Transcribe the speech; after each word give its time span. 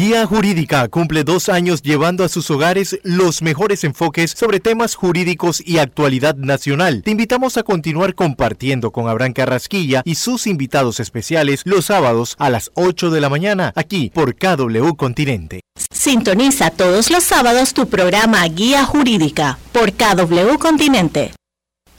Guía 0.00 0.24
Jurídica 0.24 0.88
cumple 0.88 1.24
dos 1.24 1.50
años 1.50 1.82
llevando 1.82 2.24
a 2.24 2.30
sus 2.30 2.50
hogares 2.50 2.98
los 3.02 3.42
mejores 3.42 3.84
enfoques 3.84 4.30
sobre 4.30 4.58
temas 4.58 4.94
jurídicos 4.94 5.62
y 5.62 5.76
actualidad 5.76 6.36
nacional. 6.36 7.02
Te 7.02 7.10
invitamos 7.10 7.58
a 7.58 7.64
continuar 7.64 8.14
compartiendo 8.14 8.92
con 8.92 9.10
Abraham 9.10 9.34
Carrasquilla 9.34 10.00
y 10.06 10.14
sus 10.14 10.46
invitados 10.46 11.00
especiales 11.00 11.60
los 11.66 11.84
sábados 11.84 12.34
a 12.38 12.48
las 12.48 12.70
8 12.76 13.10
de 13.10 13.20
la 13.20 13.28
mañana 13.28 13.74
aquí 13.76 14.10
por 14.14 14.36
KW 14.36 14.94
Continente. 14.96 15.60
Sintoniza 15.92 16.70
todos 16.70 17.10
los 17.10 17.22
sábados 17.22 17.74
tu 17.74 17.86
programa 17.86 18.42
Guía 18.48 18.86
Jurídica 18.86 19.58
por 19.70 19.92
KW 19.92 20.56
Continente. 20.58 21.32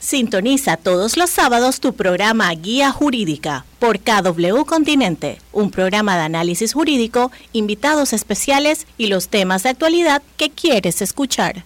Sintoniza 0.02 0.76
todos 0.76 1.16
los 1.16 1.30
sábados 1.30 1.78
tu 1.78 1.92
programa 1.92 2.52
Guía 2.54 2.90
Jurídica 2.90 3.64
por 3.78 4.00
KW 4.00 4.64
Continente, 4.66 5.38
un 5.52 5.70
programa 5.70 6.16
de 6.16 6.22
análisis 6.24 6.72
jurídico, 6.72 7.30
invitados 7.52 8.12
especiales 8.12 8.88
y 8.98 9.06
los 9.06 9.28
temas 9.28 9.62
de 9.62 9.68
actualidad 9.68 10.20
que 10.36 10.50
quieres 10.50 11.02
escuchar. 11.02 11.64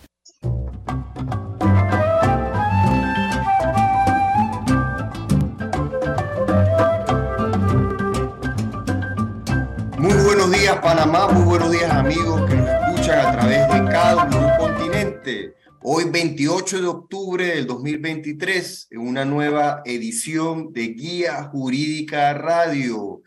Muy 9.97 10.25
buenos 10.25 10.53
días 10.53 10.77
Panamá, 10.83 11.29
muy 11.29 11.45
buenos 11.45 11.73
días 11.73 11.91
amigos 11.91 12.43
que 12.51 12.55
nos 12.55 12.69
escuchan 12.69 13.19
a 13.19 13.33
través 13.33 13.67
de 13.73 13.81
KW 13.81 14.59
Continente. 14.59 15.56
Hoy 15.89 16.07
28 16.11 16.81
de 16.83 16.87
octubre 16.89 17.47
del 17.47 17.65
2023, 17.65 18.89
en 18.91 18.99
una 19.07 19.25
nueva 19.25 19.83
edición 19.85 20.73
de 20.73 20.89
Guía 20.89 21.45
Jurídica 21.45 22.35
Radio, 22.35 23.23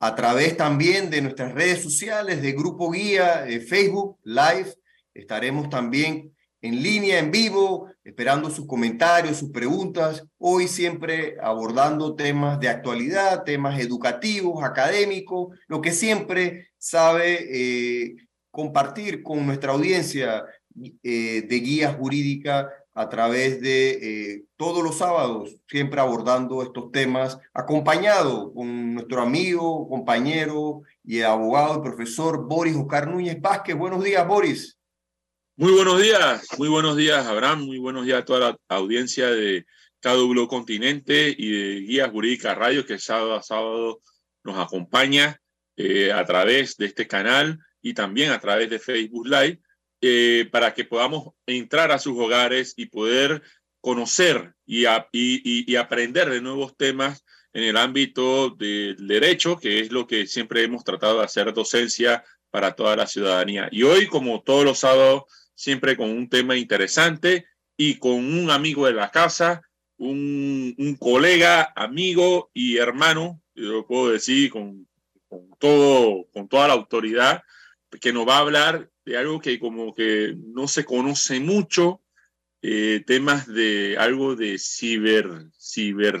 a 0.00 0.16
través 0.16 0.56
también 0.56 1.10
de 1.10 1.22
nuestras 1.22 1.54
redes 1.54 1.80
sociales 1.80 2.42
de 2.42 2.54
Grupo 2.54 2.90
Guía, 2.90 3.42
de 3.42 3.60
Facebook 3.60 4.18
Live, 4.24 4.74
estaremos 5.14 5.70
también 5.70 6.34
en 6.60 6.82
línea, 6.82 7.20
en 7.20 7.30
vivo, 7.30 7.88
esperando 8.02 8.50
sus 8.50 8.66
comentarios, 8.66 9.36
sus 9.36 9.52
preguntas, 9.52 10.24
hoy 10.38 10.66
siempre 10.66 11.36
abordando 11.40 12.16
temas 12.16 12.58
de 12.58 12.68
actualidad, 12.68 13.44
temas 13.44 13.78
educativos, 13.78 14.64
académicos, 14.64 15.56
lo 15.68 15.80
que 15.80 15.92
siempre 15.92 16.66
sabe 16.78 17.46
eh, 17.48 18.16
compartir 18.50 19.22
con 19.22 19.46
nuestra 19.46 19.72
audiencia 19.72 20.44
eh, 21.02 21.46
de 21.48 21.60
guía 21.60 21.92
jurídica 21.92 22.70
a 22.94 23.08
través 23.08 23.60
de 23.60 23.90
eh, 23.90 24.44
todos 24.56 24.82
los 24.82 24.98
sábados, 24.98 25.56
siempre 25.66 26.00
abordando 26.00 26.62
estos 26.62 26.92
temas, 26.92 27.38
acompañado 27.54 28.52
con 28.52 28.94
nuestro 28.94 29.22
amigo, 29.22 29.88
compañero 29.88 30.82
y 31.02 31.22
abogado, 31.22 31.76
el 31.76 31.82
profesor 31.82 32.46
Boris 32.46 32.76
Oscar 32.76 33.08
Núñez 33.08 33.40
Vázquez. 33.40 33.76
Buenos 33.76 34.04
días, 34.04 34.26
Boris. 34.26 34.78
Muy 35.56 35.72
buenos 35.72 36.00
días, 36.00 36.46
muy 36.58 36.68
buenos 36.68 36.96
días, 36.96 37.26
Abraham, 37.26 37.66
muy 37.66 37.78
buenos 37.78 38.04
días 38.04 38.20
a 38.20 38.24
toda 38.24 38.40
la 38.40 38.58
audiencia 38.76 39.28
de 39.28 39.66
KW 40.00 40.46
Continente 40.46 41.34
y 41.36 41.50
de 41.50 41.80
Guía 41.80 42.10
Jurídica 42.10 42.54
Radio 42.54 42.84
que 42.84 42.98
sábado 42.98 43.34
a 43.34 43.42
sábado 43.42 44.00
nos 44.44 44.58
acompaña 44.58 45.40
eh, 45.76 46.12
a 46.12 46.24
través 46.24 46.76
de 46.76 46.86
este 46.86 47.06
canal 47.06 47.58
y 47.80 47.94
también 47.94 48.32
a 48.32 48.40
través 48.40 48.68
de 48.70 48.78
Facebook 48.78 49.26
Live 49.26 49.60
eh, 50.04 50.48
para 50.50 50.74
que 50.74 50.84
podamos 50.84 51.32
entrar 51.46 51.92
a 51.92 51.98
sus 52.00 52.18
hogares 52.18 52.74
y 52.76 52.86
poder 52.86 53.40
conocer 53.80 54.52
y, 54.66 54.84
aprender 55.76 56.28
de 56.28 56.40
nuevos 56.40 56.76
temas 56.76 57.24
en 57.52 57.62
el 57.62 57.76
ámbito 57.76 58.50
del 58.50 59.06
derecho, 59.06 59.56
que 59.56 59.78
es 59.78 59.92
lo 59.92 60.08
que 60.08 60.26
siempre 60.26 60.64
hemos 60.64 60.82
tratado 60.82 61.18
de 61.18 61.24
hacer 61.24 61.52
docencia 61.54 62.24
para 62.50 62.72
toda 62.72 62.96
la 62.96 63.06
ciudadanía. 63.06 63.68
Y 63.70 63.84
hoy, 63.84 64.08
como 64.08 64.42
todos 64.42 64.64
los 64.64 64.80
sábados, 64.80 65.22
siempre 65.54 65.96
con 65.96 66.10
un 66.10 66.28
tema 66.28 66.56
interesante 66.56 67.46
y 67.76 68.00
con 68.00 68.14
un 68.14 68.50
amigo 68.50 68.86
de 68.86 68.94
la 68.94 69.10
casa, 69.10 69.62
un, 69.98 70.96
colega, 70.98 71.72
amigo 71.76 72.50
y 72.52 72.78
hermano, 72.78 73.40
yo 73.54 73.86
puedo 73.86 74.10
decir 74.10 74.50
con, 74.50 74.88
con, 75.28 75.48
todo, 75.60 76.26
con 76.32 76.48
toda 76.48 76.66
la 76.66 76.74
autoridad, 76.74 77.42
que 78.00 78.12
nos 78.12 78.26
va 78.26 78.38
a 78.38 78.40
hablar 78.40 78.88
de 79.04 79.16
algo 79.16 79.40
que 79.40 79.58
como 79.58 79.94
que 79.94 80.36
no 80.38 80.68
se 80.68 80.84
conoce 80.84 81.40
mucho, 81.40 82.02
eh, 82.62 83.02
temas 83.06 83.46
de 83.46 83.96
algo 83.98 84.36
de 84.36 84.58
ciber, 84.58 85.28
ciber, 85.58 86.20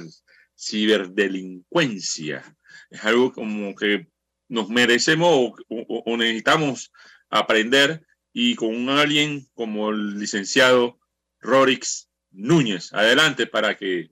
ciberdelincuencia. 0.58 2.42
Es 2.90 3.04
algo 3.04 3.32
como 3.32 3.74
que 3.74 4.08
nos 4.48 4.68
merecemos 4.68 5.52
o, 5.68 6.16
necesitamos 6.16 6.92
aprender 7.30 8.04
y 8.32 8.54
con 8.56 8.74
un 8.74 8.88
alguien 8.90 9.46
como 9.54 9.90
el 9.90 10.18
licenciado 10.18 10.98
Rorix 11.40 12.08
Núñez. 12.30 12.92
Adelante 12.92 13.46
para 13.46 13.76
que 13.76 14.10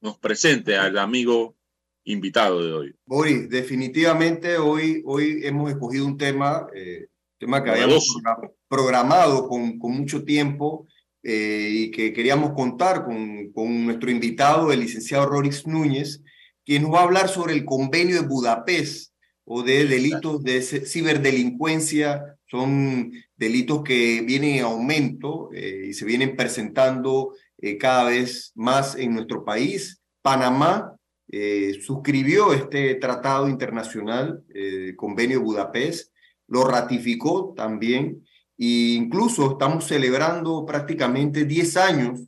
nos 0.00 0.16
presente 0.18 0.76
al 0.76 0.96
amigo 0.96 1.56
invitado 2.04 2.64
de 2.64 2.72
hoy. 2.72 2.94
Boris, 3.04 3.50
definitivamente 3.50 4.56
hoy, 4.56 5.02
hoy 5.04 5.40
hemos 5.42 5.70
escogido 5.70 6.06
un 6.06 6.16
tema 6.16 6.66
eh, 6.74 7.08
tema 7.38 7.62
que 7.62 7.70
habíamos 7.70 8.20
programado 8.68 9.48
con, 9.48 9.78
con 9.78 9.92
mucho 9.92 10.24
tiempo 10.24 10.86
eh, 11.22 11.70
y 11.72 11.90
que 11.90 12.12
queríamos 12.12 12.52
contar 12.52 13.04
con, 13.04 13.52
con, 13.52 13.86
nuestro 13.86 14.10
invitado, 14.10 14.72
el 14.72 14.80
licenciado 14.80 15.26
Rorix 15.26 15.66
Núñez, 15.66 16.22
quien 16.64 16.82
nos 16.82 16.92
va 16.92 17.00
a 17.00 17.04
hablar 17.04 17.28
sobre 17.28 17.54
el 17.54 17.64
convenio 17.64 18.20
de 18.20 18.26
Budapest 18.26 19.12
o 19.44 19.62
de 19.62 19.86
delitos 19.86 20.42
de 20.42 20.60
ciberdelincuencia. 20.62 22.36
Son 22.46 23.12
delitos 23.36 23.82
que 23.82 24.22
vienen 24.22 24.56
en 24.56 24.64
aumento 24.64 25.50
eh, 25.54 25.86
y 25.88 25.94
se 25.94 26.04
vienen 26.04 26.36
presentando 26.36 27.34
eh, 27.58 27.78
cada 27.78 28.04
vez 28.04 28.52
más 28.54 28.96
en 28.96 29.14
nuestro 29.14 29.44
país. 29.44 30.00
Panamá 30.22 30.94
suscribió 31.82 32.54
este 32.54 32.94
tratado 32.94 33.50
internacional, 33.50 34.42
el 34.54 34.96
convenio 34.96 35.38
de 35.38 35.44
Budapest, 35.44 36.10
lo 36.48 36.64
ratificó 36.64 37.54
también. 37.56 38.24
E 38.58 38.94
incluso 38.96 39.52
estamos 39.52 39.86
celebrando 39.86 40.66
prácticamente 40.66 41.44
10 41.44 41.76
años 41.76 42.20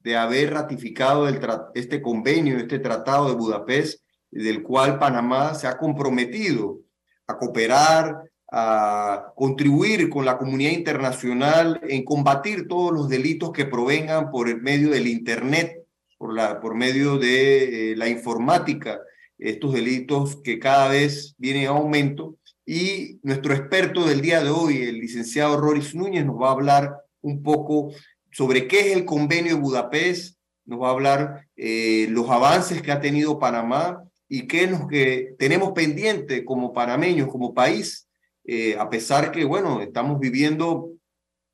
de 0.00 0.16
haber 0.16 0.52
ratificado 0.52 1.28
este 1.74 2.02
convenio, 2.02 2.58
este 2.58 2.78
tratado 2.78 3.28
de 3.28 3.36
Budapest, 3.36 4.02
del 4.30 4.62
cual 4.62 4.98
Panamá 4.98 5.54
se 5.54 5.66
ha 5.66 5.76
comprometido 5.76 6.80
a 7.26 7.36
cooperar, 7.36 8.30
a 8.52 9.32
contribuir 9.36 10.08
con 10.08 10.24
la 10.24 10.36
comunidad 10.36 10.72
internacional 10.72 11.80
en 11.84 12.04
combatir 12.04 12.66
todos 12.66 12.92
los 12.92 13.08
delitos 13.08 13.52
que 13.52 13.66
provengan 13.66 14.30
por 14.30 14.48
el 14.48 14.60
medio 14.60 14.90
del 14.90 15.06
Internet, 15.06 15.84
por, 16.18 16.34
la, 16.34 16.60
por 16.60 16.74
medio 16.74 17.16
de 17.18 17.92
eh, 17.92 17.96
la 17.96 18.08
informática, 18.08 19.00
estos 19.38 19.72
delitos 19.72 20.36
que 20.42 20.58
cada 20.58 20.88
vez 20.88 21.34
vienen 21.38 21.66
a 21.66 21.70
aumento 21.70 22.36
y 22.72 23.18
nuestro 23.24 23.52
experto 23.52 24.06
del 24.06 24.20
día 24.20 24.44
de 24.44 24.50
hoy, 24.50 24.82
el 24.82 25.00
licenciado 25.00 25.56
Roris 25.56 25.92
Núñez, 25.92 26.24
nos 26.24 26.40
va 26.40 26.50
a 26.50 26.52
hablar 26.52 26.98
un 27.20 27.42
poco 27.42 27.92
sobre 28.30 28.68
qué 28.68 28.78
es 28.78 28.96
el 28.96 29.04
convenio 29.04 29.56
de 29.56 29.60
Budapest, 29.60 30.38
nos 30.66 30.80
va 30.80 30.86
a 30.86 30.92
hablar 30.92 31.48
eh, 31.56 32.06
los 32.10 32.30
avances 32.30 32.80
que 32.80 32.92
ha 32.92 33.00
tenido 33.00 33.40
Panamá 33.40 34.04
y 34.28 34.46
qué 34.46 34.62
es 34.62 34.70
lo 34.70 34.86
que 34.86 35.34
tenemos 35.36 35.72
pendiente 35.72 36.44
como 36.44 36.72
panameños, 36.72 37.26
como 37.26 37.54
país, 37.54 38.08
eh, 38.44 38.76
a 38.78 38.88
pesar 38.88 39.32
que, 39.32 39.44
bueno, 39.44 39.80
estamos 39.80 40.20
viviendo 40.20 40.92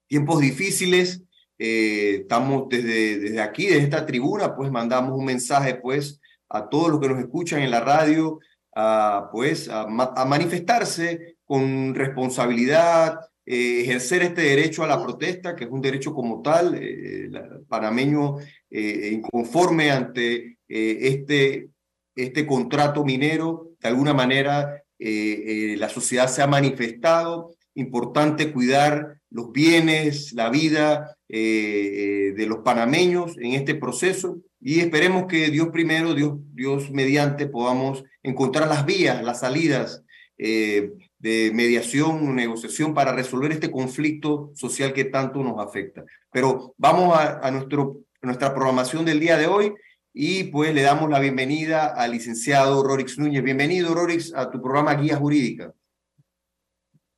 tiempos 0.09 0.43
difíciles, 0.43 1.23
eh, 1.59 2.19
estamos 2.25 2.69
desde, 2.69 3.21
desde 3.21 3.41
aquí, 3.41 3.65
desde 3.65 3.85
esta 3.85 4.05
tribuna, 4.05 4.55
pues 4.55 4.71
mandamos 4.71 5.19
un 5.19 5.25
mensaje, 5.25 5.77
pues, 5.77 6.21
a 6.51 6.69
todos 6.69 6.91
los 6.91 7.01
que 7.01 7.09
nos 7.09 7.21
escuchan 7.21 7.63
en 7.63 7.71
la 7.71 7.81
radio, 7.81 8.39
a, 8.79 9.31
pues, 9.33 9.71
a, 9.71 9.87
manifestarse 9.87 11.39
con 11.45 11.95
responsabilidad, 11.95 13.19
eh, 13.47 13.81
ejercer 13.81 14.23
este 14.23 14.43
derecho 14.43 14.85
a 14.85 14.87
la 14.87 15.03
protesta, 15.03 15.57
que 15.57 15.65
es 15.65 15.71
un 15.71 15.81
derecho 15.81 16.13
como 16.13 16.43
tal, 16.43 16.75
eh, 16.79 17.31
panameño 17.69 18.37
eh, 18.71 19.11
inconforme 19.15 19.91
ante 19.91 20.59
este, 20.69 21.71
este 22.15 22.47
contrato 22.47 23.03
minero, 23.03 23.71
de 23.81 23.89
alguna 23.89 24.13
manera 24.13 24.83
la 24.99 25.89
sociedad 25.89 26.29
se 26.29 26.43
ha 26.43 26.47
manifestado, 26.47 27.55
importante 27.75 28.53
cuidar 28.53 29.21
los 29.37 29.53
bienes, 29.53 30.33
la 30.33 30.49
vida 30.51 31.17
de 31.29 32.47
los 32.49 32.59
panameños 32.59 33.37
en 33.39 33.53
este 33.53 33.75
proceso 33.75 34.39
y 34.61 34.81
esperemos 34.81 35.27
que 35.27 35.51
Dios 35.51 35.69
primero, 35.69 36.15
Dios, 36.15 36.39
Dios 36.53 36.91
mediante, 36.91 37.47
podamos 37.47 38.03
encontrar 38.23 38.69
las 38.69 38.85
vías, 38.85 39.23
las 39.23 39.41
salidas 39.41 40.03
eh, 40.39 40.93
de 41.19 41.51
mediación 41.55 42.35
negociación 42.35 42.93
para 42.93 43.13
resolver 43.13 43.53
este 43.53 43.71
conflicto 43.71 44.51
social 44.55 44.93
que 44.93 45.05
tanto 45.05 45.43
nos 45.43 45.65
afecta. 45.65 46.05
Pero 46.33 46.75
vamos 46.77 47.17
a, 47.17 47.51
nuestro, 47.51 48.01
nuestra 48.23 48.55
programación 48.55 49.05
del 49.05 49.21
día 49.21 49.37
de 49.39 49.47
hoy 49.47 49.75
y 50.13 50.45
pues 50.45 50.75
le 50.75 50.83
damos 50.83 51.11
la 51.11 51.21
bienvenida 51.21 51.87
al 51.87 52.13
licenciado 52.13 52.83
Rorix 52.83 53.19
Núñez. 53.19 53.43
Bienvenido, 53.43 53.95
Rorix, 53.95 54.35
a 54.35 54.51
tu 54.51 54.61
programa 54.61 54.95
Guía 54.95 55.17
Jurídica. 55.17 55.73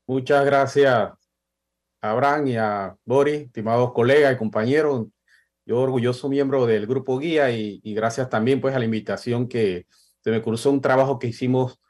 Muchas 0.06 0.44
gracias 0.44 0.94
a 0.94 1.17
Abraham 2.00 2.46
y 2.48 2.56
a 2.56 2.96
Boris, 3.04 3.42
estimados 3.42 3.92
colegas 3.92 4.34
y 4.34 4.38
compañeros. 4.38 5.06
Yo 5.66 5.80
orgulloso 5.80 6.28
miembro 6.28 6.66
del 6.66 6.86
grupo 6.86 7.18
guía 7.18 7.50
y, 7.50 7.80
gracias 7.94 8.30
también 8.30 8.60
pues 8.60 8.74
a 8.74 8.78
la 8.78 8.84
invitación 8.84 9.48
que 9.48 9.86
se 10.22 10.30
me 10.30 10.42
cruzó 10.42 10.70
un 10.70 10.80
trabajo 10.80 11.18
que 11.18 11.28
hicimos 11.28 11.80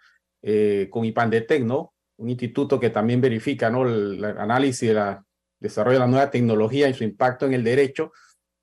eh, 0.43 0.89
con 0.91 1.05
IPANDETEC, 1.05 1.65
¿no? 1.65 1.95
Un 2.17 2.31
instituto 2.31 2.81
que 2.81 2.91
también 2.91 3.21
verifica, 3.21 3.71
¿no? 3.71 3.87
El, 3.87 4.25
análisis 4.25 4.89
del 4.89 5.19
desarrollo 5.61 5.97
de 5.97 6.01
la 6.01 6.07
nueva 6.07 6.31
tecnología 6.31 6.89
y 6.89 6.95
su 6.95 7.05
impacto 7.05 7.47
en 7.47 7.55
el 7.55 7.65
derecho, 7.65 8.13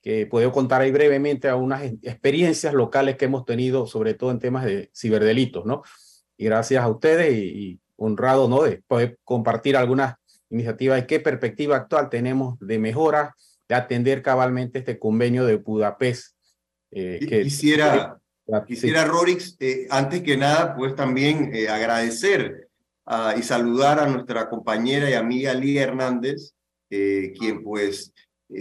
que 0.02 0.28
puedo 0.28 0.52
contar 0.52 0.82
ahí 0.82 0.92
brevemente 0.92 1.48
a 1.48 1.56
unas 1.56 1.84
experiencias 1.84 2.74
locales 2.74 3.16
que 3.18 3.26
hemos 3.26 3.46
tenido, 3.46 3.88
sobre 3.88 4.14
todo 4.14 4.32
en 4.32 4.40
temas 4.40 4.66
de 4.66 4.92
ciberdelitos, 4.94 5.66
¿no? 5.66 5.84
Y 6.38 6.46
gracias 6.46 6.84
a 6.84 6.90
ustedes 6.90 7.34
y, 7.34 7.80
honrado, 7.98 8.50
¿no? 8.50 8.64
De 8.64 8.84
poder 8.88 9.18
compartir 9.24 9.78
algunas 9.78 10.16
iniciativas 10.50 11.02
y 11.02 11.08
qué 11.08 11.20
perspectiva 11.20 11.76
actual 11.76 12.10
tenemos 12.10 12.58
de 12.60 12.80
mejora 12.80 13.36
de 13.68 13.76
atender 13.76 14.22
cabalmente 14.22 14.80
este 14.80 15.00
convenio 15.00 15.46
de 15.46 15.56
Budapest. 15.56 16.36
Eh, 16.92 17.20
que, 17.28 17.42
quisiera, 17.44 18.20
quisiera 18.68 19.06
Rorix, 19.06 19.58
eh, 19.60 19.88
antes 19.90 20.22
que 20.22 20.38
nada, 20.38 20.76
pues 20.76 20.96
también 20.96 21.52
eh, 21.54 21.68
agradecer 21.68 22.70
y 23.38 23.44
saludar 23.44 24.00
a 24.00 24.08
nuestra 24.08 24.50
compañera 24.50 25.08
y 25.08 25.14
amiga 25.14 25.54
Lía 25.54 25.84
Hernández, 25.84 26.56
quien 26.90 27.62
pues 27.64 28.12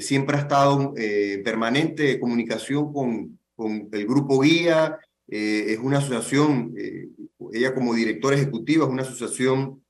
siempre 0.01 0.37
ha 0.37 0.41
estado 0.41 0.93
en 0.99 1.43
permanente 1.43 2.21
comunicación 2.21 2.93
con, 2.93 3.39
con 3.57 3.89
el 3.91 4.07
Grupo 4.07 4.41
Guía, 4.41 4.99
es 5.27 5.79
una 5.79 5.97
asociación, 5.97 6.75
ella 7.55 7.75
como 7.75 7.95
directora 7.95 8.37
ejecutiva, 8.37 8.85
es 8.85 8.91
una 8.91 9.05
asociación 9.05 9.83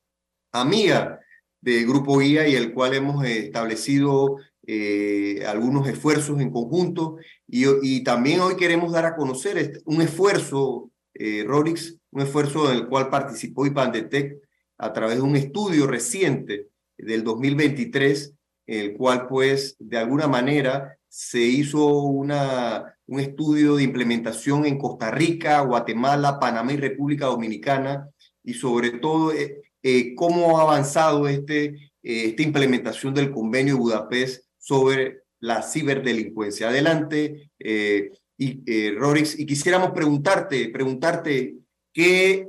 amiga 0.53 1.19
del 1.65 1.87
Grupo 1.87 2.19
Guía 2.19 2.47
y 2.47 2.55
el 2.55 2.75
cual 2.75 2.95
hemos 2.95 3.25
establecido 3.25 4.37
eh, 4.67 5.43
algunos 5.47 5.89
esfuerzos 5.89 6.41
en 6.41 6.51
conjunto. 6.51 7.17
Y, 7.49 7.65
y, 7.83 8.05
también 8.05 8.41
hoy 8.41 8.57
queremos 8.57 8.93
dar 8.93 9.07
a 9.07 9.17
conocer 9.17 9.57
este, 9.57 9.81
un 9.87 10.03
esfuerzo, 10.03 10.91
eh, 11.15 11.43
Rorix, 11.47 11.97
un 12.11 12.23
esfuerzo 12.23 12.71
en 12.71 12.77
el 12.77 12.87
cual 12.87 13.09
participó 13.09 13.67
IPANDETEC 13.67 14.37
a 14.77 14.93
través 14.93 15.17
de 15.17 15.23
un 15.23 15.37
estudio 15.37 15.87
reciente 15.87 16.69
del 16.99 17.25
2023, 17.25 18.35
el 18.67 18.95
cual 18.95 19.27
pues 19.27 19.77
de 19.79 19.97
alguna 19.99 20.29
manera 20.29 20.99
se 21.09 21.41
hizo 21.41 22.03
una, 22.03 22.95
un 23.07 23.21
estudio 23.21 23.77
de 23.77 23.85
implementación 23.85 24.67
en 24.67 24.79
Costa 24.79 25.11
Rica, 25.11 25.61
Guatemala, 25.61 26.39
Panamá 26.39 26.75
y 26.75 26.77
República 26.77 27.27
Dominicana. 27.27 28.11
Y 28.43 28.53
sobre 28.53 28.91
todo 28.91 29.33
eh, 29.33 29.64
eh 29.85 30.15
cómo 30.17 30.59
ha 30.59 30.63
avanzado 30.63 31.29
este, 31.29 31.93
esta 32.03 32.43
implementación 32.43 33.15
del 33.15 33.31
convenio 33.31 33.75
de 33.75 33.81
Budapest 33.81 34.45
sobre 34.59 35.25
la 35.41 35.63
ciberdelincuencia. 35.63 36.69
Adelante, 36.69 37.51
eh, 37.59 38.11
y, 38.39 38.63
eh, 38.67 38.95
Rorix, 38.99 39.39
y 39.39 39.45
quisiéramos 39.45 39.91
preguntarte, 39.93 40.71
preguntarte 40.71 41.57
qué, 41.93 42.49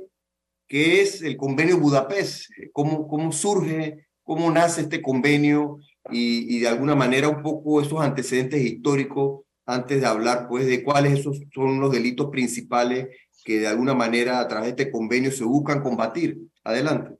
qué 0.66 1.02
es 1.02 1.20
el 1.20 1.36
convenio 1.36 1.78
Budapest, 1.78 2.50
cómo, 2.72 3.06
cómo 3.06 3.32
surge, 3.32 4.06
cómo 4.22 4.50
nace 4.50 4.80
este 4.80 5.02
convenio 5.02 5.78
y, 6.10 6.56
y, 6.56 6.60
de 6.60 6.68
alguna 6.68 6.94
manera 6.94 7.28
un 7.28 7.42
poco 7.42 7.82
esos 7.82 8.00
antecedentes 8.00 8.62
históricos 8.62 9.42
antes 9.66 10.00
de 10.00 10.06
hablar 10.06 10.46
pues 10.48 10.66
de 10.66 10.82
cuáles 10.82 11.20
esos 11.20 11.38
son 11.52 11.80
los 11.80 11.92
delitos 11.92 12.30
principales 12.30 13.08
que 13.44 13.60
de 13.60 13.66
alguna 13.66 13.94
manera 13.94 14.40
a 14.40 14.48
través 14.48 14.74
de 14.74 14.82
este 14.82 14.90
convenio 14.90 15.30
se 15.30 15.44
buscan 15.44 15.82
combatir. 15.82 16.38
Adelante. 16.64 17.15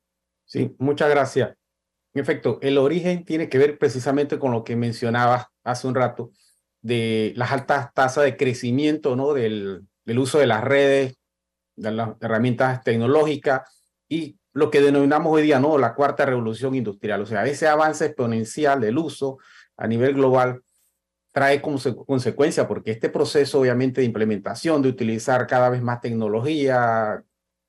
Sí, 0.47 0.75
muchas 0.79 1.11
gracias. 1.11 1.55
En 2.15 2.23
efecto, 2.23 2.59
el 2.63 2.79
origen 2.79 3.25
tiene 3.25 3.49
que 3.49 3.59
ver 3.59 3.79
precisamente 3.79 4.39
con 4.39 4.53
lo 4.53 4.65
que 4.65 4.75
mencionaba 4.77 5.51
hace 5.65 5.87
un 5.87 5.95
rato, 5.95 6.31
de 6.81 7.33
las 7.37 7.53
altas 7.53 7.93
tasas 7.93 8.25
de 8.25 8.37
crecimiento 8.37 9.17
¿no? 9.17 9.35
del, 9.35 9.87
del 10.05 10.19
uso 10.19 10.39
de 10.39 10.47
las 10.47 10.63
redes, 10.63 11.19
de 11.75 11.91
las 11.91 12.11
herramientas 12.21 12.83
tecnológicas 12.85 13.63
y 14.09 14.39
lo 14.53 14.71
que 14.71 14.81
denominamos 14.81 15.33
hoy 15.33 15.43
día 15.43 15.61
¿no? 15.61 15.77
la 15.77 15.95
cuarta 15.95 16.25
revolución 16.25 16.75
industrial. 16.75 17.21
O 17.23 17.27
sea, 17.27 17.45
ese 17.45 17.67
avance 17.67 18.07
exponencial 18.07 18.81
del 18.81 18.97
uso 18.97 19.39
a 19.77 19.87
nivel 19.87 20.15
global 20.15 20.63
trae 21.33 21.61
como 21.61 21.79
consecuencia, 22.07 22.67
porque 22.67 22.93
este 22.93 23.11
proceso 23.11 23.61
obviamente 23.61 24.01
de 24.01 24.07
implementación, 24.07 24.81
de 24.81 24.89
utilizar 24.89 25.47
cada 25.47 25.69
vez 25.69 25.83
más 25.83 26.01
tecnología, 26.01 27.23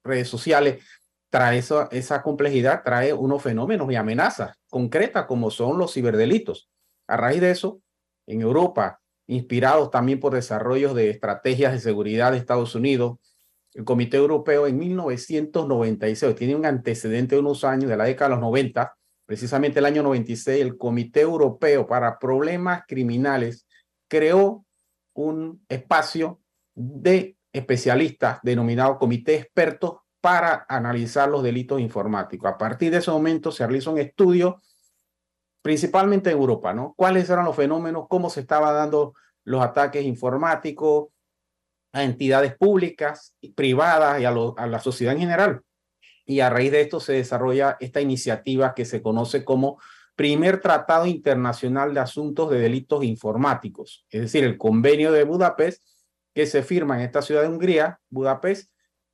redes 0.05 0.29
sociales, 0.29 0.85
trae 1.29 1.59
esa, 1.59 1.89
esa 1.91 2.21
complejidad, 2.21 2.83
trae 2.83 3.13
unos 3.13 3.41
fenómenos 3.41 3.91
y 3.91 3.95
amenazas 3.95 4.57
concretas 4.69 5.25
como 5.25 5.51
son 5.51 5.77
los 5.77 5.93
ciberdelitos. 5.93 6.69
A 7.07 7.17
raíz 7.17 7.41
de 7.41 7.51
eso, 7.51 7.81
en 8.25 8.41
Europa, 8.41 8.99
inspirados 9.27 9.91
también 9.91 10.19
por 10.19 10.33
desarrollos 10.33 10.95
de 10.95 11.09
estrategias 11.09 11.73
de 11.73 11.79
seguridad 11.79 12.31
de 12.31 12.37
Estados 12.37 12.75
Unidos, 12.75 13.17
el 13.73 13.83
Comité 13.83 14.17
Europeo 14.17 14.65
en 14.65 14.77
1996, 14.77 16.35
tiene 16.35 16.55
un 16.55 16.65
antecedente 16.65 17.35
de 17.35 17.41
unos 17.41 17.63
años, 17.63 17.89
de 17.89 17.97
la 17.97 18.05
década 18.05 18.29
de 18.29 18.35
los 18.35 18.41
90, 18.41 18.95
precisamente 19.25 19.79
el 19.79 19.85
año 19.85 20.03
96, 20.03 20.61
el 20.61 20.77
Comité 20.77 21.21
Europeo 21.21 21.85
para 21.85 22.17
Problemas 22.17 22.83
Criminales 22.87 23.67
creó 24.07 24.65
un 25.13 25.63
espacio 25.67 26.41
de 26.73 27.35
especialistas 27.51 28.39
denominado 28.41 28.97
Comité 28.97 29.35
Expertos 29.35 29.97
para 30.21 30.65
analizar 30.67 31.29
los 31.29 31.43
delitos 31.43 31.79
informáticos. 31.79 32.51
A 32.51 32.57
partir 32.57 32.91
de 32.91 32.97
ese 32.97 33.11
momento 33.11 33.51
se 33.51 33.65
realizó 33.65 33.91
un 33.91 33.99
estudio, 33.99 34.61
principalmente 35.61 36.31
en 36.31 36.37
Europa, 36.37 36.73
¿no? 36.73 36.93
¿Cuáles 36.95 37.29
eran 37.29 37.45
los 37.45 37.55
fenómenos? 37.55 38.07
¿Cómo 38.09 38.29
se 38.29 38.41
estaban 38.41 38.73
dando 38.73 39.13
los 39.43 39.61
ataques 39.61 40.03
informáticos 40.03 41.07
a 41.93 42.03
entidades 42.03 42.55
públicas, 42.55 43.35
y 43.41 43.53
privadas 43.53 44.19
y 44.21 44.25
a, 44.25 44.29
a 44.29 44.67
la 44.67 44.79
sociedad 44.79 45.13
en 45.13 45.21
general? 45.21 45.61
Y 46.25 46.41
a 46.41 46.49
raíz 46.49 46.71
de 46.71 46.81
esto 46.81 46.99
se 46.99 47.13
desarrolla 47.13 47.77
esta 47.79 48.01
iniciativa 48.01 48.73
que 48.73 48.85
se 48.85 49.01
conoce 49.01 49.45
como 49.45 49.79
primer 50.17 50.59
Tratado 50.59 51.05
Internacional 51.05 51.93
de 51.93 51.99
Asuntos 51.99 52.49
de 52.49 52.59
Delitos 52.59 53.03
Informáticos, 53.03 54.05
es 54.09 54.21
decir, 54.21 54.43
el 54.43 54.57
convenio 54.57 55.11
de 55.11 55.23
Budapest 55.23 55.83
que 56.33 56.47
se 56.47 56.63
firma 56.63 56.95
en 56.95 57.05
esta 57.05 57.21
ciudad 57.21 57.43
de 57.43 57.47
Hungría, 57.47 57.99
Budapest, 58.09 58.71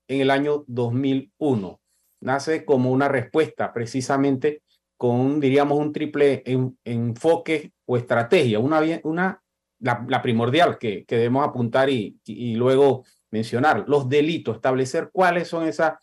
en 0.08 0.22
el 0.22 0.32
año 0.32 0.64
2001. 0.68 1.80
Nace 2.22 2.66
como 2.66 2.92
una 2.92 3.08
respuesta 3.08 3.74
precisamente 3.74 4.64
con, 4.98 5.40
diríamos, 5.40 5.78
un 5.78 5.92
triple 5.92 6.44
enfoque 6.86 7.74
o 7.86 7.98
estrategia, 7.98 8.60
una, 8.60 8.82
una 9.04 9.44
la, 9.80 10.22
primordial 10.22 10.78
que, 10.78 11.04
que, 11.06 11.18
debemos 11.18 11.46
apuntar 11.46 11.90
y, 11.90 12.18
y, 12.26 12.56
luego 12.56 13.04
mencionar, 13.32 13.84
los 13.88 14.08
delitos, 14.08 14.56
establecer 14.56 15.10
cuáles 15.12 15.50
son 15.50 15.68
esas, 15.68 15.96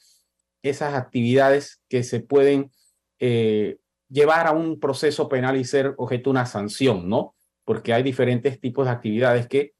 esas 0.62 0.94
actividades 0.94 1.80
que 1.88 2.02
se 2.02 2.20
pueden 2.20 2.70
eh, 3.18 3.78
llevar 4.10 4.46
a 4.46 4.52
un 4.52 4.78
proceso 4.78 5.28
penal 5.28 5.56
y 5.56 5.64
ser 5.64 5.94
objeto 5.96 6.24
de 6.24 6.32
una 6.32 6.46
sanción, 6.46 7.08
¿no? 7.08 7.34
Porque 7.64 7.94
hay 7.94 8.02
diferentes 8.02 8.60
tipos 8.60 8.84
de 8.86 8.92
actividades 8.92 9.46
que 9.46 9.72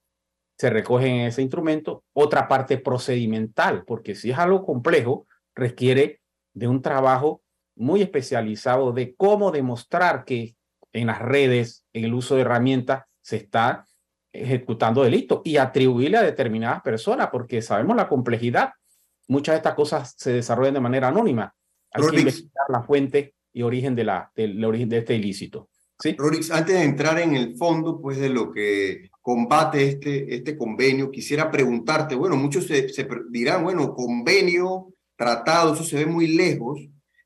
se 0.60 0.68
recogen 0.68 1.12
en 1.14 1.26
ese 1.28 1.40
instrumento. 1.40 2.04
Otra 2.12 2.46
parte 2.46 2.76
procedimental, 2.76 3.82
porque 3.86 4.14
si 4.14 4.30
es 4.30 4.38
algo 4.38 4.66
complejo, 4.66 5.26
requiere 5.54 6.20
de 6.52 6.68
un 6.68 6.82
trabajo 6.82 7.40
muy 7.76 8.02
especializado 8.02 8.92
de 8.92 9.14
cómo 9.14 9.52
demostrar 9.52 10.26
que 10.26 10.56
en 10.92 11.06
las 11.06 11.18
redes, 11.18 11.86
en 11.94 12.04
el 12.04 12.12
uso 12.12 12.34
de 12.34 12.42
herramientas, 12.42 13.04
se 13.22 13.36
está 13.36 13.86
ejecutando 14.34 15.02
delito 15.02 15.40
y 15.46 15.56
atribuirle 15.56 16.18
a 16.18 16.22
determinadas 16.22 16.82
personas, 16.82 17.30
porque 17.32 17.62
sabemos 17.62 17.96
la 17.96 18.06
complejidad. 18.06 18.74
Muchas 19.28 19.54
de 19.54 19.56
estas 19.56 19.74
cosas 19.74 20.14
se 20.18 20.30
desarrollan 20.30 20.74
de 20.74 20.80
manera 20.80 21.08
anónima. 21.08 21.54
Hay 21.90 22.06
que 22.06 22.18
investigar 22.18 22.66
la 22.68 22.82
fuente 22.82 23.34
y 23.54 23.62
origen 23.62 23.94
de, 23.94 24.04
la, 24.04 24.30
del 24.36 24.62
origen 24.62 24.90
de 24.90 24.98
este 24.98 25.14
ilícito. 25.14 25.70
¿sí? 25.98 26.14
Antes 26.52 26.74
de 26.74 26.82
entrar 26.82 27.18
en 27.18 27.34
el 27.34 27.56
fondo 27.56 27.98
pues, 27.98 28.18
de 28.18 28.28
lo 28.28 28.52
que 28.52 29.09
combate 29.22 29.86
este, 29.86 30.34
este 30.34 30.56
convenio. 30.56 31.10
Quisiera 31.10 31.50
preguntarte, 31.50 32.14
bueno, 32.14 32.36
muchos 32.36 32.66
se, 32.66 32.88
dirán, 33.30 33.64
bueno, 33.64 33.94
convenio, 33.94 34.92
tratado, 35.16 35.74
eso 35.74 35.84
se 35.84 35.96
ve 35.96 36.06
muy 36.06 36.28
lejos, 36.28 36.80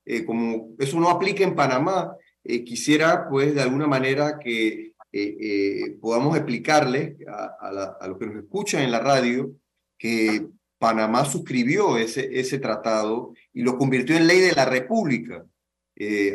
eh, 0.04 0.24
como 0.24 0.74
eso 0.78 0.98
no 1.00 1.08
aplica 1.08 1.44
en 1.44 1.54
Panamá. 1.54 2.16
Eh, 2.42 2.64
quisiera, 2.64 3.28
pues, 3.28 3.54
de 3.54 3.62
alguna 3.62 3.86
manera 3.86 4.38
que 4.38 4.92
eh, 5.12 5.96
podamos 6.00 6.36
explicarle 6.36 7.16
a, 7.28 7.98
a, 8.00 8.08
los 8.08 8.18
que 8.18 8.26
nos 8.26 8.42
escuchan 8.42 8.82
en 8.82 8.90
la 8.90 8.98
radio 8.98 9.52
que 9.96 10.48
Panamá 10.76 11.24
suscribió 11.24 11.96
ese, 11.96 12.28
ese 12.38 12.58
tratado 12.58 13.32
y 13.52 13.62
lo 13.62 13.78
convirtió 13.78 14.16
en 14.16 14.26
ley 14.26 14.40
de 14.40 14.52
la 14.52 14.64
República 14.64 15.46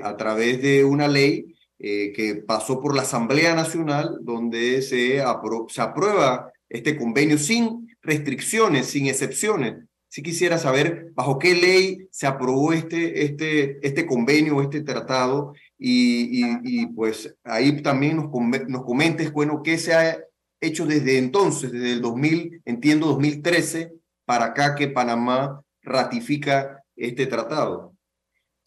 a 0.01 0.15
través 0.15 0.61
de 0.61 0.85
una 0.85 1.09
ley 1.09 1.58
eh, 1.81 2.11
que 2.13 2.35
pasó 2.35 2.81
por 2.81 2.93
la 2.93 3.03
Asamblea 3.03 3.55
Nacional, 3.55 4.17
donde 4.21 4.81
se, 4.81 5.21
aprueba 5.21 6.51
este 6.67 6.97
convenio 6.97 7.37
sin 7.37 7.87
restricciones, 8.01 8.87
sin 8.87 9.07
excepciones. 9.07 9.75
sí 10.09 10.21
quisiera 10.21 10.57
saber 10.57 11.11
bajo 11.15 11.39
qué 11.39 11.55
ley 11.55 12.07
se 12.11 12.27
aprobó 12.27 12.73
este, 12.73 13.23
este, 13.23 13.79
este 13.81 14.05
convenio, 14.05 14.61
este 14.61 14.81
tratado, 14.81 15.53
y, 15.77 16.85
pues 16.87 17.33
ahí 17.45 17.81
también 17.81 18.17
nos, 18.17 18.29
nos 18.67 18.83
comentes, 18.83 19.31
bueno, 19.31 19.61
qué 19.63 19.77
se 19.77 19.93
ha 19.93 20.19
hecho 20.59 20.85
desde 20.85 21.17
entonces, 21.17 21.71
desde 21.71 21.93
el 21.93 22.01
2000, 22.01 22.61
entiendo 22.65 23.07
2013, 23.07 23.93
para 24.25 24.45
acá 24.47 24.75
que 24.75 24.89
Panamá 24.89 25.61
ratifica 25.81 26.83
este 26.97 27.25
tratado. 27.25 27.93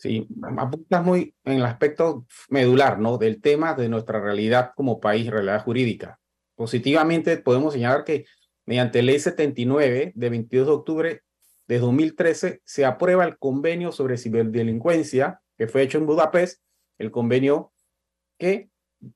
Sí, 0.02 0.26
apuntas 0.58 1.04
muy 1.04 1.32
en 1.44 1.58
el 1.58 1.64
aspecto 1.64 2.26
medular, 2.48 2.98
¿no? 2.98 3.18
Del 3.18 3.40
tema 3.40 3.74
de 3.74 3.88
nuestra 3.88 4.20
realidad 4.20 4.72
como 4.74 4.98
país, 4.98 5.30
realidad 5.30 5.62
jurídica. 5.62 6.18
Positivamente 6.56 7.36
podemos 7.36 7.72
señalar 7.72 8.02
que 8.02 8.24
mediante 8.66 9.00
ley 9.00 9.20
79 9.20 10.10
de 10.16 10.28
22 10.28 10.66
de 10.66 10.72
octubre 10.72 11.22
de 11.68 11.78
2013 11.78 12.62
se 12.64 12.84
aprueba 12.84 13.24
el 13.24 13.38
convenio 13.38 13.92
sobre 13.92 14.18
ciberdelincuencia 14.18 15.40
que 15.56 15.68
fue 15.68 15.82
hecho 15.82 15.98
en 15.98 16.06
Budapest, 16.06 16.60
el 16.98 17.12
convenio 17.12 17.72
que 18.38 18.70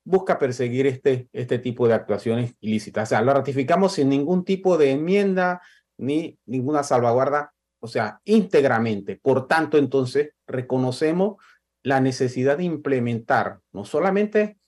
busca 0.04 0.38
perseguir 0.38 0.86
este, 0.86 1.28
este 1.32 1.58
tipo 1.58 1.88
de 1.88 1.94
actuaciones 1.94 2.54
ilícitas. 2.60 3.08
O 3.08 3.10
sea, 3.10 3.22
lo 3.22 3.34
ratificamos 3.34 3.94
sin 3.94 4.08
ningún 4.08 4.44
tipo 4.44 4.78
de 4.78 4.92
enmienda 4.92 5.60
ni 5.98 6.38
ninguna 6.46 6.84
salvaguarda, 6.84 7.55
o 7.80 7.88
sea, 7.88 8.20
íntegramente. 8.24 9.16
Por 9.16 9.46
tanto, 9.46 9.78
entonces, 9.78 10.30
reconocemos 10.46 11.36
la 11.82 12.00
necesidad 12.00 12.58
de 12.58 12.64
implementar 12.64 13.60
no 13.72 13.84
solamente 13.84 14.58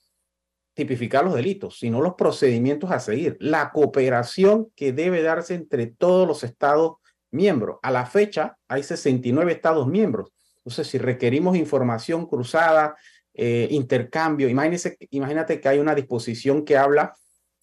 tipificar 0.73 1.25
los 1.25 1.35
delitos, 1.35 1.77
sino 1.77 2.01
los 2.01 2.13
procedimientos 2.13 2.91
a 2.91 2.99
seguir, 2.99 3.35
la 3.41 3.71
cooperación 3.71 4.71
que 4.75 4.93
debe 4.93 5.21
darse 5.21 5.53
entre 5.53 5.87
todos 5.87 6.25
los 6.25 6.45
estados 6.45 6.93
miembros. 7.31 7.79
A 7.81 7.91
la 7.91 8.05
fecha 8.05 8.57
hay 8.67 8.83
69 8.83 9.51
estados 9.51 9.87
miembros. 9.87 10.31
Entonces, 10.57 10.87
si 10.87 10.97
requerimos 10.97 11.57
información 11.57 12.25
cruzada, 12.25 12.95
eh, 13.33 13.67
intercambio, 13.71 14.47
imagínese, 14.47 14.97
imagínate 15.09 15.59
que 15.59 15.67
hay 15.67 15.79
una 15.79 15.95
disposición 15.95 16.63
que 16.63 16.77
habla 16.77 17.13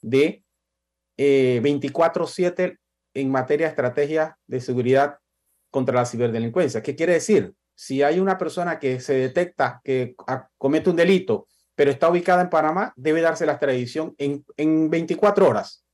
de 0.03 0.45
eh, 1.17 1.61
24/7 1.63 2.79
en 3.15 3.31
materia 3.31 3.67
de 3.67 3.71
estrategia 3.71 4.39
de 4.47 4.61
seguridad 4.61 5.19
contra 5.71 5.95
la 5.95 6.07
ciberdelincuencia. 6.07 6.83
¿Qué 6.83 6.95
quiere 6.95 7.15
decir? 7.15 7.55
Si 7.75 8.03
hay 8.03 8.21
una 8.21 8.39
persona 8.39 8.79
que 8.79 9.01
se 9.01 9.15
detecta 9.15 9.81
que 9.85 10.15
comete 10.59 10.91
un 10.91 10.97
delito 10.97 11.47
pero 11.77 11.91
está 11.91 12.09
ubicada 12.09 12.43
en 12.43 12.51
Panamá, 12.51 12.93
debe 12.97 13.21
darse 13.21 13.47
la 13.47 13.53
extradición 13.53 14.15
en, 14.19 14.45
en 14.57 14.91
24 14.91 15.47
horas. 15.47 15.85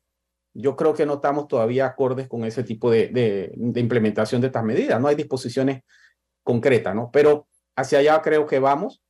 Yo 0.55 0.77
creo 0.77 0.95
que 0.95 1.05
no 1.05 1.15
estamos 1.15 1.49
todavía 1.49 1.87
acordes 1.87 2.29
con 2.29 2.45
ese 2.45 2.63
tipo 2.63 2.91
de, 2.91 3.09
de, 3.09 3.53
implementación 3.81 4.41
de 4.41 4.47
estas 4.47 4.65
medidas. 4.65 5.01
No 5.01 5.09
hay 5.09 5.17
disposiciones 5.17 5.83
concretas, 6.45 6.95
¿no? 6.95 7.11
Pero 7.13 7.49
hacia 7.75 7.99
allá 7.99 8.23
creo 8.23 8.47
que 8.47 8.61
vamos. 8.61 9.03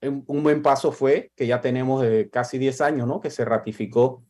Un, 0.00 0.42
buen 0.42 0.62
paso 0.62 0.92
fue 0.92 1.32
que 1.34 1.46
ya 1.46 1.60
tenemos 1.60 2.04
casi 2.30 2.58
10 2.58 2.80
años, 2.82 3.08
¿no? 3.08 3.20
Que 3.20 3.30
se 3.30 3.44
ratificó 3.44 4.22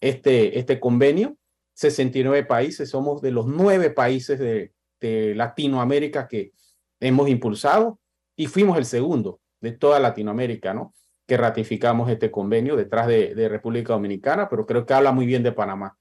este, 0.00 0.58
este 0.58 0.78
convenio. 0.78 1.36
69 1.74 2.44
países, 2.44 2.90
somos 2.90 3.20
de 3.20 3.32
los 3.32 3.46
nueve 3.48 3.90
países 3.90 4.38
de, 4.38 4.72
de 5.00 5.34
Latinoamérica 5.34 6.28
que 6.28 6.52
hemos 7.00 7.28
impulsado 7.28 7.98
y 8.36 8.46
fuimos 8.46 8.78
el 8.78 8.84
segundo 8.84 9.40
de 9.60 9.72
toda 9.72 9.98
Latinoamérica, 9.98 10.74
¿no? 10.74 10.94
que 11.26 11.36
ratificamos 11.36 12.10
este 12.10 12.30
convenio 12.30 12.76
detrás 12.76 13.06
de, 13.06 13.48
República 13.48 13.94
Dominicana, 13.94 14.48
pero 14.48 14.66
creo 14.66 14.84
que 14.84 14.94
habla 14.94 15.12
muy 15.12 15.26
bien 15.26 15.42
de 15.42 15.52
Panamá. 15.52 15.96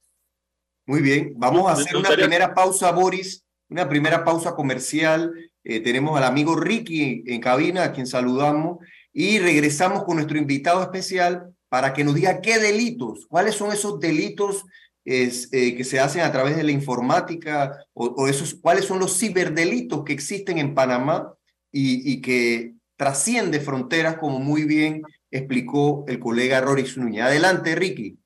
Muy 0.85 1.01
bien, 1.01 1.33
vamos 1.37 1.69
a 1.69 1.73
hacer 1.73 1.95
una 1.95 2.09
primera 2.09 2.53
pausa, 2.53 2.91
Boris, 2.91 3.45
una 3.69 3.87
primera 3.87 4.25
pausa 4.25 4.53
comercial. 4.53 5.33
Eh, 5.63 5.79
tenemos 5.79 6.17
al 6.17 6.25
amigo 6.25 6.57
Ricky 6.57 7.23
en 7.25 7.39
cabina, 7.39 7.85
a 7.85 7.91
quien 7.93 8.05
saludamos, 8.05 8.79
y 9.13 9.39
regresamos 9.39 10.03
con 10.03 10.15
nuestro 10.17 10.37
invitado 10.37 10.81
especial 10.81 11.53
para 11.69 11.93
que 11.93 12.03
nos 12.03 12.15
diga 12.15 12.41
qué 12.41 12.59
delitos, 12.59 13.25
cuáles 13.27 13.55
son 13.55 13.71
esos 13.71 13.99
delitos 13.99 14.65
es, 15.05 15.49
eh, 15.51 15.75
que 15.75 15.83
se 15.83 15.99
hacen 15.99 16.21
a 16.21 16.31
través 16.31 16.55
de 16.55 16.63
la 16.63 16.71
informática 16.71 17.85
o, 17.93 18.27
esos, 18.27 18.55
cuáles 18.55 18.85
son 18.85 18.99
los 18.99 19.17
ciberdelitos 19.17 20.03
que 20.03 20.13
existen 20.13 20.57
en 20.57 20.73
Panamá 20.73 21.33
y, 21.71 22.21
que 22.21 22.73
trasciende 22.95 23.59
fronteras, 23.59 24.17
como 24.17 24.39
muy 24.39 24.63
bien 24.63 25.01
explicó 25.31 26.05
el 26.07 26.19
colega 26.19 26.61
Roris 26.61 26.97
Núñez. 26.97 27.23
Adelante, 27.23 27.75
Ricky. 27.75 28.19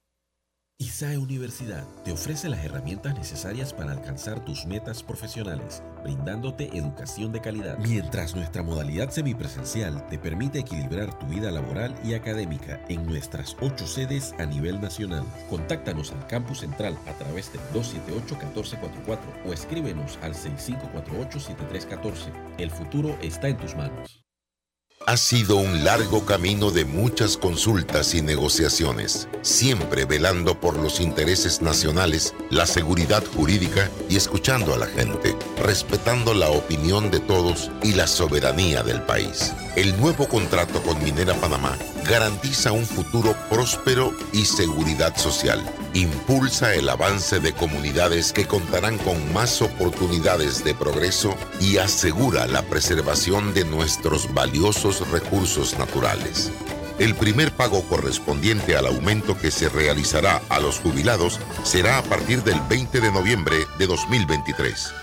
ISAE 0.79 1.17
Universidad 1.17 1.87
te 2.05 2.11
ofrece 2.11 2.49
las 2.49 2.63
herramientas 2.63 3.15
necesarias 3.15 3.73
para 3.73 3.93
alcanzar 3.93 4.45
tus 4.45 4.67
metas 4.67 5.01
profesionales, 5.01 5.81
brindándote 6.03 6.69
educación 6.77 7.31
de 7.31 7.41
calidad. 7.41 7.79
Mientras 7.79 8.35
nuestra 8.35 8.61
modalidad 8.61 9.09
semipresencial 9.09 10.05
te 10.07 10.19
permite 10.19 10.59
equilibrar 10.59 11.17
tu 11.17 11.25
vida 11.25 11.49
laboral 11.49 11.95
y 12.03 12.13
académica 12.13 12.79
en 12.89 13.07
nuestras 13.07 13.57
ocho 13.59 13.87
sedes 13.87 14.35
a 14.37 14.45
nivel 14.45 14.79
nacional. 14.79 15.23
Contáctanos 15.49 16.11
al 16.11 16.27
campus 16.27 16.59
central 16.59 16.95
a 17.07 17.13
través 17.13 17.51
del 17.51 17.61
278-1444 17.73 19.17
o 19.47 19.53
escríbenos 19.53 20.19
al 20.21 20.35
6548-7314. 20.35 22.31
El 22.59 22.69
futuro 22.69 23.17
está 23.23 23.47
en 23.47 23.57
tus 23.57 23.75
manos. 23.75 24.26
Ha 25.09 25.15
sido 25.15 25.55
un 25.55 25.85
largo 25.85 26.25
camino 26.25 26.69
de 26.69 26.83
muchas 26.83 27.37
consultas 27.37 28.13
y 28.13 28.21
negociaciones, 28.21 29.29
siempre 29.41 30.03
velando 30.03 30.59
por 30.59 30.75
los 30.75 30.99
intereses 30.99 31.61
nacionales, 31.61 32.35
la 32.49 32.65
seguridad 32.65 33.23
jurídica 33.25 33.89
y 34.09 34.17
escuchando 34.17 34.73
a 34.73 34.77
la 34.77 34.85
gente, 34.85 35.33
respetando 35.63 36.33
la 36.33 36.49
opinión 36.49 37.09
de 37.09 37.21
todos 37.21 37.71
y 37.83 37.93
la 37.93 38.05
soberanía 38.05 38.83
del 38.83 39.01
país. 39.01 39.53
El 39.77 39.97
nuevo 39.97 40.27
contrato 40.27 40.83
con 40.83 41.01
Minera 41.01 41.35
Panamá 41.35 41.77
garantiza 42.03 42.73
un 42.73 42.85
futuro 42.85 43.33
próspero 43.49 44.11
y 44.33 44.43
seguridad 44.43 45.15
social. 45.15 45.63
Impulsa 45.97 46.75
el 46.75 46.89
avance 46.89 47.39
de 47.39 47.53
comunidades 47.53 48.31
que 48.31 48.45
contarán 48.45 48.99
con 48.99 49.33
más 49.33 49.63
oportunidades 49.63 50.63
de 50.63 50.75
progreso 50.75 51.35
y 51.59 51.77
asegura 51.77 52.45
la 52.45 52.61
preservación 52.61 53.51
de 53.55 53.65
nuestros 53.65 54.31
valiosos 54.31 55.09
recursos 55.09 55.75
naturales. 55.79 56.51
El 56.99 57.15
primer 57.15 57.51
pago 57.51 57.81
correspondiente 57.89 58.77
al 58.77 58.85
aumento 58.85 59.39
que 59.39 59.49
se 59.49 59.69
realizará 59.69 60.39
a 60.49 60.59
los 60.59 60.77
jubilados 60.77 61.39
será 61.63 61.97
a 61.97 62.03
partir 62.03 62.43
del 62.43 62.61
20 62.69 63.01
de 63.01 63.11
noviembre 63.11 63.57
de 63.79 63.87
2023. 63.87 64.93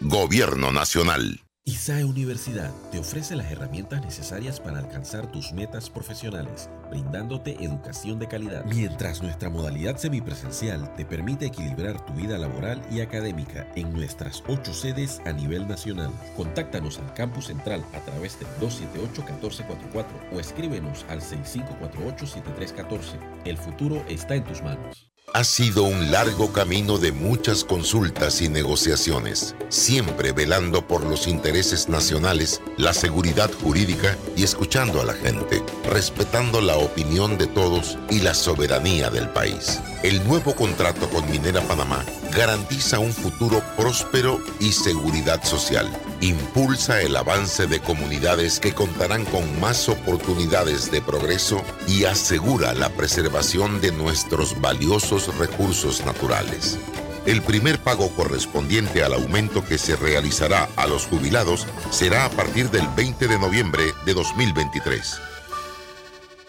Gobierno 0.00 0.72
Nacional. 0.72 1.42
ISAE 1.68 2.02
Universidad 2.06 2.72
te 2.90 2.98
ofrece 2.98 3.36
las 3.36 3.52
herramientas 3.52 4.00
necesarias 4.00 4.58
para 4.58 4.78
alcanzar 4.78 5.30
tus 5.30 5.52
metas 5.52 5.90
profesionales, 5.90 6.70
brindándote 6.88 7.62
educación 7.62 8.18
de 8.18 8.26
calidad. 8.26 8.64
Mientras 8.64 9.22
nuestra 9.22 9.50
modalidad 9.50 9.98
semipresencial 9.98 10.90
te 10.94 11.04
permite 11.04 11.44
equilibrar 11.44 12.02
tu 12.06 12.14
vida 12.14 12.38
laboral 12.38 12.80
y 12.90 13.02
académica 13.02 13.70
en 13.76 13.92
nuestras 13.92 14.42
ocho 14.48 14.72
sedes 14.72 15.20
a 15.26 15.32
nivel 15.32 15.68
nacional. 15.68 16.10
Contáctanos 16.38 16.98
al 17.00 17.12
campus 17.12 17.48
central 17.48 17.84
a 17.92 18.00
través 18.00 18.38
del 18.40 18.48
278-1444 18.66 20.06
o 20.32 20.40
escríbenos 20.40 21.04
al 21.10 21.20
6548-7314. 21.20 23.18
El 23.44 23.58
futuro 23.58 24.02
está 24.08 24.36
en 24.36 24.44
tus 24.44 24.62
manos. 24.62 25.10
Ha 25.34 25.44
sido 25.44 25.82
un 25.82 26.10
largo 26.10 26.52
camino 26.52 26.96
de 26.96 27.12
muchas 27.12 27.62
consultas 27.62 28.40
y 28.40 28.48
negociaciones, 28.48 29.54
siempre 29.68 30.32
velando 30.32 30.86
por 30.86 31.04
los 31.04 31.26
intereses 31.26 31.88
nacionales, 31.88 32.62
la 32.78 32.94
seguridad 32.94 33.50
jurídica 33.52 34.16
y 34.36 34.42
escuchando 34.42 35.02
a 35.02 35.04
la 35.04 35.12
gente, 35.12 35.62
respetando 35.84 36.62
la 36.62 36.76
opinión 36.76 37.36
de 37.36 37.46
todos 37.46 37.98
y 38.08 38.20
la 38.20 38.32
soberanía 38.32 39.10
del 39.10 39.28
país. 39.28 39.80
El 40.02 40.26
nuevo 40.26 40.54
contrato 40.54 41.08
con 41.10 41.30
Minera 41.30 41.60
Panamá 41.60 42.04
garantiza 42.34 42.98
un 42.98 43.12
futuro 43.12 43.62
próspero 43.76 44.40
y 44.60 44.72
seguridad 44.72 45.44
social. 45.44 45.90
Impulsa 46.20 47.00
el 47.00 47.14
avance 47.16 47.68
de 47.68 47.78
comunidades 47.78 48.58
que 48.58 48.74
contarán 48.74 49.24
con 49.24 49.60
más 49.60 49.88
oportunidades 49.88 50.90
de 50.90 51.00
progreso 51.00 51.62
y 51.86 52.04
asegura 52.04 52.74
la 52.74 52.88
preservación 52.90 53.80
de 53.80 53.92
nuestros 53.92 54.60
valiosos 54.60 55.36
recursos 55.38 56.04
naturales. 56.04 56.76
El 57.24 57.40
primer 57.42 57.78
pago 57.78 58.08
correspondiente 58.16 59.04
al 59.04 59.14
aumento 59.14 59.64
que 59.64 59.78
se 59.78 59.94
realizará 59.94 60.68
a 60.74 60.88
los 60.88 61.06
jubilados 61.06 61.66
será 61.90 62.24
a 62.24 62.30
partir 62.30 62.68
del 62.70 62.88
20 62.96 63.28
de 63.28 63.38
noviembre 63.38 63.84
de 64.04 64.14
2023. 64.14 65.20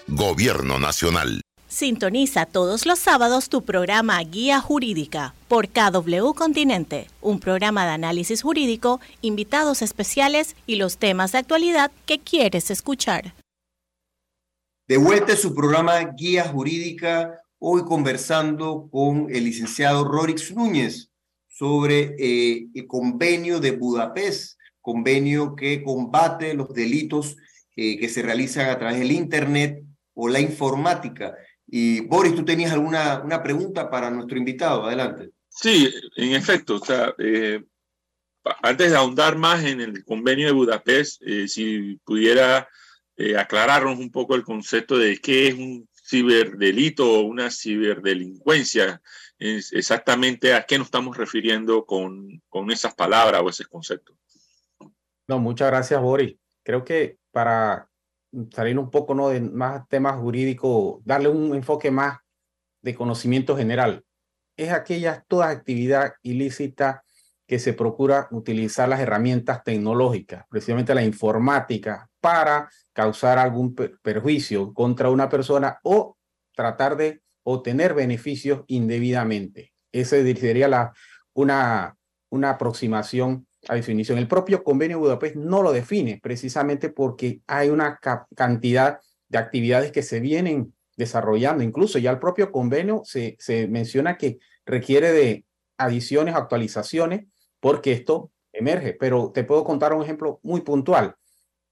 Gobierno 0.07 0.79
Nacional. 0.79 1.41
Sintoniza 1.69 2.47
todos 2.47 2.87
los 2.87 2.97
sábados 2.97 3.47
tu 3.47 3.61
programa 3.61 4.19
Guía 4.23 4.59
Jurídica 4.59 5.35
por 5.47 5.67
KW 5.69 6.33
Continente, 6.33 7.05
un 7.21 7.39
programa 7.39 7.85
de 7.85 7.91
análisis 7.91 8.41
jurídico, 8.41 8.99
invitados 9.21 9.83
especiales 9.83 10.55
y 10.65 10.77
los 10.77 10.97
temas 10.97 11.31
de 11.31 11.37
actualidad 11.37 11.91
que 12.07 12.17
quieres 12.17 12.71
escuchar. 12.71 13.35
De 14.87 14.97
vuelta 14.97 15.33
a 15.33 15.37
su 15.37 15.53
programa 15.53 15.99
Guía 16.17 16.45
Jurídica, 16.45 17.39
hoy 17.59 17.83
conversando 17.83 18.89
con 18.91 19.27
el 19.29 19.43
licenciado 19.43 20.05
Rorix 20.05 20.51
Núñez 20.55 21.11
sobre 21.47 22.15
eh, 22.17 22.67
el 22.73 22.87
convenio 22.87 23.59
de 23.59 23.73
Budapest, 23.73 24.57
convenio 24.81 25.55
que 25.55 25.83
combate 25.83 26.55
los 26.55 26.73
delitos 26.73 27.37
eh, 27.75 27.99
que 27.99 28.09
se 28.09 28.23
realizan 28.23 28.71
a 28.71 28.79
través 28.79 28.97
del 28.97 29.11
Internet 29.11 29.83
o 30.15 30.27
la 30.27 30.39
informática. 30.39 31.35
Y 31.71 32.01
Boris, 32.01 32.35
tú 32.35 32.43
tenías 32.43 32.71
alguna 32.71 33.21
una 33.23 33.43
pregunta 33.43 33.89
para 33.89 34.09
nuestro 34.09 34.37
invitado. 34.37 34.85
Adelante. 34.85 35.31
Sí, 35.49 35.93
en 36.15 36.33
efecto. 36.33 36.75
O 36.75 36.85
sea, 36.85 37.13
eh, 37.17 37.63
antes 38.63 38.91
de 38.91 38.97
ahondar 38.97 39.37
más 39.37 39.63
en 39.63 39.81
el 39.81 40.03
convenio 40.03 40.47
de 40.47 40.53
Budapest, 40.53 41.21
eh, 41.25 41.47
si 41.47 41.99
pudiera 42.03 42.67
aclararnos 43.37 43.99
un 43.99 44.11
poco 44.11 44.33
el 44.33 44.43
concepto 44.43 44.97
de 44.97 45.17
qué 45.17 45.49
es 45.49 45.55
un 45.55 45.89
ciberdelito 45.93 47.05
o 47.05 47.23
una 47.23 47.51
ciberdelincuencia, 47.51 49.01
exactamente 49.37 50.53
a 50.53 50.65
qué 50.65 50.77
nos 50.77 50.87
estamos 50.87 51.17
refiriendo 51.17 51.85
con, 51.85 52.41
con 52.47 52.71
esas 52.71 52.95
palabras 52.95 53.41
o 53.43 53.49
ese 53.49 53.65
concepto. 53.65 54.13
No, 55.27 55.37
muchas 55.37 55.67
gracias, 55.67 56.01
Boris. 56.01 56.35
Creo 56.63 56.83
que 56.83 57.17
para 57.31 57.87
salir 58.51 58.77
un 58.77 58.89
poco 58.89 59.13
¿no? 59.15 59.29
de 59.29 59.41
más 59.41 59.87
temas 59.87 60.17
jurídicos, 60.17 61.01
darle 61.05 61.29
un 61.29 61.55
enfoque 61.55 61.91
más 61.91 62.19
de 62.81 62.95
conocimiento 62.95 63.57
general. 63.57 64.03
Es 64.55 64.71
aquella 64.71 65.23
toda 65.27 65.49
actividad 65.49 66.13
ilícita 66.21 67.03
que 67.47 67.59
se 67.59 67.73
procura 67.73 68.27
utilizar 68.31 68.87
las 68.87 68.99
herramientas 68.99 69.63
tecnológicas, 69.63 70.45
precisamente 70.49 70.93
la 70.93 71.03
informática, 71.03 72.07
para 72.21 72.69
causar 72.93 73.39
algún 73.39 73.73
perjuicio 73.73 74.71
contra 74.73 75.09
una 75.09 75.29
persona 75.29 75.79
o 75.83 76.15
tratar 76.55 76.95
de 76.95 77.23
obtener 77.43 77.95
beneficios 77.95 78.63
indebidamente. 78.67 79.73
Esa 79.91 80.17
sería 80.17 80.67
la, 80.67 80.93
una, 81.33 81.97
una 82.29 82.51
aproximación 82.51 83.47
a 83.69 83.75
definición. 83.75 84.17
El 84.17 84.27
propio 84.27 84.63
convenio 84.63 84.97
de 84.97 85.01
Budapest 85.01 85.35
no 85.35 85.61
lo 85.61 85.71
define 85.71 86.19
precisamente 86.21 86.89
porque 86.89 87.41
hay 87.45 87.69
una 87.69 87.99
cantidad 88.35 88.99
de 89.27 89.37
actividades 89.37 89.91
que 89.91 90.01
se 90.01 90.19
vienen 90.19 90.73
desarrollando. 90.97 91.63
Incluso 91.63 91.99
ya 91.99 92.09
el 92.09 92.17
propio 92.17 92.51
convenio 92.51 93.03
se, 93.05 93.37
se 93.39 93.67
menciona 93.67 94.17
que 94.17 94.39
requiere 94.65 95.11
de 95.11 95.45
adiciones, 95.77 96.33
actualizaciones, 96.33 97.27
porque 97.59 97.91
esto 97.91 98.31
emerge. 98.51 98.93
Pero 98.93 99.31
te 99.31 99.43
puedo 99.43 99.63
contar 99.63 99.93
un 99.93 100.01
ejemplo 100.01 100.39
muy 100.41 100.61
puntual. 100.61 101.15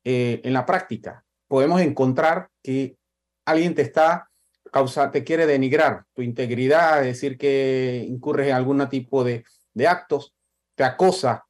Eh, 0.04 0.40
en 0.44 0.54
la 0.54 0.68
práctica, 0.68 1.26
podemos 1.48 1.82
encontrar 1.82 2.50
que 2.62 2.96
alguien 3.44 3.74
te 3.74 3.82
está 3.82 4.30
causa, 4.72 5.10
te 5.10 5.24
quiere 5.24 5.48
denigrar 5.48 6.04
tu 6.14 6.22
integridad, 6.22 7.02
decir 7.02 7.40
que 7.40 8.06
incurres 8.08 8.50
en 8.50 8.54
algún 8.54 8.88
tipo 8.88 9.24
de, 9.24 9.44
de 9.74 9.88
actos, 9.88 10.36
te 10.76 10.84
acosa 10.84 11.47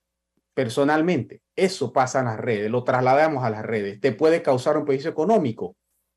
personalmente. 0.57 1.43
Eso 1.55 1.93
pasa 1.93 2.17
en 2.17 2.25
las 2.25 2.39
redes, 2.39 2.71
lo 2.71 2.83
trasladamos 2.83 3.43
a 3.43 3.51
las 3.51 3.63
redes. 3.63 4.01
Te 4.01 4.11
puede 4.11 4.41
causar 4.41 4.75
un 4.75 4.85
perjuicio 4.85 5.11
económico 5.11 5.75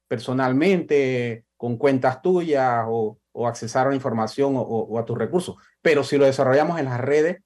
personalmente, 0.08 1.44
con 1.58 1.76
cuentas 1.76 2.22
tuyas 2.22 2.86
o, 2.88 3.18
o 3.32 3.46
accesar 3.46 3.86
a 3.86 3.90
la 3.90 3.96
información 3.96 4.54
o, 4.56 4.98
a 4.98 5.04
tus 5.04 5.18
recursos. 5.18 5.56
Pero 5.82 6.04
si 6.04 6.16
lo 6.16 6.24
desarrollamos 6.24 6.78
en 6.78 6.86
las 6.86 6.98
redes, 6.98 7.42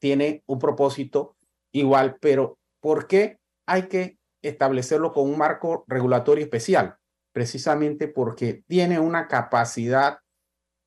tiene 0.00 0.42
un 0.46 0.58
propósito 0.58 1.36
igual. 1.70 2.16
Pero 2.18 2.58
¿por 2.80 3.06
qué 3.06 3.38
hay 3.66 3.82
que 3.88 4.16
establecerlo 4.40 5.12
con 5.12 5.28
un 5.28 5.36
marco 5.36 5.84
regulatorio 5.86 6.44
especial? 6.44 6.96
Precisamente 7.34 8.08
porque 8.08 8.64
tiene 8.66 8.98
una 8.98 9.28
capacidad 9.28 10.16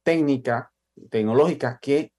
técnica, 0.03 0.73
tecnológica 1.11 1.77
que 1.79 2.13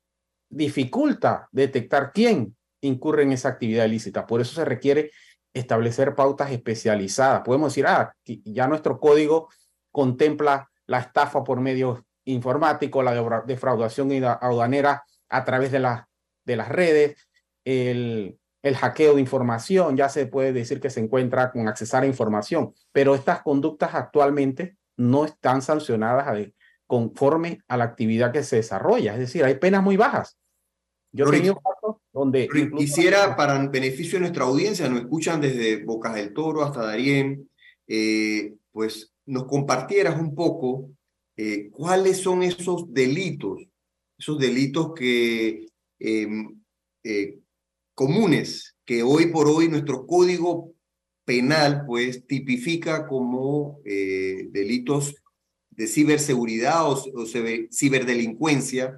dificulta 0.49 1.49
detectar 1.51 2.13
quién 2.13 2.56
incurre 2.87 3.23
en 3.23 3.33
esa 3.33 3.49
actividad 3.49 3.85
ilícita. 3.85 4.27
Por 4.27 4.41
eso 4.41 4.55
se 4.55 4.65
requiere 4.65 5.11
establecer 5.53 6.15
pautas 6.15 6.51
especializadas. 6.51 7.43
Podemos 7.43 7.73
decir, 7.73 7.87
ah, 7.87 8.15
ya 8.25 8.67
nuestro 8.67 9.01
código 9.01 9.49
contempla 9.91 10.71
la 10.87 10.99
estafa 10.99 11.43
por 11.43 11.61
medios 11.61 12.01
informáticos, 12.25 13.05
la 13.05 13.43
defraudación 13.47 14.13
aduanera 14.25 15.05
a 15.29 15.45
través 15.45 15.73
de, 15.73 15.81
la, 15.81 16.09
de 16.45 16.57
las 16.57 16.69
redes, 16.69 17.17
el, 17.65 18.39
el 18.63 18.77
hackeo 18.77 19.15
de 19.15 19.21
información, 19.21 19.97
ya 19.97 20.09
se 20.09 20.27
puede 20.27 20.53
decir 20.53 20.81
que 20.81 20.91
se 20.91 21.01
encuentra 21.01 21.53
con 21.53 21.69
accesar 21.69 22.03
a 22.03 22.07
información, 22.07 22.75
pero 22.93 23.15
estas 23.15 23.43
conductas 23.43 23.95
actualmente 23.95 24.77
no 24.97 25.25
están 25.25 25.63
sancionadas 25.63 26.49
conforme 26.87 27.61
a 27.69 27.77
la 27.77 27.85
actividad 27.85 28.33
que 28.33 28.43
se 28.43 28.57
desarrolla, 28.57 29.15
es 29.15 29.21
decir, 29.21 29.45
hay 29.45 29.55
penas 29.55 29.83
muy 29.83 29.97
bajas. 29.97 30.37
Yo 31.13 31.33
he 31.33 31.53
donde... 32.17 32.49
Quisiera, 32.79 33.37
para 33.37 33.59
beneficio 33.69 34.15
de 34.15 34.21
nuestra 34.21 34.45
audiencia, 34.45 34.89
nos 34.89 35.01
escuchan 35.01 35.39
desde 35.39 35.85
Bocas 35.85 36.15
del 36.15 36.33
Toro 36.33 36.65
hasta 36.65 36.87
Darién, 36.87 37.51
eh, 37.87 38.55
pues 38.73 39.13
nos 39.27 39.45
compartieras 39.45 40.19
un 40.19 40.35
poco 40.35 40.93
eh, 41.37 41.69
cuáles 41.71 42.17
son 42.17 42.43
esos 42.43 42.91
delitos, 42.91 43.61
esos 44.19 44.39
delitos 44.39 44.95
que 44.95 45.67
em, 45.99 46.59
eh, 47.05 47.39
comunes 47.95 48.75
que 48.87 49.03
hoy 49.03 49.27
por 49.27 49.47
hoy 49.47 49.69
nuestro 49.69 50.07
código 50.07 50.73
penal 51.27 51.85
pues 51.87 52.27
tipifica 52.27 53.07
como 53.07 53.81
delitos 53.85 55.17
de 55.71 55.87
ciberseguridad 55.87 56.89
o, 56.89 56.93
o 56.93 57.27
ciberdelincuencia 57.71 58.97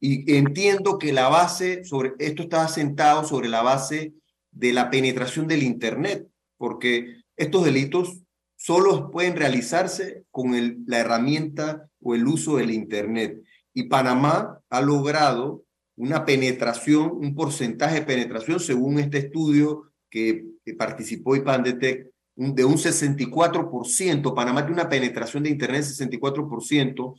y 0.00 0.36
entiendo 0.36 0.98
que 0.98 1.12
la 1.12 1.28
base 1.28 1.84
sobre 1.84 2.12
esto 2.18 2.44
está 2.44 2.64
asentado 2.64 3.24
sobre 3.24 3.48
la 3.48 3.62
base 3.62 4.14
de 4.50 4.72
la 4.72 4.90
penetración 4.90 5.46
del 5.46 5.62
Internet, 5.62 6.28
porque 6.56 7.22
estos 7.36 7.64
delitos 7.64 8.22
solo 8.56 9.10
pueden 9.10 9.36
realizarse 9.36 10.24
con 10.30 10.52
la 10.86 10.98
herramienta 10.98 11.88
o 12.00 12.14
el 12.14 12.26
uso 12.26 12.56
del 12.56 12.70
Internet. 12.70 13.42
Y 13.74 13.84
Panamá 13.84 14.60
ha 14.70 14.80
logrado 14.80 15.64
una 15.96 16.24
penetración, 16.24 17.10
un 17.12 17.34
porcentaje 17.34 17.96
de 17.96 18.06
penetración, 18.06 18.60
según 18.60 18.98
este 18.98 19.18
estudio 19.18 19.92
que, 20.10 20.46
que 20.64 20.74
participó 20.74 21.36
IPANDETEC, 21.36 22.10
un, 22.36 22.54
de 22.54 22.64
un 22.64 22.76
64%. 22.76 24.34
Panamá 24.34 24.64
tiene 24.64 24.80
una 24.80 24.88
penetración 24.88 25.42
de 25.42 25.50
Internet 25.50 25.84
de 25.84 26.06
64%. 26.06 27.14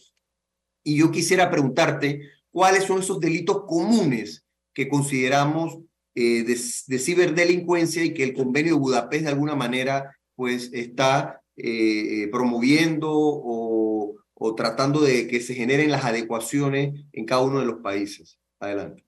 Y 0.84 0.98
yo 0.98 1.12
quisiera 1.12 1.50
preguntarte, 1.50 2.22
cuáles 2.58 2.86
son 2.86 2.98
esos 2.98 3.20
delitos 3.20 3.66
comunes 3.68 4.44
que 4.74 4.90
consideramos 4.90 5.78
eh, 6.16 6.44
de, 6.44 6.98
ciberdelincuencia 6.98 8.04
y 8.04 8.16
que 8.16 8.24
el 8.24 8.34
convenio 8.34 8.74
de 8.74 8.80
Budapest 8.80 9.26
de 9.26 9.30
alguna 9.30 9.54
manera 9.54 10.18
pues 10.34 10.72
está 10.74 11.40
eh, 11.56 12.24
eh, 12.24 12.28
promoviendo 12.32 13.12
o, 13.12 14.16
o, 14.34 14.56
tratando 14.56 15.02
de 15.02 15.28
que 15.28 15.40
se 15.40 15.54
generen 15.54 15.92
las 15.92 16.04
adecuaciones 16.04 17.06
en 17.14 17.26
cada 17.26 17.42
uno 17.44 17.60
de 17.60 17.68
los 17.68 17.80
países. 17.82 18.40
Adelante. 18.60 19.06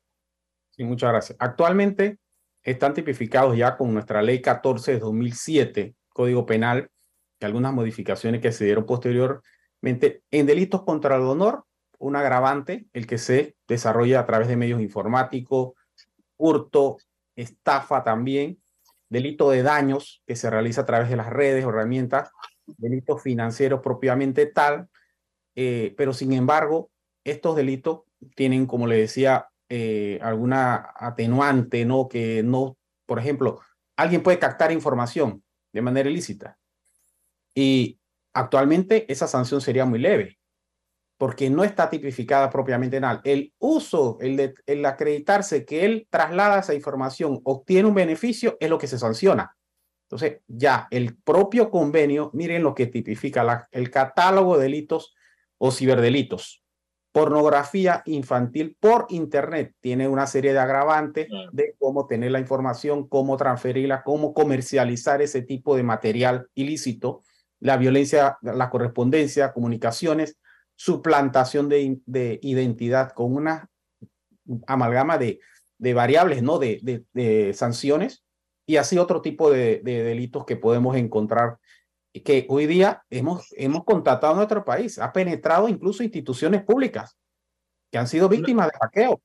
Sí, 0.70 0.84
muchas 0.84 1.10
gracias. 1.10 1.36
Actualmente 1.40 2.20
están 2.62 2.94
tipificados 2.94 3.58
ya 3.58 3.78
con 3.78 3.92
nuestra 3.92 4.22
ley 4.22 4.44
14 4.44 4.92
de 4.92 5.00
2007, 5.00 5.96
Código 6.10 6.46
Penal, 6.46 6.92
y 7.40 7.46
algunas 7.46 7.74
modificaciones 7.74 8.42
que 8.42 8.52
se 8.52 8.66
dieron 8.66 8.86
posteriormente 8.86 10.22
en 10.30 10.46
delitos 10.46 10.84
contra 10.84 11.16
el 11.16 11.24
honor 11.24 11.66
un 12.00 12.16
agravante, 12.16 12.88
el 12.94 13.06
que 13.06 13.18
se 13.18 13.56
desarrolla 13.68 14.22
a 14.22 14.26
través 14.26 14.48
de 14.48 14.56
medios 14.56 14.82
informáticos, 14.82 15.74
hurto, 16.38 16.98
estafa 17.36 18.04
también, 18.04 18.60
delito 19.10 19.52
de 19.52 19.64
daños 19.64 20.24
que 20.26 20.36
se 20.36 20.50
realiza 20.50 20.82
a 20.82 20.86
través 20.86 21.10
de 21.10 21.18
las 21.18 21.30
redes 21.30 21.64
herramientas, 21.64 22.32
delitos 22.78 23.22
financieros 23.22 23.82
propiamente 23.82 24.46
tal, 24.46 24.88
eh, 25.56 25.94
pero 25.98 26.14
sin 26.14 26.34
embargo, 26.34 26.90
estos 27.24 27.56
delitos 27.56 28.02
tienen, 28.36 28.66
como 28.66 28.88
le 28.88 28.98
decía, 28.98 29.50
eh, 29.68 30.20
alguna 30.22 30.94
atenuante, 30.96 31.86
¿no? 31.86 32.08
Que 32.08 32.44
no, 32.44 32.78
por 33.06 33.20
ejemplo, 33.20 33.60
alguien 33.96 34.24
puede 34.24 34.40
captar 34.40 34.72
información 34.72 35.44
de 35.74 35.82
manera 35.82 36.10
ilícita 36.10 36.58
y 37.54 38.00
actualmente 38.34 39.12
esa 39.12 39.28
sanción 39.28 39.62
sería 39.62 39.86
muy 39.86 40.00
leve 40.00 40.39
porque 41.20 41.50
no 41.50 41.66
está 41.66 41.90
tipificada 41.90 42.50
propiamente 42.50 42.96
en. 42.96 43.04
El 43.26 43.54
uso, 43.60 44.18
el, 44.22 44.38
de, 44.38 44.54
el 44.66 44.86
acreditarse 44.86 45.66
que 45.66 45.84
él 45.84 46.08
traslada 46.10 46.60
esa 46.60 46.74
información, 46.74 47.42
obtiene 47.44 47.90
un 47.90 47.94
beneficio, 47.94 48.56
es 48.62 48.70
lo 48.70 48.78
que 48.78 48.88
se 48.88 48.98
sanciona. 48.98 49.54
Entonces, 50.04 50.40
ya 50.48 50.88
el 50.90 51.18
propio 51.18 51.70
convenio, 51.70 52.32
miren 52.34 52.64
lo 52.64 52.74
que 52.74 52.88
tipifica 52.88 53.44
la, 53.44 53.68
el 53.72 53.92
catálogo 53.92 54.58
de 54.58 54.64
delitos 54.64 55.14
o 55.58 55.72
ciberdelitos. 55.72 56.64
Pornografía 57.12 58.02
infantil 58.06 58.78
por 58.80 59.08
Internet 59.10 59.76
tiene 59.82 60.08
una 60.08 60.26
serie 60.26 60.54
de 60.54 60.60
agravantes 60.60 61.28
de 61.52 61.76
cómo 61.78 62.08
tener 62.08 62.32
la 62.32 62.40
información, 62.40 63.10
cómo 63.10 63.36
transferirla, 63.36 64.04
cómo 64.04 64.34
comercializar 64.34 65.22
ese 65.22 65.42
tipo 65.42 65.76
de 65.76 65.84
material 65.84 66.48
ilícito, 66.56 67.24
la 67.60 67.76
violencia, 67.76 68.38
la 68.42 68.70
correspondencia, 68.70 69.52
comunicaciones, 69.52 70.38
suplantación 70.80 71.68
de, 71.68 72.00
de 72.06 72.40
identidad 72.42 73.12
con 73.12 73.36
una 73.36 73.70
amalgama 74.66 75.18
de, 75.18 75.42
de 75.78 75.94
variables, 75.94 76.42
¿no? 76.42 76.58
De, 76.58 77.04
de, 77.12 77.54
sanciones 77.54 78.24
y 78.66 78.78
así 78.78 78.98
otro 78.98 79.22
tipo 79.22 79.52
de, 79.52 79.82
delitos 79.84 80.46
que 80.46 80.56
podemos 80.56 80.96
encontrar 80.96 81.58
que 82.24 82.46
hoy 82.48 82.66
día 82.66 83.04
hemos, 83.10 83.54
hemos 83.58 83.84
contatado 83.84 84.32
en 84.34 84.38
nuestro 84.38 84.64
país, 84.64 85.00
ha 85.00 85.12
penetrado 85.12 85.68
incluso 85.68 86.02
instituciones 86.02 86.64
públicas 86.64 87.18
que 87.92 87.98
han 87.98 88.08
sido 88.08 88.30
víctimas 88.30 88.68
de 88.68 88.78
hackeo. 88.80 89.22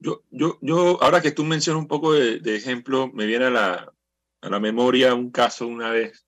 Yo, 0.00 0.24
yo, 0.30 0.58
yo, 0.60 1.00
ahora 1.00 1.20
que 1.20 1.30
tú 1.30 1.44
mencionas 1.44 1.80
un 1.80 1.88
poco 1.88 2.12
de, 2.12 2.40
ejemplo, 2.56 3.08
me 3.12 3.26
viene 3.26 3.44
a 3.46 3.50
la, 3.50 3.92
a 4.40 4.48
la 4.48 4.58
memoria 4.58 5.14
un 5.14 5.30
caso 5.30 5.68
una 5.68 5.90
vez. 5.90 6.26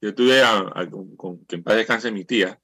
Yo 0.00 0.12
tuve 0.12 0.42
a, 0.42 0.88
con, 1.16 1.44
que 1.44 1.56
en 1.56 1.62
paz 1.62 1.76
descanse 1.76 2.10
mi 2.10 2.24
tía. 2.24 2.60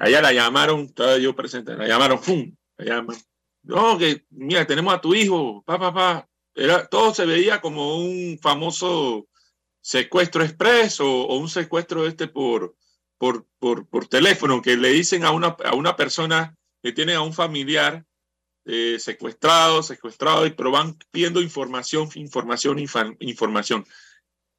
Allá 0.00 0.22
la 0.22 0.32
llamaron, 0.32 0.80
estaba 0.86 1.18
yo 1.18 1.36
presente, 1.36 1.76
la 1.76 1.86
llamaron, 1.86 2.18
¡fum! 2.22 2.56
La 2.78 2.84
llaman. 2.86 3.16
No, 3.62 3.98
que 3.98 4.24
mira, 4.30 4.66
tenemos 4.66 4.94
a 4.94 5.00
tu 5.00 5.14
hijo, 5.14 5.62
papá, 5.62 5.92
papá. 5.92 6.28
Era, 6.54 6.86
todo 6.86 7.12
se 7.12 7.26
veía 7.26 7.60
como 7.60 7.98
un 7.98 8.38
famoso 8.40 9.28
secuestro 9.82 10.42
expreso 10.42 11.04
o, 11.06 11.36
un 11.36 11.50
secuestro 11.50 12.06
este 12.06 12.28
por, 12.28 12.74
por, 13.18 13.46
por, 13.58 13.86
por, 13.88 14.08
teléfono, 14.08 14.62
que 14.62 14.78
le 14.78 14.88
dicen 14.88 15.22
a 15.22 15.32
una, 15.32 15.48
a 15.64 15.74
una 15.74 15.96
persona 15.96 16.56
que 16.82 16.92
tiene 16.92 17.12
a 17.14 17.20
un 17.20 17.34
familiar 17.34 18.06
eh, 18.64 18.96
secuestrado, 18.98 19.82
secuestrado, 19.82 20.44
pero 20.56 20.70
van 20.70 20.96
pidiendo 21.10 21.42
información, 21.42 22.08
información, 22.14 22.78
información. 23.18 23.84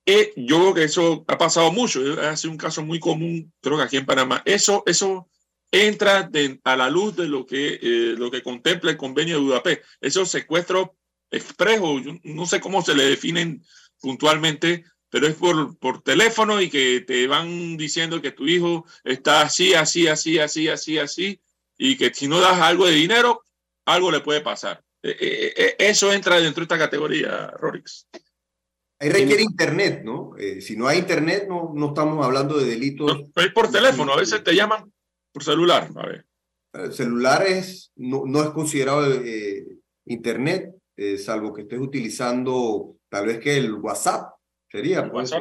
Yo 0.05 0.57
creo 0.57 0.73
que 0.73 0.83
eso 0.83 1.23
ha 1.27 1.37
pasado 1.37 1.71
mucho, 1.71 2.01
ha 2.21 2.35
sido 2.35 2.51
un 2.51 2.57
caso 2.57 2.83
muy 2.83 2.99
común, 2.99 3.53
creo 3.61 3.77
que 3.77 3.83
aquí 3.83 3.97
en 3.97 4.05
Panamá. 4.05 4.41
Eso, 4.45 4.83
eso 4.85 5.29
entra 5.71 6.29
a 6.63 6.75
la 6.75 6.89
luz 6.89 7.15
de 7.15 7.27
lo 7.27 7.45
que, 7.45 7.79
eh, 7.81 8.15
lo 8.17 8.29
que 8.29 8.43
contempla 8.43 8.91
el 8.91 8.97
convenio 8.97 9.37
de 9.37 9.43
Budapest. 9.43 9.83
Esos 10.01 10.29
secuestros 10.29 10.89
expresos, 11.29 12.01
no 12.23 12.45
sé 12.45 12.59
cómo 12.59 12.81
se 12.81 12.93
le 12.93 13.05
definen 13.05 13.63
puntualmente, 14.01 14.83
pero 15.09 15.27
es 15.27 15.35
por, 15.35 15.77
por 15.77 16.01
teléfono 16.01 16.61
y 16.61 16.69
que 16.69 17.01
te 17.01 17.27
van 17.27 17.77
diciendo 17.77 18.21
que 18.21 18.31
tu 18.31 18.47
hijo 18.47 18.85
está 19.03 19.41
así, 19.41 19.73
así, 19.73 20.07
así, 20.07 20.39
así, 20.39 20.67
así, 20.67 20.97
así, 20.97 21.41
y 21.77 21.95
que 21.95 22.13
si 22.13 22.27
no 22.27 22.39
das 22.39 22.59
algo 22.59 22.85
de 22.85 22.93
dinero, 22.93 23.43
algo 23.85 24.11
le 24.11 24.19
puede 24.19 24.41
pasar. 24.41 24.83
Eh, 25.03 25.53
eh, 25.55 25.75
eso 25.79 26.11
entra 26.13 26.39
dentro 26.39 26.61
de 26.61 26.65
esta 26.65 26.77
categoría, 26.77 27.47
Rorix. 27.57 28.07
Ahí 29.01 29.09
requiere 29.09 29.41
internet, 29.41 30.03
¿no? 30.05 30.31
si 30.59 30.77
no 30.77 30.87
hay 30.87 30.99
internet, 30.99 31.47
no, 31.49 31.71
no 31.73 31.87
estamos 31.87 32.23
hablando 32.23 32.57
de 32.57 32.65
delitos. 32.65 33.25
es 33.35 33.51
por 33.51 33.71
teléfono, 33.71 34.13
a 34.13 34.17
veces 34.17 34.43
te 34.43 34.55
llaman 34.55 34.91
por 35.33 35.43
celular. 35.43 35.89
A 35.95 36.05
ver. 36.05 36.25
El 36.73 36.93
celular 36.93 37.43
es, 37.47 37.91
no, 37.95 38.23
no 38.25 38.43
es 38.43 38.51
considerado 38.51 39.05
internet, 40.05 40.75
salvo 41.17 41.51
que 41.51 41.63
estés 41.63 41.79
utilizando 41.79 42.95
tal 43.09 43.25
vez 43.25 43.39
que 43.39 43.57
el 43.57 43.73
WhatsApp 43.73 44.33
sería. 44.69 45.11
Pues, 45.11 45.31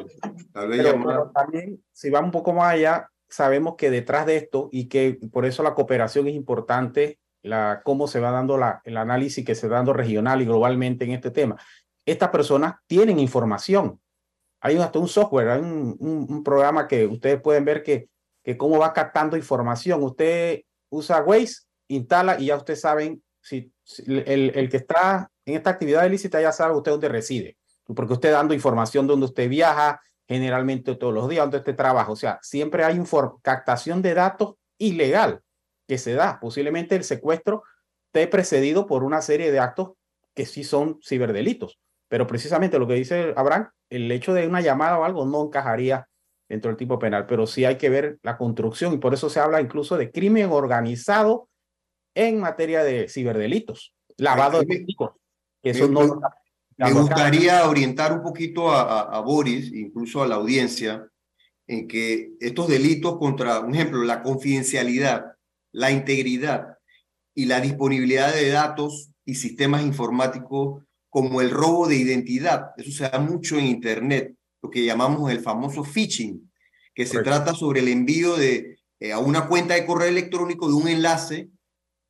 tal 0.52 0.68
vez 0.68 0.82
pero 0.82 1.30
también, 1.32 1.82
si 1.92 2.10
va 2.10 2.20
un 2.20 2.32
poco 2.32 2.52
más 2.52 2.74
allá, 2.74 3.08
sabemos 3.28 3.76
que 3.76 3.90
detrás 3.90 4.26
de 4.26 4.36
esto 4.36 4.68
y 4.72 4.88
que 4.88 5.18
por 5.32 5.46
eso 5.46 5.62
la 5.62 5.74
cooperación 5.74 6.26
es 6.26 6.34
importante 6.34 7.20
la, 7.42 7.80
cómo 7.84 8.06
se 8.06 8.20
va 8.20 8.32
dando 8.32 8.58
la, 8.58 8.82
el 8.84 8.96
análisis 8.96 9.44
que 9.44 9.54
se 9.54 9.68
va 9.68 9.76
dando 9.76 9.92
regional 9.92 10.42
y 10.42 10.44
globalmente 10.44 11.04
en 11.04 11.12
este 11.12 11.30
tema. 11.30 11.56
Estas 12.10 12.30
personas 12.30 12.74
tienen 12.88 13.20
información. 13.20 14.00
Hay 14.60 14.76
hasta 14.78 14.98
un 14.98 15.06
software, 15.06 15.48
hay 15.48 15.60
un, 15.60 16.42
programa 16.44 16.88
que 16.88 17.06
ustedes 17.06 17.40
pueden 17.40 17.64
ver 17.64 17.84
que, 17.84 18.08
cómo 18.58 18.78
va 18.80 18.92
captando 18.92 19.36
información. 19.36 20.02
Usted 20.02 20.62
usa 20.88 21.22
Waze, 21.22 21.66
instala 21.86 22.40
y 22.40 22.46
ya 22.46 22.56
ustedes 22.56 22.80
saben 22.80 23.22
si, 23.40 23.72
el, 24.08 24.50
el, 24.56 24.68
que 24.68 24.78
está 24.78 25.30
en 25.44 25.54
esta 25.54 25.70
actividad 25.70 26.04
ilícita 26.04 26.40
ya 26.40 26.50
sabe 26.50 26.74
usted 26.74 26.90
dónde 26.90 27.08
reside, 27.08 27.56
porque 27.94 28.14
usted 28.14 28.32
dando 28.32 28.54
información 28.54 29.06
de 29.06 29.12
dónde 29.12 29.26
usted 29.26 29.48
viaja, 29.48 30.02
generalmente 30.26 30.96
todos 30.96 31.14
los 31.14 31.28
días, 31.28 31.44
dónde 31.44 31.58
usted 31.58 31.76
trabaja. 31.76 32.10
O 32.10 32.16
sea, 32.16 32.40
siempre 32.42 32.82
hay 32.82 33.00
captación 33.40 34.02
de 34.02 34.14
datos 34.14 34.56
ilegal 34.78 35.42
que 35.86 35.96
se 35.96 36.14
da. 36.14 36.40
Posiblemente 36.40 36.96
el 36.96 37.04
secuestro 37.04 37.62
esté 38.06 38.26
precedido 38.26 38.88
por 38.88 39.04
una 39.04 39.22
serie 39.22 39.52
de 39.52 39.60
actos 39.60 39.92
que 40.34 40.44
sí 40.44 40.64
son 40.64 40.98
ciberdelitos. 41.04 41.78
Pero 42.10 42.26
precisamente 42.26 42.78
lo 42.78 42.88
que 42.88 42.94
dice 42.94 43.32
Abraham, 43.36 43.70
el 43.88 44.10
hecho 44.10 44.34
de 44.34 44.48
una 44.48 44.60
llamada 44.60 44.98
o 44.98 45.04
algo 45.04 45.24
no 45.24 45.44
encajaría 45.44 46.08
dentro 46.48 46.68
del 46.68 46.76
tipo 46.76 46.98
penal, 46.98 47.24
pero 47.26 47.46
sí 47.46 47.64
hay 47.64 47.78
que 47.78 47.88
ver 47.88 48.18
la 48.22 48.36
construcción 48.36 48.92
y 48.92 48.98
por 48.98 49.14
eso 49.14 49.30
se 49.30 49.38
habla 49.38 49.60
incluso 49.60 49.96
de 49.96 50.10
crimen 50.10 50.50
organizado 50.50 51.48
en 52.16 52.40
materia 52.40 52.82
de 52.82 53.08
ciberdelitos, 53.08 53.94
lavado 54.16 54.58
de 54.58 54.66
dinero. 54.66 55.20
Eso 55.62 55.86
me, 55.86 55.94
no. 55.94 56.20
Me, 56.76 56.92
gustaría 56.92 57.68
orientar 57.68 58.12
un 58.12 58.22
poquito 58.22 58.72
a, 58.72 59.02
a, 59.02 59.20
Boris, 59.20 59.72
incluso 59.72 60.20
a 60.24 60.26
la 60.26 60.34
audiencia, 60.34 61.06
en 61.68 61.86
que 61.86 62.32
estos 62.40 62.66
delitos 62.66 63.18
contra, 63.18 63.60
un 63.60 63.72
ejemplo, 63.76 64.02
la 64.02 64.22
confidencialidad, 64.22 65.36
la 65.70 65.92
integridad 65.92 66.78
y 67.36 67.44
la 67.44 67.60
disponibilidad 67.60 68.34
de 68.34 68.50
datos 68.50 69.12
y 69.24 69.36
sistemas 69.36 69.84
informáticos 69.84 70.82
como 71.10 71.40
el 71.40 71.50
robo 71.50 71.88
de 71.88 71.96
identidad. 71.96 72.70
Eso 72.76 72.92
se 72.92 73.10
da 73.10 73.18
mucho 73.18 73.58
en 73.58 73.66
Internet, 73.66 74.34
lo 74.62 74.70
que 74.70 74.84
llamamos 74.84 75.30
el 75.30 75.40
famoso 75.40 75.84
phishing, 75.84 76.50
que 76.94 77.04
se 77.04 77.22
trata 77.22 77.52
sobre 77.54 77.80
el 77.80 77.88
envío 77.88 78.36
de, 78.36 78.78
eh, 79.00 79.12
a 79.12 79.18
una 79.18 79.48
cuenta 79.48 79.74
de 79.74 79.84
correo 79.84 80.08
electrónico 80.08 80.68
de 80.68 80.74
un 80.74 80.88
enlace 80.88 81.48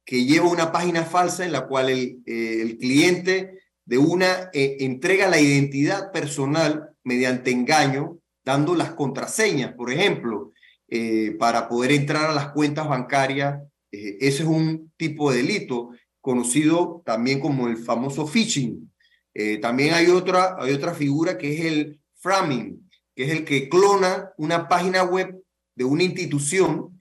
que 0.05 0.25
lleva 0.25 0.49
una 0.49 0.71
página 0.71 1.05
falsa 1.05 1.45
en 1.45 1.53
la 1.53 1.67
cual 1.67 1.89
el, 1.89 2.23
eh, 2.27 2.59
el 2.61 2.79
cliente 2.79 3.61
de 3.85 3.99
una 3.99 4.51
eh, 4.53 4.77
entrega 4.81 5.29
la 5.29 5.41
identidad 5.41 6.13
personal 6.13 6.91
mediante 7.03 7.51
engaño, 7.51 8.19
dando 8.45 8.75
las 8.75 8.93
contraseñas, 8.93 9.73
por 9.75 9.91
ejemplo, 9.91 10.53
para 11.39 11.69
poder 11.69 11.93
entrar 11.93 12.31
a 12.31 12.35
las 12.35 12.49
cuentas 12.49 12.89
bancarias. 12.89 13.63
Ese 13.93 14.43
es 14.43 14.49
un 14.49 14.93
tipo 14.97 15.31
de 15.31 15.37
delito 15.37 15.91
conocido 16.21 17.03
también 17.05 17.41
como 17.41 17.69
el 17.69 17.77
famoso 17.77 18.27
phishing. 18.27 18.91
Eh, 19.35 19.59
también 19.59 19.95
hay 19.95 20.09
otra, 20.09 20.57
hay 20.59 20.73
otra 20.73 20.95
figura 20.95 21.39
que 21.39 21.55
es 21.55 21.65
el 21.65 22.01
framing, 22.17 22.89
que 23.15 23.25
es 23.25 23.31
el 23.31 23.45
que 23.45 23.69
clona 23.69 24.31
una 24.37 24.69
página 24.69 25.05
web 25.05 25.43
de 25.75 25.85
una 25.85 26.03
institución 26.03 27.01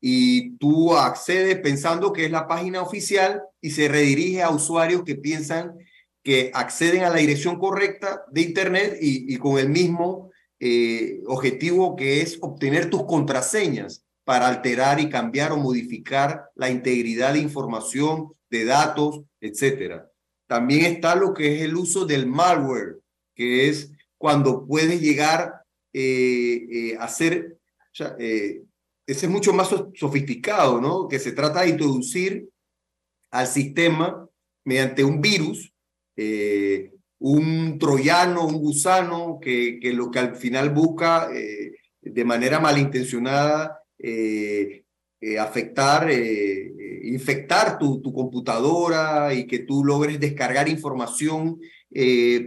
y 0.00 0.56
tú 0.58 0.94
accedes 0.94 1.58
pensando 1.60 2.12
que 2.12 2.26
es 2.26 2.30
la 2.30 2.46
página 2.46 2.82
oficial 2.82 3.42
y 3.60 3.70
se 3.70 3.88
redirige 3.88 4.42
a 4.42 4.50
usuarios 4.50 5.04
que 5.04 5.16
piensan 5.16 5.74
que 6.22 6.50
acceden 6.54 7.04
a 7.04 7.10
la 7.10 7.18
dirección 7.18 7.58
correcta 7.58 8.24
de 8.32 8.42
Internet 8.42 8.98
y, 9.00 9.36
con 9.36 9.58
el 9.58 9.68
mismo 9.68 10.30
eh, 10.58 11.22
objetivo 11.26 11.94
que 11.94 12.20
es 12.20 12.38
obtener 12.40 12.90
tus 12.90 13.04
contraseñas 13.04 14.05
para 14.26 14.48
alterar 14.48 14.98
y 15.00 15.08
cambiar 15.08 15.52
o 15.52 15.56
modificar 15.56 16.50
la 16.56 16.68
integridad 16.68 17.32
de 17.32 17.38
información, 17.38 18.32
de 18.50 18.64
datos, 18.64 19.22
etcétera. 19.40 20.10
También 20.46 20.84
está 20.84 21.14
lo 21.14 21.32
que 21.32 21.54
es 21.54 21.62
el 21.62 21.76
uso 21.76 22.04
del 22.04 22.26
malware, 22.26 22.98
que 23.34 23.68
es 23.68 23.90
cuando 24.18 24.66
puedes 24.66 25.00
llegar 25.00 25.62
eh, 25.92 26.66
eh, 26.70 26.96
a 26.98 27.08
ser, 27.08 27.58
ese 27.94 28.66
es 29.06 29.28
mucho 29.28 29.52
más 29.52 29.70
sofisticado, 29.94 30.80
¿no? 30.80 31.08
Que 31.08 31.18
se 31.18 31.32
trata 31.32 31.62
de 31.62 31.70
introducir 31.70 32.48
al 33.30 33.46
sistema 33.46 34.28
mediante 34.64 35.04
un 35.04 35.20
virus 35.20 35.72
un 37.18 37.78
troyano, 37.78 38.46
un 38.46 38.58
gusano, 38.58 39.38
que, 39.40 39.80
lo 39.94 40.10
que 40.10 40.18
al 40.18 40.36
final 40.36 40.70
busca 40.70 41.28
eh, 41.32 41.76
de 42.00 42.24
manera 42.24 42.60
malintencionada 42.60 43.82
eh, 43.98 44.84
eh, 45.20 45.38
afectar, 45.38 46.10
infectar 46.10 47.78
tu, 47.78 48.00
tu, 48.02 48.12
computadora 48.12 49.32
y 49.32 49.46
que 49.46 49.60
tú 49.60 49.84
logres 49.84 50.20
descargar 50.20 50.68
información 50.68 51.58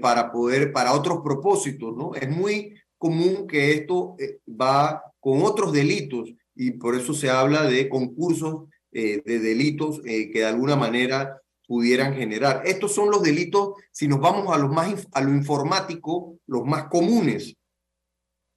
para 0.01 0.31
poder, 0.31 0.71
para 0.71 0.93
otros 0.93 1.21
propósitos, 1.23 1.95
¿no? 1.95 2.13
Es 2.13 2.29
muy 2.29 2.75
común 2.97 3.47
que 3.47 3.73
esto 3.73 4.15
va 4.47 5.01
con 5.19 5.41
otros 5.41 5.73
delitos 5.73 6.31
y 6.55 6.71
por 6.71 6.95
eso 6.95 7.13
se 7.13 7.29
habla 7.29 7.63
de 7.63 7.89
concursos 7.89 8.65
de 8.91 9.21
delitos 9.25 10.01
que 10.01 10.31
de 10.33 10.45
alguna 10.45 10.75
manera 10.75 11.39
pudieran 11.69 12.15
generar. 12.15 12.63
Estos 12.65 12.95
son 12.95 13.11
los 13.11 13.21
delitos, 13.21 13.73
si 13.91 14.07
nos 14.07 14.19
vamos 14.19 14.51
a, 14.51 14.57
los 14.57 14.71
más, 14.71 15.07
a 15.11 15.21
lo 15.21 15.29
informático, 15.29 16.39
los 16.47 16.65
más 16.65 16.85
comunes. 16.85 17.55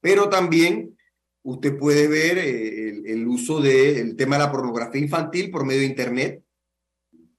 Pero 0.01 0.31
también 0.31 0.97
usted 1.43 1.77
puede 1.77 2.09
ver 2.09 2.39
eh, 2.39 3.03
el, 3.13 3.27
uso 3.27 3.61
del 3.61 4.17
tema 4.17 4.37
de 4.37 4.45
la 4.45 4.53
pornografía 4.53 5.01
infantil 5.01 5.51
por 5.51 5.65
medio 5.65 5.81
de 5.81 5.87
Internet. 5.87 6.43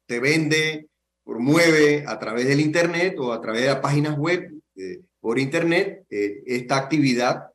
Te 0.05 0.19
vende, 0.19 0.87
promueve 1.23 2.03
a 2.07 2.19
través 2.19 2.47
del 2.47 2.59
Internet 2.59 3.15
o 3.19 3.31
a 3.31 3.41
través 3.41 3.63
de 3.63 3.75
páginas 3.77 4.17
web 4.17 4.51
eh, 4.75 5.01
por 5.19 5.39
Internet 5.39 6.05
eh, 6.09 6.43
esta 6.45 6.77
actividad 6.77 7.47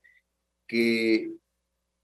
que 0.67 1.33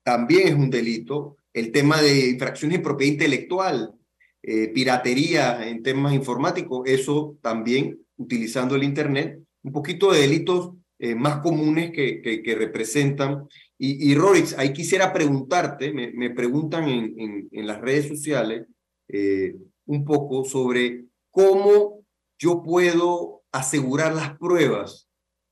también 0.02 0.48
es 0.48 0.54
un 0.54 0.70
delito. 0.70 1.36
El 1.52 1.72
tema 1.72 2.00
de 2.02 2.30
infracciones 2.30 2.78
de 2.78 2.84
propiedad 2.84 3.12
intelectual, 3.12 3.94
eh, 4.42 4.68
piratería 4.68 5.66
en 5.66 5.82
temas 5.82 6.12
informáticos, 6.12 6.86
eso 6.86 7.38
también 7.40 7.98
utilizando 8.16 8.74
el 8.76 8.82
Internet, 8.82 9.38
un 9.62 9.72
poquito 9.72 10.12
de 10.12 10.20
delitos 10.20 10.72
eh, 10.98 11.14
más 11.14 11.38
comunes 11.38 11.92
que, 11.92 12.20
que, 12.20 12.54
representan. 12.54 13.48
Y, 13.86 14.14
y, 14.14 14.16
ahí 14.56 14.72
quisiera 14.72 15.12
preguntarte, 15.12 15.92
me, 15.92 16.30
preguntan 16.30 16.88
en, 16.88 17.66
las 17.66 17.82
redes 17.82 18.08
sociales 18.08 18.66
eh, 19.08 19.54
un 19.84 20.06
poco 20.06 20.46
sobre 20.46 21.04
cómo 21.30 22.02
yo 22.38 22.62
puedo 22.62 23.42
asegurar 23.52 24.14
las 24.14 24.38
pruebas 24.38 25.10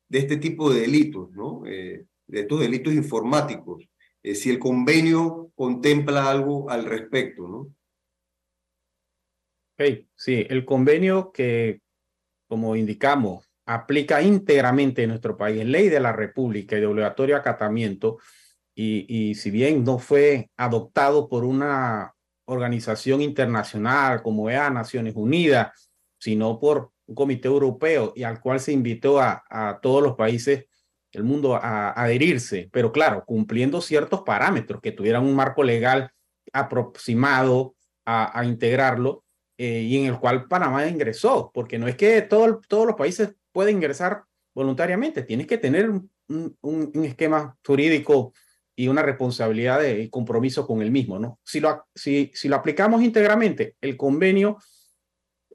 de 0.09 0.21
este 0.21 0.39
tipo 0.39 0.73
de 0.73 0.81
delitos, 0.81 1.31
¿no? 1.33 1.63
de 1.65 2.07
estos 2.41 2.61
delitos 2.61 2.95
informáticos, 2.95 3.87
si 4.23 4.49
el 4.49 4.59
convenio 4.59 5.51
contempla 5.55 6.31
algo 6.31 6.71
al 6.71 6.87
respecto, 6.87 7.47
¿no? 7.47 7.75
sí, 10.17 10.47
el 10.49 10.65
convenio 10.65 11.33
que, 11.33 11.83
como 12.49 12.77
indicamos, 12.77 13.52
aplica 13.67 14.23
íntegramente 14.23 15.03
en 15.03 15.11
nuestro 15.11 15.37
país, 15.37 15.65
ley 15.65 15.89
de 15.89 16.01
la 16.01 16.13
República 16.13 16.77
y 16.77 16.81
de 16.81 16.87
obligatorio 16.87 17.37
acatamiento, 17.37 18.19
y, 18.75 19.07
y 19.09 19.35
si 19.35 19.51
bien 19.51 19.85
no 19.85 19.99
fue 19.99 20.51
adoptado 20.57 21.29
por 21.29 21.45
una 21.45 22.15
organización 22.47 23.21
internacional 23.21 24.23
como 24.23 24.51
EA 24.51 24.71
Naciones 24.71 25.15
Unidas, 25.17 25.91
sino 26.19 26.59
por 26.59 26.91
un 27.07 27.15
comité 27.15 27.49
europeo 27.49 28.13
y 28.17 28.23
al 28.23 28.41
cual 28.41 28.61
se 28.61 28.73
invitó 28.73 29.21
a, 29.21 29.45
a 29.49 29.81
todos 29.81 30.03
los 30.03 30.17
países 30.17 30.67
del 31.13 31.25
mundo 31.25 31.55
a, 31.55 31.91
a 31.91 32.05
adherirse, 32.05 32.69
pero 32.73 32.91
claro, 32.91 33.25
cumpliendo 33.27 33.81
ciertos 33.81 34.23
parámetros 34.23 34.81
que 34.81 34.93
tuvieran 34.93 35.25
un 35.25 35.35
marco 35.35 35.63
legal 35.63 36.11
aproximado 36.53 37.75
a, 38.05 38.39
a 38.39 38.45
integrarlo 38.45 39.25
eh, 39.59 39.81
y 39.83 39.99
en 39.99 40.07
el 40.07 40.19
cual 40.19 40.49
Panamá 40.49 40.87
ingresó, 40.87 41.51
porque 41.53 41.79
no 41.79 41.87
es 41.87 41.97
que 41.97 42.23
todo, 42.23 42.61
todos 42.67 42.87
los 42.87 42.97
países 42.97 43.35
pueden 43.53 43.77
ingresar 43.77 44.25
voluntariamente, 44.55 45.23
tienes 45.23 45.47
que 45.47 45.59
tener 45.59 45.91
un, 45.91 47.05
esquema 47.05 47.57
jurídico 47.65 48.33
y 48.75 48.89
una 48.89 49.03
responsabilidad 49.03 49.81
de 49.81 50.09
compromiso 50.11 50.67
con 50.67 50.83
el 50.83 50.91
mismo, 50.91 51.19
¿no? 51.19 51.39
Si 51.45 51.61
lo, 51.61 51.87
si, 51.95 52.31
si 52.35 52.49
lo 52.49 52.57
aplicamos 52.57 53.03
íntegramente, 53.03 53.77
el 53.81 53.97
convenio 53.97 54.59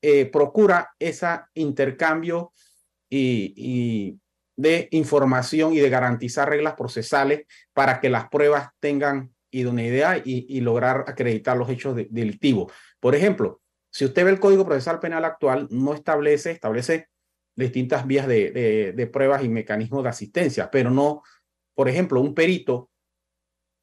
eh, 0.02 0.26
procura 0.26 0.92
ese 1.00 1.28
intercambio 1.56 2.52
y, 3.10 4.20
de 4.56 4.88
información 4.92 5.74
y 5.74 5.78
de 5.78 5.90
garantizar 5.90 6.50
reglas 6.50 6.74
procesales 6.74 7.46
para 7.74 8.00
que 8.00 8.10
las 8.10 8.28
pruebas 8.30 8.70
tengan 8.80 9.32
idoneidad 9.52 10.22
y, 10.26 10.48
y 10.50 10.62
lograr 10.62 11.06
acreditar 11.08 11.56
los 11.58 11.70
hechos 11.70 11.96
de, 11.96 12.08
delictivos. 12.10 12.72
Por 13.00 13.14
ejemplo, 13.14 13.62
si 13.92 14.06
usted 14.06 14.26
ve 14.26 14.32
el 14.32 14.40
Código 14.40 14.66
Procesal 14.66 15.00
Penal 15.00 15.26
actual, 15.26 15.68
no 15.70 15.94
establece, 15.94 16.52
establece 16.52 17.08
distintas 17.58 18.06
vías 18.08 18.28
de, 18.28 19.10
pruebas 19.12 19.44
y 19.44 19.50
mecanismos 19.50 20.04
de 20.04 20.10
asistencia, 20.10 20.70
pero 20.72 20.90
no, 20.90 21.24
por 21.76 21.90
ejemplo, 21.90 22.22
un 22.22 22.34
perito 22.34 22.90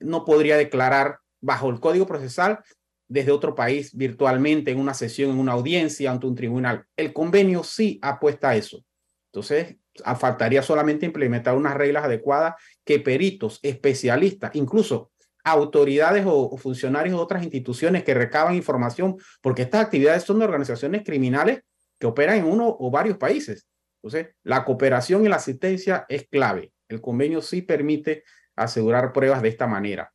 no 0.00 0.24
podría 0.24 0.56
declarar 0.56 1.18
bajo 1.40 1.68
el 1.68 1.80
Código 1.80 2.06
Procesal 2.06 2.60
desde 3.08 3.32
otro 3.32 3.54
país 3.54 3.94
virtualmente 3.94 4.70
en 4.70 4.78
una 4.78 4.94
sesión, 4.94 5.30
en 5.30 5.38
una 5.38 5.52
audiencia 5.52 6.10
ante 6.10 6.26
un 6.26 6.34
tribunal. 6.34 6.86
El 6.96 7.12
convenio 7.12 7.62
sí 7.62 7.98
apuesta 8.00 8.50
a 8.50 8.56
eso. 8.56 8.84
Entonces, 9.32 9.76
faltaría 10.18 10.62
solamente 10.62 11.06
implementar 11.06 11.56
unas 11.56 11.74
reglas 11.74 12.04
adecuadas 12.04 12.54
que 12.84 13.00
peritos, 13.00 13.60
especialistas, 13.62 14.54
incluso 14.54 15.10
autoridades 15.44 16.24
o, 16.26 16.56
funcionarios 16.56 17.16
de 17.16 17.22
otras 17.22 17.42
instituciones 17.42 18.04
que 18.04 18.14
recaban 18.14 18.54
información, 18.54 19.16
porque 19.42 19.62
estas 19.62 19.84
actividades 19.84 20.22
son 20.22 20.38
de 20.38 20.46
organizaciones 20.46 21.02
criminales 21.04 21.60
que 21.98 22.06
operan 22.06 22.38
en 22.38 22.44
uno 22.44 22.76
o 22.78 22.90
varios 22.90 23.16
países. 23.16 23.66
Entonces, 24.02 24.34
la 24.42 24.64
cooperación 24.64 25.24
y 25.24 25.28
la 25.28 25.36
asistencia 25.36 26.04
es 26.08 26.28
clave. 26.28 26.72
El 26.88 27.00
convenio 27.00 27.40
sí 27.40 27.62
permite 27.62 28.24
asegurar 28.56 29.12
pruebas 29.12 29.42
de 29.42 29.48
esta 29.48 29.66
manera. 29.66 30.12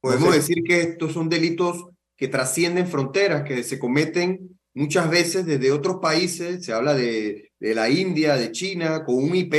Podemos 0.00 0.34
decir 0.34 0.62
que 0.62 0.82
estos 0.82 1.12
son 1.12 1.28
delitos 1.28 1.86
que 2.16 2.28
trascienden 2.28 2.86
fronteras, 2.86 3.42
que 3.42 3.62
se 3.62 3.78
cometen 3.78 4.58
muchas 4.74 5.08
veces 5.08 5.46
desde 5.46 5.72
otros 5.72 5.96
países, 6.02 6.64
se 6.64 6.72
habla 6.72 6.94
de, 6.94 7.52
de 7.58 7.74
la 7.74 7.88
India, 7.88 8.36
de 8.36 8.52
China, 8.52 9.04
con 9.04 9.16
un 9.16 9.34
IP 9.34 9.54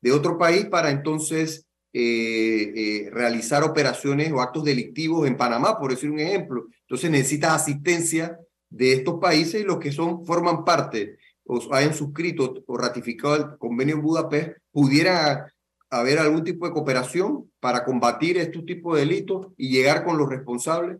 de 0.00 0.12
otro 0.12 0.36
país 0.36 0.66
para 0.66 0.90
entonces 0.90 1.66
eh, 1.96 2.72
eh, 2.74 3.10
realizar 3.12 3.62
operaciones 3.62 4.32
o 4.32 4.40
actos 4.40 4.64
delictivos 4.64 5.28
en 5.28 5.36
Panamá, 5.36 5.78
por 5.78 5.92
decir 5.92 6.10
un 6.10 6.18
ejemplo. 6.18 6.66
Entonces 6.80 7.08
necesitas 7.08 7.52
asistencia 7.52 8.36
de 8.74 8.92
estos 8.92 9.20
países 9.20 9.60
y 9.60 9.64
los 9.64 9.78
que 9.78 9.92
son, 9.92 10.26
forman 10.26 10.64
parte 10.64 11.16
o 11.44 11.60
hayan 11.72 11.94
suscrito 11.94 12.64
o 12.66 12.76
ratificado 12.76 13.36
el 13.36 13.58
convenio 13.58 13.94
en 13.96 14.02
Budapest, 14.02 14.58
pudiera 14.72 15.52
haber 15.90 16.18
algún 16.18 16.42
tipo 16.42 16.66
de 16.66 16.72
cooperación 16.72 17.52
para 17.60 17.84
combatir 17.84 18.36
estos 18.36 18.64
tipos 18.64 18.96
de 18.96 19.02
delitos 19.02 19.48
y 19.56 19.70
llegar 19.70 20.04
con 20.04 20.18
los 20.18 20.28
responsables. 20.28 20.98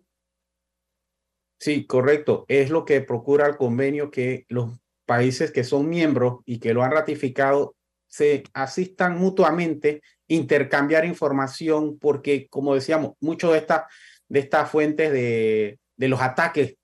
Sí, 1.58 1.86
correcto. 1.86 2.44
Es 2.46 2.70
lo 2.70 2.84
que 2.84 3.00
procura 3.00 3.46
el 3.46 3.56
convenio 3.56 4.10
que 4.10 4.44
los 4.48 4.78
países 5.04 5.50
que 5.50 5.64
son 5.64 5.88
miembros 5.88 6.40
y 6.44 6.60
que 6.60 6.74
lo 6.74 6.82
han 6.82 6.92
ratificado 6.92 7.74
se 8.06 8.44
asistan 8.52 9.18
mutuamente, 9.18 10.02
intercambiar 10.28 11.04
información, 11.04 11.98
porque 11.98 12.46
como 12.48 12.74
decíamos, 12.74 13.14
mucho 13.18 13.50
de, 13.50 13.58
esta, 13.58 13.88
de 14.28 14.38
estas 14.40 14.70
fuentes 14.70 15.10
de, 15.10 15.80
de 15.96 16.08
los 16.08 16.20
ataques 16.20 16.76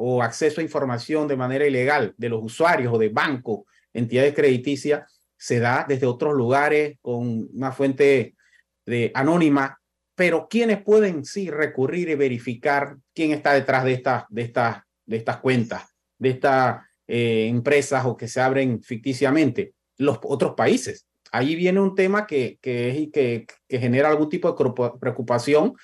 o 0.00 0.22
acceso 0.22 0.60
a 0.60 0.64
información 0.64 1.26
de 1.26 1.36
manera 1.36 1.66
ilegal 1.66 2.14
de 2.16 2.28
los 2.28 2.40
usuarios 2.42 2.94
o 2.94 2.98
de 2.98 3.08
bancos, 3.08 3.64
entidades 3.92 4.32
crediticias, 4.32 5.20
se 5.36 5.58
da 5.58 5.84
desde 5.88 6.06
otros 6.06 6.34
lugares 6.34 6.98
con 7.00 7.48
una 7.52 7.72
fuente 7.72 8.36
de, 8.86 9.10
anónima, 9.14 9.80
pero 10.14 10.46
quienes 10.48 10.82
pueden 10.82 11.24
sí 11.24 11.50
recurrir 11.50 12.08
y 12.10 12.14
verificar 12.14 12.96
quién 13.12 13.32
está 13.32 13.52
detrás 13.52 13.84
de 13.84 13.92
estas, 13.92 14.24
de 14.28 14.42
estas, 14.42 14.82
de 15.04 15.16
estas 15.16 15.38
cuentas, 15.38 15.84
de 16.16 16.30
estas 16.30 16.84
eh, 17.08 17.48
empresas 17.48 18.04
o 18.04 18.16
que 18.16 18.28
se 18.28 18.40
abren 18.40 18.82
ficticiamente 18.82 19.74
los 19.96 20.20
otros 20.22 20.54
países. 20.54 21.06
Ahí 21.32 21.56
viene 21.56 21.80
un 21.80 21.94
tema 21.94 22.26
que, 22.26 22.58
que, 22.62 23.10
que, 23.12 23.46
que 23.68 23.78
genera 23.78 24.08
algún 24.08 24.28
tipo 24.28 24.52
de 24.52 24.90
preocupación 25.00 25.74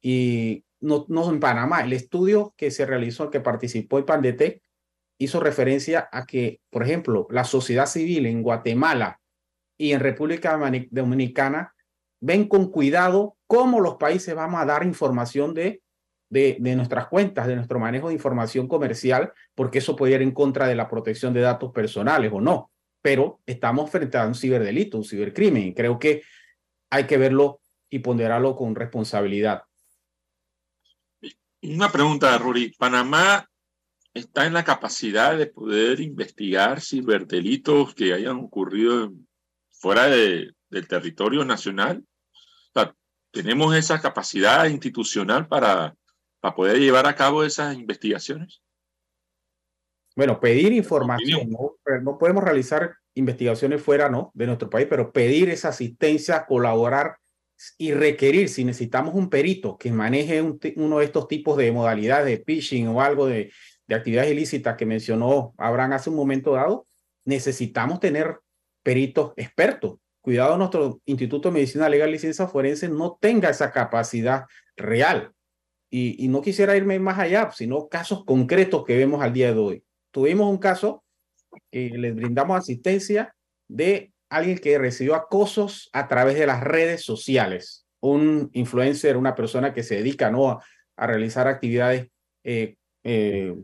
y 0.00 0.64
no, 0.80 1.06
en 1.30 1.40
Panamá. 1.40 1.82
El 1.82 1.92
estudio 1.92 2.54
que 2.56 2.70
se 2.70 2.86
realizó, 2.86 3.30
que 3.30 3.40
participó 3.40 3.98
el 3.98 4.04
PANDETE, 4.04 4.62
hizo 5.18 5.40
referencia 5.40 6.08
a 6.12 6.26
que, 6.26 6.60
por 6.70 6.82
ejemplo, 6.82 7.26
la 7.30 7.44
sociedad 7.44 7.86
civil 7.86 8.26
en 8.26 8.42
Guatemala 8.42 9.20
y 9.76 9.92
en 9.92 10.00
República 10.00 10.58
Dominicana 10.90 11.74
ven 12.20 12.48
con 12.48 12.70
cuidado 12.70 13.36
cómo 13.46 13.80
los 13.80 13.96
países 13.96 14.34
vamos 14.34 14.60
a 14.60 14.66
dar 14.66 14.84
información 14.84 15.54
de, 15.54 15.82
de, 16.30 16.56
de, 16.60 16.76
nuestras 16.76 17.08
cuentas, 17.08 17.46
de 17.46 17.56
nuestro 17.56 17.78
manejo 17.78 18.08
de 18.08 18.14
información 18.14 18.68
comercial, 18.68 19.32
porque 19.54 19.78
eso 19.78 19.96
puede 19.96 20.14
ir 20.14 20.22
en 20.22 20.32
contra 20.32 20.66
de 20.66 20.74
la 20.74 20.88
protección 20.88 21.32
de 21.32 21.40
datos 21.40 21.72
personales 21.72 22.30
o 22.32 22.40
no 22.40 22.70
pero 23.02 23.40
estamos 23.46 23.90
frente 23.90 24.18
a 24.18 24.26
un 24.26 24.34
ciberdelito, 24.34 24.98
un 24.98 25.04
cibercrimen, 25.04 25.68
y 25.68 25.74
creo 25.74 25.98
que 25.98 26.22
hay 26.90 27.04
que 27.04 27.16
verlo 27.16 27.60
y 27.90 28.00
ponderarlo 28.00 28.56
con 28.56 28.74
responsabilidad. 28.74 29.62
Una 31.62 31.90
pregunta, 31.90 32.36
Rory. 32.38 32.72
¿Panamá 32.78 33.48
está 34.14 34.46
en 34.46 34.52
la 34.52 34.64
capacidad 34.64 35.36
de 35.36 35.46
poder 35.46 36.00
investigar 36.00 36.80
ciberdelitos 36.80 37.94
que 37.94 38.12
hayan 38.12 38.36
ocurrido 38.36 39.12
fuera 39.70 40.06
de, 40.06 40.52
del 40.70 40.88
territorio 40.88 41.44
nacional? 41.44 42.04
¿Tenemos 43.30 43.76
esa 43.76 44.00
capacidad 44.00 44.66
institucional 44.66 45.46
para, 45.48 45.94
para 46.40 46.54
poder 46.54 46.78
llevar 46.78 47.06
a 47.06 47.14
cabo 47.14 47.44
esas 47.44 47.76
investigaciones? 47.76 48.62
Bueno, 50.16 50.40
pedir 50.40 50.72
información, 50.72 51.50
¿no? 51.50 51.76
no 52.02 52.18
podemos 52.18 52.42
realizar 52.42 52.96
investigaciones 53.14 53.82
fuera 53.82 54.08
¿no? 54.08 54.30
de 54.34 54.46
nuestro 54.46 54.70
país, 54.70 54.86
pero 54.88 55.12
pedir 55.12 55.50
esa 55.50 55.68
asistencia, 55.68 56.46
colaborar 56.46 57.18
y 57.76 57.92
requerir, 57.92 58.48
si 58.48 58.64
necesitamos 58.64 59.14
un 59.14 59.28
perito 59.28 59.76
que 59.76 59.92
maneje 59.92 60.40
un, 60.42 60.60
uno 60.76 60.98
de 60.98 61.04
estos 61.04 61.28
tipos 61.28 61.56
de 61.56 61.72
modalidades 61.72 62.26
de 62.26 62.44
phishing 62.44 62.88
o 62.88 63.00
algo 63.00 63.26
de, 63.26 63.52
de 63.86 63.94
actividades 63.94 64.32
ilícitas 64.32 64.76
que 64.76 64.86
mencionó 64.86 65.54
Abraham 65.58 65.92
hace 65.92 66.10
un 66.10 66.16
momento 66.16 66.52
dado, 66.52 66.86
necesitamos 67.24 68.00
tener 68.00 68.38
peritos 68.82 69.32
expertos. 69.36 69.98
Cuidado, 70.20 70.56
nuestro 70.58 71.00
Instituto 71.06 71.48
de 71.48 71.54
Medicina 71.54 71.88
Legal 71.88 72.14
y 72.14 72.18
Ciencia 72.18 72.46
Forense 72.46 72.88
no 72.88 73.18
tenga 73.20 73.50
esa 73.50 73.72
capacidad 73.72 74.44
real. 74.76 75.32
Y, 75.90 76.22
y 76.24 76.28
no 76.28 76.42
quisiera 76.42 76.76
irme 76.76 76.98
más 76.98 77.18
allá, 77.18 77.50
sino 77.50 77.88
casos 77.88 78.24
concretos 78.24 78.84
que 78.84 78.96
vemos 78.96 79.22
al 79.22 79.32
día 79.32 79.52
de 79.52 79.58
hoy 79.58 79.84
tuvimos 80.10 80.50
un 80.50 80.58
caso 80.58 81.04
que 81.70 81.90
les 81.90 82.14
brindamos 82.14 82.58
asistencia 82.58 83.34
de 83.68 84.12
alguien 84.28 84.58
que 84.58 84.78
recibió 84.78 85.14
acosos 85.14 85.90
a 85.92 86.08
través 86.08 86.38
de 86.38 86.46
las 86.46 86.62
redes 86.62 87.04
sociales. 87.04 87.86
Un 88.00 88.50
influencer, 88.52 89.16
una 89.16 89.34
persona 89.34 89.72
que 89.72 89.82
se 89.82 89.96
dedica 89.96 90.30
¿no? 90.30 90.50
a, 90.50 91.06
realizar 91.06 91.46
actividades 91.46 92.08
eh, 92.44 92.76
eh, 93.04 93.54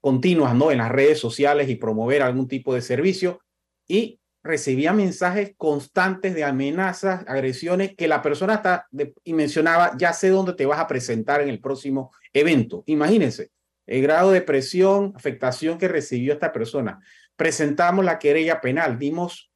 continuas 0.00 0.54
¿no? 0.54 0.70
en 0.70 0.78
las 0.78 0.90
redes 0.90 1.18
sociales 1.18 1.68
y 1.68 1.76
promover 1.76 2.22
algún 2.22 2.48
tipo 2.48 2.74
de 2.74 2.82
servicio 2.82 3.40
y 3.86 4.20
recibía 4.42 4.92
mensajes 4.92 5.54
constantes 5.56 6.34
de 6.34 6.44
amenazas, 6.44 7.24
agresiones 7.28 7.94
que 7.96 8.08
la 8.08 8.22
persona 8.22 8.54
está 8.54 8.88
y 9.22 9.32
mencionaba, 9.34 9.92
ya 9.96 10.12
sé 10.12 10.30
dónde 10.30 10.54
te 10.54 10.66
vas 10.66 10.80
a 10.80 10.88
presentar 10.88 11.40
en 11.40 11.48
el 11.48 11.60
próximo 11.60 12.10
evento. 12.32 12.82
Imagínense 12.86 13.50
el 13.86 14.02
grado 14.02 14.30
de 14.30 14.42
presión, 14.42 15.12
afectación 15.16 15.78
que 15.78 15.88
recibió 15.88 16.32
esta 16.32 16.52
persona. 16.52 17.00
Presentamos 17.36 18.04
la 18.04 18.18
querella 18.18 18.60
penal, 18.60 18.98
dimos 18.98 19.51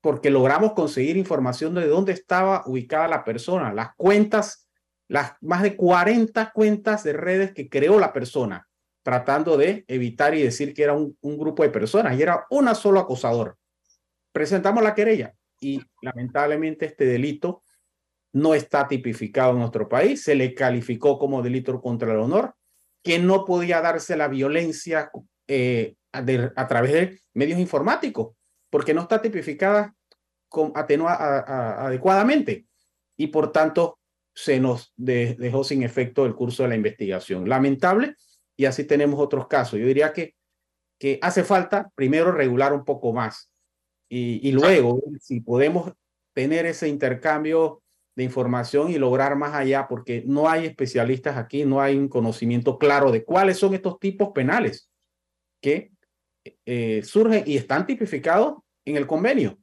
porque 0.00 0.30
logramos 0.30 0.72
conseguir 0.72 1.16
información 1.16 1.74
de 1.74 1.86
dónde 1.86 2.12
estaba 2.12 2.62
ubicada 2.66 3.08
la 3.08 3.24
persona, 3.24 3.72
las 3.72 3.94
cuentas, 3.96 4.66
las 5.08 5.32
más 5.40 5.62
de 5.62 5.76
40 5.76 6.52
cuentas 6.52 7.04
de 7.04 7.12
redes 7.12 7.52
que 7.52 7.68
creó 7.68 7.98
la 7.98 8.12
persona, 8.12 8.66
tratando 9.02 9.56
de 9.56 9.84
evitar 9.88 10.34
y 10.34 10.42
decir 10.42 10.72
que 10.72 10.84
era 10.84 10.94
un, 10.94 11.16
grupo 11.22 11.62
de 11.62 11.70
personas 11.70 12.18
y 12.18 12.22
era 12.22 12.46
una 12.50 12.74
solo 12.74 13.00
acosador. 13.00 13.58
Presentamos 14.32 14.82
la 14.82 14.94
querella 14.94 15.34
y 15.60 15.82
lamentablemente 16.00 16.86
este 16.86 17.04
delito 17.04 17.62
no 18.32 18.54
está 18.54 18.86
tipificado 18.86 19.52
en 19.52 19.58
nuestro 19.58 19.88
país, 19.88 20.22
se 20.22 20.34
le 20.34 20.54
calificó 20.54 21.18
como 21.18 21.42
delito 21.42 21.80
contra 21.80 22.12
el 22.12 22.20
honor, 22.20 22.54
que 23.02 23.18
no 23.18 23.44
podía 23.44 23.80
darse 23.80 24.16
la 24.16 24.28
violencia 24.28 25.10
eh, 25.48 25.96
a 26.12 26.68
través 26.68 26.92
de 26.92 27.20
medios 27.34 27.58
informáticos, 27.58 28.36
porque 28.70 28.94
no 28.94 29.02
está 29.02 29.20
tipificada 29.20 29.94
con, 30.48 30.72
adecuadamente 30.74 32.66
y 33.16 33.26
por 33.28 33.52
tanto 33.52 33.98
se 34.34 34.60
nos 34.60 34.92
dejó 34.96 35.64
sin 35.64 35.82
efecto 35.82 36.24
el 36.24 36.34
curso 36.34 36.62
de 36.62 36.70
la 36.70 36.76
investigación. 36.76 37.48
Lamentable 37.48 38.14
y 38.56 38.64
así 38.64 38.84
tenemos 38.84 39.20
otros 39.20 39.48
casos. 39.48 39.78
Yo 39.78 39.86
diría 39.86 40.12
que, 40.12 40.34
que 40.98 41.18
hace 41.20 41.44
falta 41.44 41.90
primero 41.94 42.32
regular 42.32 42.72
un 42.72 42.84
poco 42.84 43.12
más 43.12 43.50
y 44.08 44.50
luego 44.50 45.00
si 45.20 45.40
podemos 45.40 45.92
tener 46.32 46.66
ese 46.66 46.88
intercambio 46.88 47.82
de 48.16 48.24
información 48.24 48.90
y 48.90 48.98
lograr 48.98 49.36
más 49.36 49.54
allá, 49.54 49.86
porque 49.88 50.22
no 50.26 50.48
hay 50.48 50.66
especialistas 50.66 51.36
aquí, 51.36 51.64
no 51.64 51.80
hay 51.80 51.96
un 51.96 52.08
conocimiento 52.08 52.78
claro 52.78 53.10
de 53.12 53.24
cuáles 53.24 53.58
son 53.58 53.74
estos 53.74 53.98
tipos 53.98 54.30
penales 54.34 54.90
que 55.60 55.92
eh, 56.64 57.02
surgen 57.02 57.44
y 57.46 57.56
están 57.56 57.86
tipificados 57.86 58.58
en 58.84 58.96
el 58.96 59.06
convenio. 59.06 59.58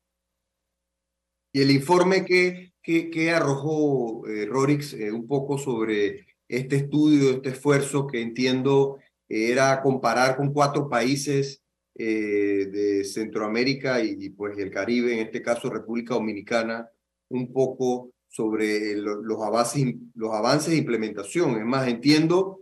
Y 1.53 1.61
el 1.61 1.71
informe 1.71 2.25
que, 2.25 2.73
que, 2.81 3.31
arrojó 3.31 4.27
eh, 4.27 4.45
Rorix 4.45 4.93
eh, 4.93 5.11
un 5.11 5.27
poco 5.27 5.57
sobre 5.57 6.27
este 6.47 6.77
estudio, 6.77 7.31
este 7.31 7.49
esfuerzo 7.49 8.07
que 8.07 8.21
entiendo 8.21 8.99
era 9.27 9.81
comparar 9.81 10.37
con 10.37 10.53
cuatro 10.53 10.87
países 10.87 11.61
de 11.93 13.03
Centroamérica 13.03 14.03
y, 14.03 14.15
y, 14.19 14.29
pues 14.29 14.55
el 14.59 14.69
Caribe, 14.69 15.13
en 15.13 15.19
este 15.25 15.41
caso 15.41 15.67
República 15.67 16.13
Dominicana, 16.13 16.87
un 17.29 17.51
poco 17.51 18.11
sobre 18.29 18.95
los, 18.95 19.41
avances, 19.41 19.95
los 20.13 20.31
avances 20.33 20.71
de 20.71 20.77
implementación. 20.77 21.57
Es 21.57 21.65
más, 21.65 21.87
entiendo 21.87 22.61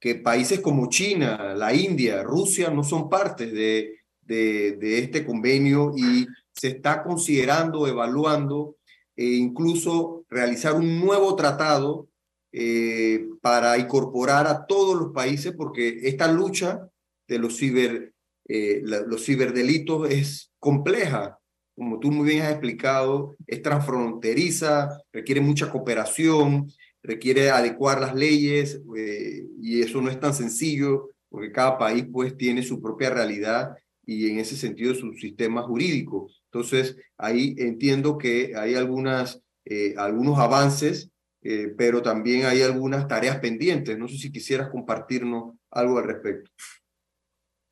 que 0.00 0.14
países 0.14 0.60
como 0.60 0.88
China, 0.88 1.54
la 1.54 1.74
India, 1.74 2.22
Rusia 2.22 2.70
no 2.70 2.82
son 2.82 3.10
partes 3.10 3.52
de, 3.52 4.00
de, 4.24 4.98
este 4.98 5.24
convenio 5.26 5.92
y 5.94 6.26
se 6.52 6.68
está 6.68 7.02
considerando, 7.02 7.86
evaluando 7.86 8.76
e 9.14 9.26
incluso 9.26 10.24
realizar 10.30 10.74
un 10.74 11.00
nuevo 11.00 11.36
tratado 11.36 12.08
eh, 12.52 13.28
para 13.42 13.76
incorporar 13.78 14.46
a 14.46 14.66
todos 14.66 14.98
los 14.98 15.12
países, 15.12 15.52
porque 15.56 16.00
esta 16.04 16.30
lucha 16.32 16.88
de 17.28 17.38
los, 17.38 17.56
ciber, 17.58 18.14
eh, 18.48 18.80
los 18.82 19.24
ciberdelitos 19.24 20.10
es 20.10 20.50
compleja. 20.58 21.38
Como 21.76 21.98
tú 21.98 22.10
muy 22.10 22.28
bien 22.28 22.42
has 22.42 22.52
explicado, 22.52 23.36
es 23.46 23.62
transfronteriza, 23.62 25.02
requiere 25.12 25.40
mucha 25.40 25.70
cooperación, 25.70 26.70
requiere 27.02 27.50
adecuar 27.50 28.00
las 28.00 28.14
leyes 28.14 28.80
eh, 28.96 29.46
y 29.60 29.80
eso 29.82 30.00
no 30.00 30.10
es 30.10 30.20
tan 30.20 30.34
sencillo 30.34 31.10
porque 31.28 31.52
cada 31.52 31.78
país 31.78 32.06
pues 32.12 32.36
tiene 32.36 32.62
su 32.62 32.80
propia 32.80 33.10
realidad 33.10 33.76
y 34.04 34.28
en 34.30 34.38
ese 34.38 34.56
sentido 34.56 34.94
su 34.94 35.12
sistema 35.14 35.62
jurídico. 35.62 36.28
Entonces 36.46 36.96
ahí 37.16 37.54
entiendo 37.58 38.18
que 38.18 38.54
hay 38.56 38.74
algunas, 38.74 39.40
eh, 39.64 39.94
algunos 39.96 40.38
avances, 40.38 41.10
eh, 41.42 41.72
pero 41.78 42.02
también 42.02 42.44
hay 42.44 42.62
algunas 42.62 43.06
tareas 43.06 43.38
pendientes. 43.38 43.96
No 43.96 44.08
sé 44.08 44.18
si 44.18 44.32
quisieras 44.32 44.68
compartirnos 44.68 45.54
algo 45.70 45.98
al 45.98 46.04
respecto. 46.04 46.50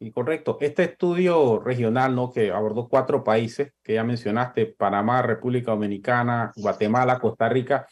Y 0.01 0.12
correcto. 0.12 0.59
Este 0.61 0.85
estudio 0.85 1.59
regional, 1.59 2.14
¿no? 2.14 2.31
Que 2.31 2.53
abordó 2.53 2.88
cuatro 2.88 3.25
países 3.25 3.73
que 3.83 3.95
ya 3.95 4.05
mencionaste, 4.05 4.67
Panamá, 4.67 5.23
República 5.23 5.73
Dominicana, 5.73 6.53
Guatemala, 6.55 7.19
Costa 7.19 7.49
Rica. 7.49 7.88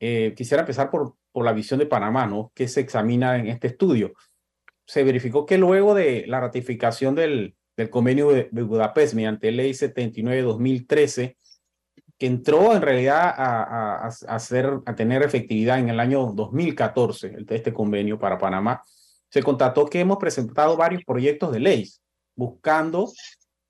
Eh, 0.00 0.34
quisiera 0.36 0.62
empezar 0.62 0.90
por, 0.90 1.14
por 1.32 1.44
la 1.44 1.52
visión 1.52 1.78
de 1.78 1.86
Panamá, 1.86 2.26
¿no? 2.26 2.52
Que 2.54 2.68
se 2.68 2.80
examina 2.80 3.36
en 3.36 3.48
este 3.48 3.68
estudio. 3.68 4.12
Se 4.86 5.02
verificó 5.02 5.44
que 5.44 5.58
luego 5.58 5.94
de 5.94 6.24
la 6.26 6.40
ratificación 6.40 7.14
del, 7.14 7.56
del 7.76 7.90
convenio 7.90 8.30
de, 8.30 8.48
Budapest 8.50 9.14
mediante 9.14 9.52
ley 9.52 9.70
79-2013, 9.70 11.36
que 12.18 12.26
entró 12.26 12.74
en 12.74 12.82
realidad 12.82 13.32
a, 13.36 14.04
a, 14.04 14.06
hacer, 14.06 14.80
a 14.84 14.94
tener 14.96 15.22
efectividad 15.22 15.78
en 15.78 15.88
el 15.88 16.00
año 16.00 16.32
2014, 16.34 17.36
este 17.48 17.72
convenio 17.72 18.18
para 18.18 18.38
Panamá, 18.38 18.82
se 19.30 19.42
constató 19.42 19.86
que 19.86 20.00
hemos 20.00 20.18
presentado 20.18 20.76
varios 20.76 21.04
proyectos 21.04 21.52
de 21.52 21.60
ley 21.60 21.88
buscando 22.34 23.12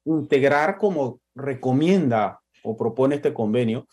integrar 0.05 0.79
como 0.79 1.21
recomienda 1.35 2.41
o 2.63 2.77
propone 2.77 3.17
este 3.17 3.35
convenio 3.35 3.87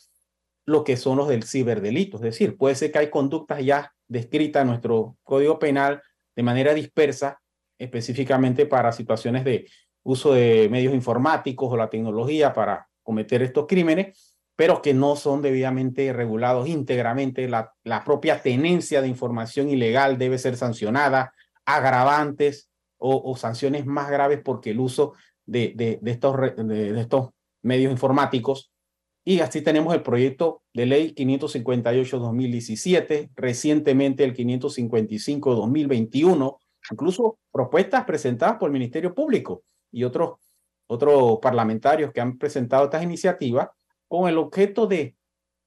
lo 0.66 0.84
que 0.84 0.98
son 0.98 1.18
los 1.18 1.28
del 1.28 1.44
ciberdelito. 1.44 2.18
Es 2.18 2.24
decir, 2.24 2.58
puede 2.58 2.76
ser 2.76 2.92
que 2.92 3.00
hay 3.00 3.10
conductas 3.10 3.64
ya 3.64 3.94
descritas 4.08 4.62
en 4.62 4.68
nuestro 4.70 5.18
Código 5.24 5.60
Penal 5.60 6.02
de 6.36 6.44
manera 6.44 6.74
dispersa, 6.74 7.42
específicamente 7.78 8.66
para 8.66 8.92
situaciones 8.92 9.44
de 9.44 9.68
uso 10.04 10.34
de 10.34 10.70
medios 10.70 10.94
informáticos 10.94 11.72
o 11.72 11.78
la 11.78 11.90
tecnología 11.90 12.54
para 12.54 12.88
cometer 13.04 13.42
estos 13.42 13.66
crímenes, 13.68 14.38
pero 14.56 14.82
que 14.82 14.94
no 14.94 15.16
son 15.16 15.42
debidamente 15.42 16.12
regulados 16.14 16.68
íntegramente. 16.68 17.48
La, 17.50 17.74
propia 18.06 18.42
tenencia 18.42 19.02
de 19.02 19.08
información 19.08 19.70
ilegal 19.70 20.18
debe 20.18 20.38
ser 20.38 20.58
sancionada, 20.58 21.34
agravantes 21.66 22.70
o, 22.98 23.36
sanciones 23.36 23.86
más 23.86 24.10
graves 24.10 24.40
porque 24.44 24.72
el 24.72 24.80
uso 24.80 25.14
de, 25.46 26.00
estos 26.06 27.30
medios 27.62 27.92
informáticos. 27.92 28.72
Y 29.28 29.40
así 29.40 29.62
tenemos 29.62 29.96
el 29.96 30.04
proyecto 30.04 30.62
de 30.72 30.86
ley 30.86 31.16
558-2017, 31.16 33.32
recientemente 33.36 34.24
el 34.24 34.36
555-2021, 34.36 36.60
incluso 36.92 37.40
propuestas 37.52 38.06
presentadas 38.06 38.58
por 38.58 38.70
el 38.70 38.74
Ministerio 38.74 39.16
Público 39.16 39.64
y 39.92 40.04
otros, 40.04 40.38
otros 40.86 41.40
parlamentarios 41.42 42.14
que 42.14 42.22
han 42.22 42.38
presentado 42.38 42.86
estas 42.86 43.02
iniciativas 43.02 43.70
con 44.08 44.30
el 44.30 44.38
objeto 44.38 44.86
de, 44.86 45.16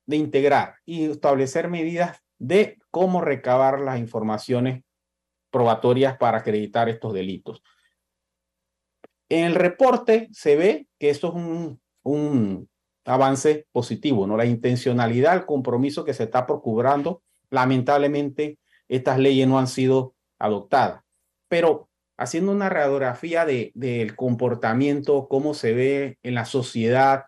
de 0.07 0.17
integrar 0.17 0.77
y 0.87 1.07
establecer 1.07 1.69
medidas 1.69 2.23
de 2.39 2.79
cómo 2.93 3.21
recabar 3.21 3.81
las 3.81 3.99
informaciones 3.99 4.85
probatorias 5.51 6.17
para 6.17 6.39
acreditar 6.39 6.89
estos 6.89 7.13
delitos. 7.13 7.61
En 9.29 9.47
el 9.47 9.57
reporte 9.57 10.29
se 10.31 10.55
ve 10.55 10.87
que 10.97 11.11
esto 11.11 11.31
es 11.31 11.35
un, 11.35 11.81
un 12.05 12.69
avance 13.09 13.67
positivo, 13.73 14.27
¿no? 14.27 14.37
La 14.37 14.47
intencionalidad, 14.47 15.35
el 15.35 15.47
compromiso 15.47 16.05
que 16.05 16.15
se 16.15 16.25
está 16.25 16.47
procurando, 16.47 17.23
lamentablemente 17.51 18.59
estas 18.89 19.19
leyes 19.19 19.49
no 19.49 19.59
han 19.59 19.69
sido 19.69 20.15
adoptadas. 20.39 21.03
Pero 21.49 21.89
haciendo 22.17 22.53
una 22.53 22.69
radiografía 22.69 23.45
de, 23.45 23.73
del 23.75 24.17
comportamiento, 24.17 25.29
cómo 25.29 25.55
se 25.55 25.73
ve 25.73 26.19
en 26.23 26.35
la 26.35 26.45
sociedad 26.45 27.25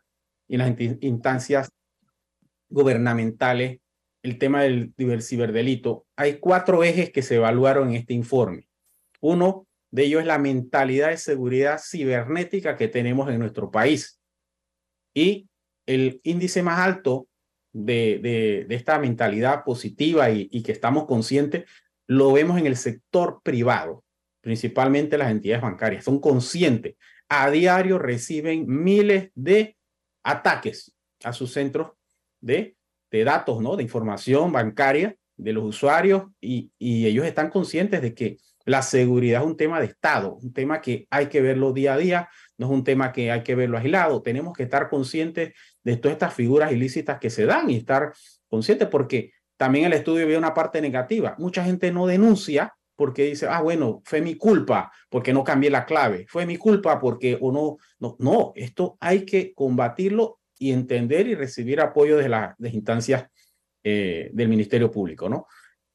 en 0.51 0.59
las 0.59 0.81
instancias 1.01 1.71
gubernamentales, 2.69 3.81
el 4.23 4.39
tema 4.39 4.63
del, 4.63 4.93
ciberdelito, 5.23 6.07
hay 6.17 6.39
cuatro 6.39 6.83
ejes 6.85 7.11
que 7.11 7.23
se 7.23 7.37
evaluaron 7.37 7.91
en 7.91 7.95
este 7.95 8.15
informe. 8.15 8.69
Uno 9.21 9.67
de 9.91 10.05
ellos 10.05 10.21
es 10.21 10.27
la 10.27 10.39
mentalidad 10.39 11.11
de 11.11 11.17
seguridad 11.17 11.81
cibernética 11.83 12.77
que 12.77 12.89
tenemos 12.89 13.31
en 13.31 13.39
nuestro 13.39 13.71
país. 13.71 14.21
Y 15.15 15.49
el 15.95 16.21
índice 16.25 16.63
más 16.63 16.79
alto 16.79 17.27
de, 17.73 18.19
de, 18.69 18.75
esta 18.75 18.99
mentalidad 18.99 19.65
positiva 19.65 20.31
y, 20.31 20.49
y 20.51 20.63
que 20.63 20.73
estamos 20.73 21.07
conscientes 21.07 21.65
lo 22.07 22.33
vemos 22.33 22.59
en 22.59 22.67
el 22.67 22.77
sector 22.77 23.41
privado, 23.43 24.03
principalmente 24.41 25.17
las 25.17 25.31
entidades 25.31 25.63
bancarias. 25.63 26.05
Son 26.05 26.19
conscientes. 26.19 26.97
A 27.29 27.51
diario 27.51 27.99
reciben 27.99 28.65
miles 28.67 29.31
de 29.35 29.77
ataques 30.25 30.93
a 31.23 31.33
sus 31.33 31.53
centros 31.53 31.93
de 32.41 32.77
de 33.11 33.25
datos, 33.25 33.61
¿no? 33.61 33.77
De 33.77 33.83
información 33.83 34.53
bancaria 34.53 35.17
de 35.37 35.53
los 35.53 35.65
usuarios 35.65 36.25
y, 36.41 36.71
y 36.79 37.07
ellos 37.07 37.27
están 37.27 37.51
conscientes 37.51 38.03
de 38.03 38.15
que 38.15 38.39
La 38.67 38.83
seguridad 38.83 39.41
es 39.41 39.47
un 39.47 39.57
tema 39.57 39.81
de 39.81 39.87
Estado, 39.87 40.35
un 40.35 40.53
tema 40.53 40.81
que 40.81 41.07
hay 41.11 41.27
que 41.27 41.41
verlo 41.41 41.73
día 41.73 41.95
a 41.95 41.97
día, 41.97 42.29
no 42.59 42.67
es 42.67 42.73
un 42.73 42.85
tema 42.85 43.11
que 43.11 43.31
hay 43.31 43.43
que 43.43 43.55
verlo 43.55 43.79
aislado. 43.79 44.23
Tenemos 44.23 44.53
que 44.53 44.65
estar 44.65 44.91
conscientes 44.91 45.55
de 45.83 45.97
todas 45.97 46.15
estas 46.15 46.35
figuras 46.35 46.73
ilícitas 46.73 47.19
que 47.19 47.31
se 47.31 47.47
dan 47.47 47.71
y 47.71 47.77
estar 47.77 48.13
conscientes 48.49 48.89
porque 48.89 49.33
también 49.57 49.87
el 49.87 49.93
estudio 49.93 50.27
ve 50.27 50.39
una 50.39 50.55
parte 50.55 50.81
negativa. 50.81 51.35
Mucha 51.39 51.65
gente 51.65 51.93
no 51.93 52.07
denuncia 52.07 52.75
porque 52.97 53.25
dice, 53.25 53.47
ah, 53.49 53.63
bueno, 53.63 54.03
fue 54.05 54.21
mi 54.21 54.37
culpa 54.37 54.93
porque 55.09 55.33
no 55.33 55.43
cambié 55.43 55.71
la 55.71 55.87
clave, 55.87 56.27
fue 56.29 56.45
mi 56.45 56.57
culpa 56.57 57.01
porque 57.01 57.39
o 57.41 57.51
no, 57.51 57.79
no, 58.19 58.53
esto 58.55 58.99
hay 59.01 59.25
que 59.25 59.55
combatirlo 59.55 60.39
y 60.59 60.73
entender 60.73 61.27
y 61.27 61.35
recibir 61.35 61.81
apoyo 61.81 62.19
de 62.19 62.29
las 62.29 62.55
instancias 62.59 63.27
eh, 63.83 64.29
del 64.35 64.49
Ministerio 64.49 64.91
Público, 64.91 65.31
¿no? 65.31 65.47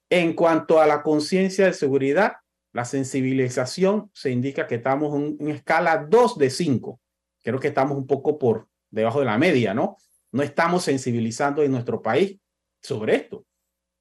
En 0.10 0.34
cuanto 0.34 0.82
a 0.82 0.88
la 0.88 1.04
conciencia 1.04 1.66
de 1.66 1.74
seguridad, 1.74 2.34
la 2.74 2.86
sensibilización 2.86 4.10
se 4.14 4.32
indica 4.32 4.66
que 4.66 4.76
estamos 4.76 5.16
en, 5.16 5.48
escala 5.50 6.08
2 6.10 6.38
de 6.38 6.50
5. 6.50 7.00
Creo 7.44 7.60
que 7.60 7.68
estamos 7.68 7.98
un 7.98 8.08
poco 8.08 8.38
por 8.40 8.68
debajo 8.96 9.20
de 9.20 9.26
la 9.26 9.38
media, 9.38 9.74
¿no? 9.74 9.98
No 10.32 10.42
estamos 10.42 10.84
sensibilizando 10.84 11.64
en 11.64 11.72
nuestro 11.72 12.02
país 12.02 12.40
sobre 12.82 13.16
esto. 13.16 13.46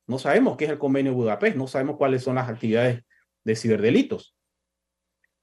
No 0.06 0.18
sabemos 0.18 0.56
qué 0.56 0.64
es 0.64 0.70
el 0.70 0.78
convenio 0.78 1.12
de 1.12 1.16
Budapest, 1.16 1.56
no 1.56 1.66
sabemos 1.66 1.96
cuáles 1.96 2.22
son 2.22 2.36
las 2.36 2.48
actividades 2.48 3.02
de 3.44 3.56
ciberdelitos. 3.56 4.36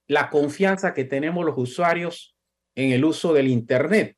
La 0.08 0.30
confianza 0.30 0.94
que 0.94 1.06
tenemos 1.06 1.46
los 1.46 1.58
usuarios 1.58 2.36
en 2.76 2.92
el 2.92 3.04
uso 3.06 3.34
del 3.34 3.48
Internet. 3.48 4.18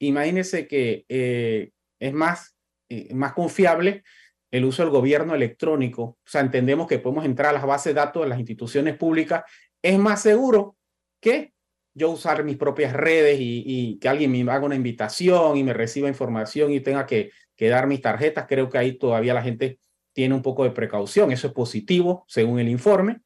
Imagínense 0.00 0.66
que 0.66 1.04
eh, 1.08 1.70
es 1.98 2.12
más, 2.12 2.56
eh, 2.88 3.12
más 3.14 3.32
confiable 3.32 4.02
el 4.50 4.64
uso 4.64 4.82
del 4.82 4.92
gobierno 4.92 5.34
electrónico, 5.34 6.02
o 6.02 6.18
sea, 6.24 6.40
entendemos 6.40 6.86
que 6.86 7.00
podemos 7.00 7.24
entrar 7.24 7.50
a 7.50 7.54
las 7.54 7.66
bases 7.66 7.86
de 7.86 8.00
datos 8.00 8.22
de 8.22 8.28
las 8.28 8.38
instituciones 8.38 8.96
públicas, 8.96 9.42
es 9.82 9.98
más 9.98 10.22
seguro 10.22 10.76
que 11.20 11.53
yo 11.94 12.10
usar 12.10 12.44
mis 12.44 12.56
propias 12.56 12.92
redes 12.92 13.38
y, 13.40 13.98
que 14.00 14.08
alguien 14.08 14.32
me 14.32 14.50
haga 14.50 14.66
una 14.66 14.74
invitación 14.74 15.56
y 15.56 15.64
me 15.64 15.72
reciba 15.72 16.08
información 16.08 16.72
y 16.72 16.80
tenga 16.80 17.06
que, 17.06 17.30
que, 17.56 17.68
dar 17.68 17.86
mis 17.86 18.00
tarjetas. 18.00 18.46
Creo 18.48 18.68
que 18.68 18.78
ahí 18.78 18.98
todavía 18.98 19.32
la 19.32 19.42
gente 19.42 19.78
tiene 20.12 20.34
un 20.34 20.42
poco 20.42 20.64
de 20.64 20.72
precaución. 20.72 21.32
Eso 21.32 21.48
es 21.48 21.52
positivo, 21.52 22.24
según 22.28 22.58
el 22.58 22.68
informe. 22.68 23.20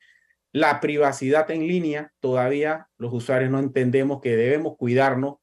La 0.52 0.80
privacidad 0.80 1.50
en 1.50 1.66
línea, 1.66 2.12
todavía 2.20 2.88
los 2.98 3.12
usuarios 3.12 3.50
no 3.50 3.58
entendemos 3.58 4.20
que 4.20 4.36
debemos 4.36 4.76
cuidarnos 4.76 5.36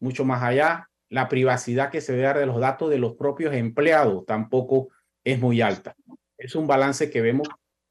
mucho 0.00 0.24
más 0.24 0.42
allá. 0.42 0.88
La 1.08 1.28
privacidad 1.28 1.90
que 1.90 2.00
se 2.00 2.12
debe 2.12 2.24
dar 2.24 2.38
de 2.38 2.46
los 2.46 2.60
datos 2.60 2.90
de 2.90 2.98
los 2.98 3.14
propios 3.16 3.54
empleados 3.54 4.26
tampoco 4.26 4.88
es 5.24 5.40
muy 5.40 5.60
alta. 5.60 5.96
Es 6.36 6.54
un 6.54 6.66
balance 6.66 7.10
que 7.10 7.20
vemos 7.20 7.48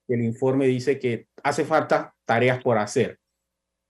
el 0.08 0.22
informe 0.24 0.68
dice 0.68 1.00
que 1.00 1.28
hace 1.44 1.66
falta 1.66 2.16
tareas 2.26 2.62
por 2.64 2.78
hacer. 2.78 3.20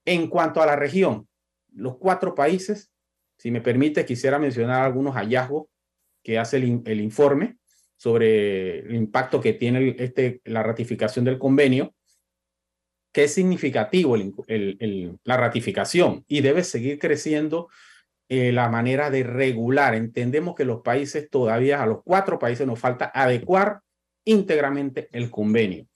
En 0.08 0.28
cuanto 0.28 0.62
a 0.62 0.66
la 0.66 0.74
región, 0.74 1.28
los 1.74 1.98
cuatro 1.98 2.34
países, 2.34 2.90
si 3.36 3.50
me 3.50 3.60
permite, 3.60 4.06
quisiera 4.06 4.38
mencionar 4.38 4.80
algunos 4.80 5.14
hallazgos 5.16 5.66
que 6.22 6.38
hace 6.38 6.56
el, 6.56 7.00
informe 7.02 7.58
sobre 7.98 8.78
el 8.78 8.94
impacto 8.94 9.38
que 9.38 9.52
tiene 9.52 9.94
este, 9.98 10.40
la 10.44 10.62
ratificación 10.62 11.26
del 11.26 11.38
convenio, 11.38 11.94
que 13.12 13.24
es 13.24 13.34
significativo 13.34 14.16
la 14.16 15.36
ratificación 15.36 16.24
y 16.26 16.40
debe 16.40 16.64
seguir 16.64 16.98
creciendo 16.98 17.68
eh, 18.30 18.50
la 18.50 18.70
manera 18.70 19.10
de 19.10 19.24
regular. 19.24 19.94
Entendemos 19.94 20.54
que 20.54 20.64
los 20.64 20.80
países 20.80 21.28
todavía, 21.28 21.82
a 21.82 21.86
los 21.86 22.02
cuatro 22.02 22.38
países 22.38 22.66
nos 22.66 22.78
falta 22.78 23.12
adecuar 23.14 23.80
íntegramente 24.24 25.10
el 25.12 25.30
convenio. 25.30 25.86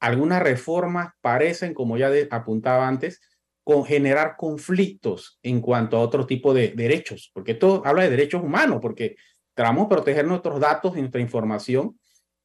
Algunas 0.00 0.42
reformas 0.42 1.12
parecen, 1.20 1.74
como 1.74 1.96
ya 1.96 2.10
apuntaba 2.32 2.88
antes, 2.88 3.20
con 3.66 3.84
generar 3.84 4.36
conflictos 4.36 5.40
en 5.42 5.60
cuanto 5.60 5.96
a 5.96 6.00
otro 6.00 6.24
tipo 6.24 6.54
de 6.54 6.68
derechos, 6.68 7.32
porque 7.34 7.50
esto 7.50 7.82
habla 7.84 8.04
de 8.04 8.10
derechos 8.10 8.40
humanos, 8.40 8.78
porque 8.80 9.16
tratamos 9.54 9.88
de 9.88 9.96
proteger 9.96 10.24
nuestros 10.24 10.60
datos 10.60 10.96
y 10.96 11.00
nuestra 11.00 11.20
información, 11.20 11.98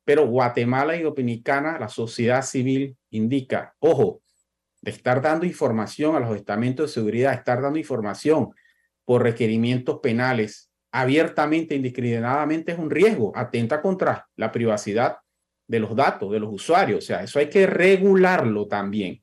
pero 0.04 0.26
Guatemala 0.26 0.96
y 0.96 1.04
Dominicana, 1.04 1.78
la 1.78 1.90
sociedad 1.90 2.42
civil 2.42 2.98
indica, 3.12 3.76
ojo, 3.78 4.24
de 4.82 4.90
estar 4.90 5.22
dando 5.22 5.46
información 5.46 6.16
a 6.16 6.20
los 6.22 6.36
estamentos 6.36 6.88
de 6.88 6.94
seguridad, 6.94 7.36
estar 7.36 7.62
dando 7.62 7.78
información 7.78 8.50
por 9.06 9.22
requerimientos 9.22 10.00
penales 10.00 10.72
abiertamente, 10.92 11.76
indiscriminadamente 11.76 12.72
es 12.72 12.80
un 12.80 12.90
riesgo, 12.90 13.32
atenta 13.36 13.80
contra 13.80 14.28
la 14.38 14.52
privacidad 14.52 15.18
de 15.68 15.80
los 15.80 15.96
datos 15.96 16.32
de 16.32 16.40
los 16.40 16.52
usuarios. 16.52 17.04
O 17.04 17.06
sea, 17.06 17.22
eso 17.22 17.38
hay 17.38 17.48
que 17.48 17.68
regularlo 17.68 18.68
también, 18.68 19.22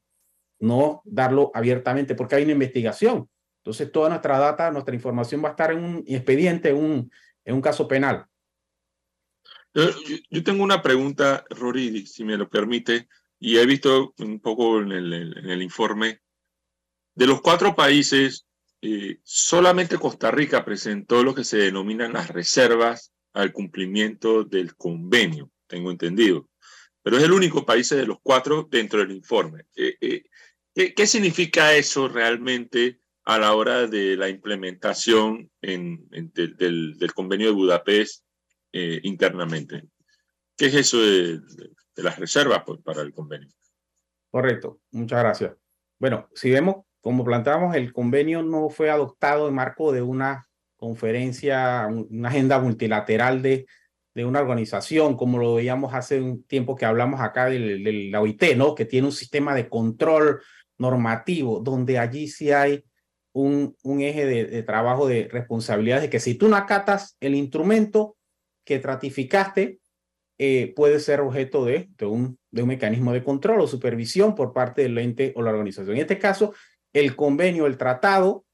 no 0.59 1.03
darlo 1.05 1.51
abiertamente 1.55 2.15
porque 2.15 2.37
hay 2.37 2.45
una 2.45 2.53
investigación. 2.53 3.29
Entonces, 3.63 3.93
toda 3.93 4.09
nuestra 4.09 4.39
data, 4.39 4.71
nuestra 4.71 4.95
información 4.95 5.43
va 5.43 5.49
a 5.49 5.51
estar 5.53 5.73
en 5.73 5.85
un 5.85 6.05
expediente, 6.07 6.71
en 6.71 6.77
un, 6.77 7.13
en 7.45 7.55
un 7.55 7.61
caso 7.61 7.87
penal. 7.87 8.27
Yo, 9.75 10.43
tengo 10.43 10.65
una 10.65 10.83
pregunta, 10.83 11.45
Rory, 11.51 12.07
si 12.07 12.25
me 12.25 12.37
lo 12.37 12.49
permite, 12.49 13.09
y 13.39 13.59
he 13.59 13.67
visto 13.67 14.15
un 14.19 14.41
poco 14.41 14.81
en 14.81 14.93
el, 14.93 15.13
en 15.13 15.51
el 15.51 15.63
informe, 15.63 16.21
de 17.15 17.27
los 17.27 17.41
cuatro 17.41 17.75
países 17.75 18.49
eh, 18.81 19.19
solamente 19.25 19.99
Costa 19.99 20.31
Rica 20.31 20.65
presentó 20.65 21.25
lo 21.25 21.35
que 21.35 21.45
se 21.45 21.59
denominan 21.59 22.13
las 22.13 22.29
reservas 22.29 23.13
al 23.33 23.53
cumplimiento 23.53 24.45
del 24.45 24.77
convenio, 24.77 25.51
tengo 25.67 25.91
entendido. 25.91 26.49
Pero 27.03 27.19
es 27.19 27.25
el 27.25 27.33
único 27.33 27.65
país 27.65 27.89
de 27.89 28.07
los 28.07 28.19
cuatro 28.23 28.69
dentro 28.71 29.01
del 29.01 29.13
informe. 29.13 29.65
Eh, 29.75 29.97
eh, 30.01 30.25
¿qué, 30.95 31.07
significa 31.07 31.75
eso 31.75 32.09
realmente 32.09 33.01
a 33.25 33.39
la 33.39 33.55
hora 33.55 33.87
de 33.87 34.17
la 34.17 34.29
implementación 34.29 35.51
del, 35.61 37.13
convenio 37.15 37.49
de 37.49 37.55
Budapest 37.55 38.25
internamente? 38.73 39.89
¿Qué 40.57 40.67
es 40.67 40.75
eso 40.75 41.01
de, 41.01 41.41
las 41.97 42.19
reservas 42.19 42.63
pues, 42.65 42.81
para 42.83 43.03
el 43.03 43.13
convenio? 43.13 43.49
Correcto, 44.31 44.81
muchas 44.93 45.21
gracias. 45.21 45.57
Bueno, 45.99 46.29
si 46.35 46.51
vemos 46.51 46.85
como 47.01 47.25
planteamos, 47.25 47.75
el 47.75 47.93
convenio 47.93 48.43
no 48.43 48.71
fue 48.71 48.91
adoptado 48.91 49.49
en 49.49 49.55
marco 49.55 49.93
de 49.93 50.03
una 50.03 50.49
conferencia, 50.77 51.89
una 51.89 52.29
agenda 52.29 52.61
multilateral 52.61 53.41
de, 53.43 53.67
de 54.15 54.25
una 54.25 54.41
organización, 54.41 55.17
como 55.17 55.39
lo 55.39 55.55
veíamos 55.55 55.95
hace 55.95 56.21
un 56.21 56.45
tiempo 56.45 56.77
que 56.77 56.85
hablamos 56.85 57.21
acá 57.21 57.47
de 57.47 58.11
la 58.11 58.21
OIT, 58.21 58.57
¿no? 58.57 58.75
Que 58.75 58.85
tiene 58.85 59.07
un 59.07 59.13
sistema 59.13 59.55
de 59.55 59.69
control 59.69 60.41
normativo, 60.79 61.61
donde 61.61 61.99
allí 61.99 62.29
sí 62.29 62.53
hay 62.53 62.85
un, 63.33 63.77
un 63.83 64.01
eje 64.01 64.27
de, 64.27 64.63
trabajo 64.63 65.07
de 65.07 65.29
responsabilidad 65.31 66.01
de 66.01 66.11
que 66.11 66.21
si 66.21 66.35
tú 66.35 66.49
no 66.49 66.57
acatas 66.57 67.17
el 67.21 67.35
instrumento 67.35 68.17
que 68.65 68.79
ratificaste, 68.81 69.81
eh, 70.39 70.73
puede 70.77 71.01
ser 71.01 71.21
objeto 71.21 71.65
de, 71.65 71.89
de, 71.99 72.07
un, 72.07 72.39
de 72.51 72.63
un 72.63 72.69
mecanismo 72.69 73.13
de 73.13 73.25
control 73.25 73.61
o 73.61 73.67
supervisión 73.67 74.35
por 74.35 74.53
parte 74.53 74.83
del 74.83 74.97
ente 74.99 75.33
o 75.37 75.43
la 75.43 75.51
organización. 75.51 75.97
En 75.97 76.03
este 76.03 76.19
caso, 76.19 76.55
el 76.93 77.17
convenio, 77.17 77.67
el 77.67 77.77
tratado, 77.77 78.45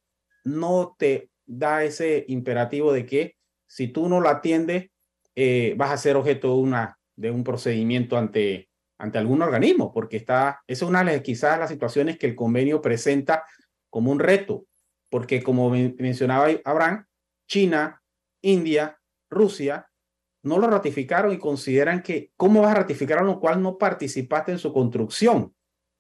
no 0.45 0.97
te 0.99 1.31
da 1.47 1.85
ese 1.85 2.25
imperativo 2.29 2.93
de 2.93 3.07
que 3.07 3.37
si 3.67 3.89
tú 3.89 4.09
no 4.09 4.21
lo 4.21 4.29
atiendes, 4.29 4.91
eh, 5.35 5.75
vas 5.77 5.91
a 5.91 5.97
ser 5.97 6.17
objeto 6.17 6.49
de, 6.49 6.63
una, 6.63 6.99
de 7.17 7.31
un 7.31 7.45
procedimiento 7.45 8.17
ante, 8.17 8.69
ante 8.99 9.19
algún 9.19 9.43
organismo, 9.43 9.93
porque 9.93 10.17
está, 10.17 10.63
es 10.67 10.83
una 10.83 11.03
de 11.05 11.23
quizás 11.23 11.59
las 11.59 11.71
situaciones 11.71 12.19
que 12.19 12.27
el 12.27 12.35
convenio 12.35 12.81
presenta 12.81 13.45
como 13.91 14.13
un 14.13 14.19
reto, 14.19 14.67
porque 15.11 15.43
como 15.43 15.71
mencionaba 15.71 16.49
Abraham, 16.65 17.07
China, 17.49 18.03
India, 18.43 18.99
Rusia, 19.31 19.89
no 20.43 20.59
lo 20.59 20.69
ratificaron 20.69 21.33
y 21.33 21.39
consideran 21.39 22.03
que, 22.03 22.33
¿cómo 22.37 22.63
vas 22.63 22.73
a 22.73 22.81
ratificar 22.81 23.19
a 23.19 23.25
lo 23.25 23.41
cual 23.41 23.63
no 23.63 23.79
participaste 23.79 24.53
en 24.53 24.59
su 24.59 24.73
construcción? 24.73 25.55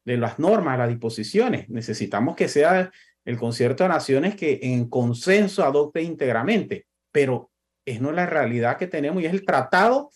de 0.04 0.16
las 0.16 0.38
normas, 0.38 0.78
las 0.78 0.88
disposiciones. 0.88 1.68
Necesitamos 1.68 2.36
que 2.36 2.48
sea 2.48 2.90
el 3.24 3.38
concierto 3.38 3.84
de 3.84 3.88
naciones 3.88 4.36
que 4.36 4.60
en 4.62 4.88
consenso 4.88 5.64
adopte 5.64 6.02
íntegramente, 6.02 6.86
pero 7.10 7.50
es 7.86 8.00
no 8.00 8.12
la 8.12 8.26
realidad 8.26 8.76
que 8.76 8.86
tenemos 8.86 9.22
y 9.22 9.26
es 9.26 9.32
el 9.32 9.44
tratado 9.44 10.10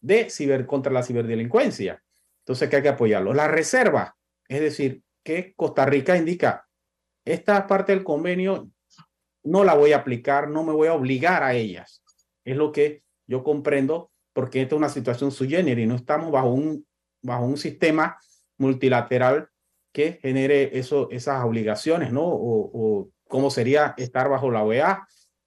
de 0.00 0.30
ciber 0.30 0.66
contra 0.66 0.92
la 0.92 1.02
ciberdelincuencia. 1.02 2.02
Entonces, 2.40 2.68
que 2.68 2.76
hay 2.76 2.82
que 2.82 2.88
apoyarlo. 2.88 3.34
La 3.34 3.48
reserva, 3.48 4.16
es 4.48 4.60
decir, 4.60 5.02
que 5.22 5.54
Costa 5.54 5.84
Rica 5.84 6.16
indica, 6.16 6.66
esta 7.24 7.66
parte 7.66 7.92
del 7.92 8.04
convenio 8.04 8.70
no 9.44 9.64
la 9.64 9.74
voy 9.74 9.92
a 9.92 9.98
aplicar, 9.98 10.48
no 10.48 10.64
me 10.64 10.72
voy 10.72 10.88
a 10.88 10.94
obligar 10.94 11.42
a 11.42 11.54
ellas. 11.54 12.02
Es 12.44 12.56
lo 12.56 12.72
que 12.72 13.02
yo 13.26 13.42
comprendo, 13.44 14.10
porque 14.32 14.62
esta 14.62 14.74
es 14.74 14.78
una 14.78 14.88
situación 14.88 15.30
sui 15.30 15.48
generis, 15.48 15.86
no 15.86 15.94
estamos 15.94 16.30
bajo 16.30 16.52
un, 16.52 16.86
bajo 17.22 17.44
un 17.44 17.56
sistema 17.56 18.18
multilateral 18.58 19.48
que 19.92 20.18
genere 20.22 20.78
eso, 20.78 21.08
esas 21.10 21.44
obligaciones, 21.44 22.12
¿no? 22.12 22.22
O, 22.24 23.10
cómo 23.28 23.50
sería 23.50 23.94
estar 23.96 24.28
bajo 24.28 24.50
la 24.50 24.64
OEA, 24.64 25.06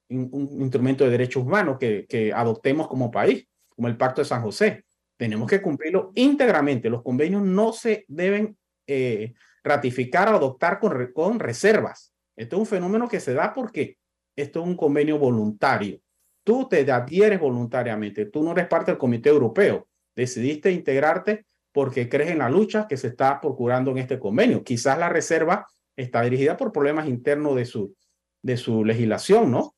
un, 0.10 0.62
instrumento 0.62 1.04
de 1.04 1.10
derechos 1.10 1.44
humanos 1.44 1.78
que, 1.78 2.32
adoptemos 2.34 2.88
como 2.88 3.12
país, 3.12 3.48
como 3.76 3.88
el 3.88 3.98
Pacto 3.98 4.22
de 4.22 4.26
San 4.26 4.42
José. 4.42 4.86
tenemos 5.18 5.50
que 5.50 5.62
cumplirlo 5.62 6.12
íntegramente. 6.16 6.90
Los 6.90 7.04
convenios 7.04 7.44
no 7.44 7.72
se 7.72 8.04
deben 8.08 8.58
eh, 8.88 9.34
ratificar 9.64 10.30
o 10.30 10.36
adoptar 10.36 10.80
con, 10.80 11.12
con 11.14 11.40
reservas. 11.40 12.14
Esto 12.36 12.56
es 12.56 12.60
un 12.60 12.66
fenómeno 12.66 13.08
que 13.08 13.20
se 13.20 13.34
da 13.34 13.54
porque 13.54 13.98
esto 14.36 14.62
es 14.62 14.68
un 14.68 14.76
convenio 14.76 15.18
voluntario. 15.18 16.00
Tú 16.44 16.68
te 16.68 16.90
adhieres 16.92 17.40
voluntariamente, 17.40 18.26
tú 18.26 18.44
no 18.44 18.52
eres 18.52 18.68
parte 18.68 18.92
del 18.92 18.98
Comité 18.98 19.30
Europeo, 19.30 19.88
decidiste 20.16 20.72
integrarte 20.72 21.46
porque 21.72 22.10
crees 22.10 22.32
en 22.32 22.40
la 22.40 22.50
lucha 22.50 22.88
que 22.88 22.98
se 22.98 23.08
está 23.08 23.40
procurando 23.40 23.92
en 23.92 24.00
este 24.00 24.20
convenio. 24.20 24.64
Quizás 24.64 24.98
la 24.98 25.10
reserva 25.10 25.66
está 25.96 26.22
dirigida 26.22 26.58
por 26.58 26.72
problemas 26.72 27.08
internos 27.08 27.56
de 27.56 27.66
su, 27.66 27.96
de 28.42 28.58
su 28.58 28.84
legislación, 28.84 29.52
¿no? 29.52 29.76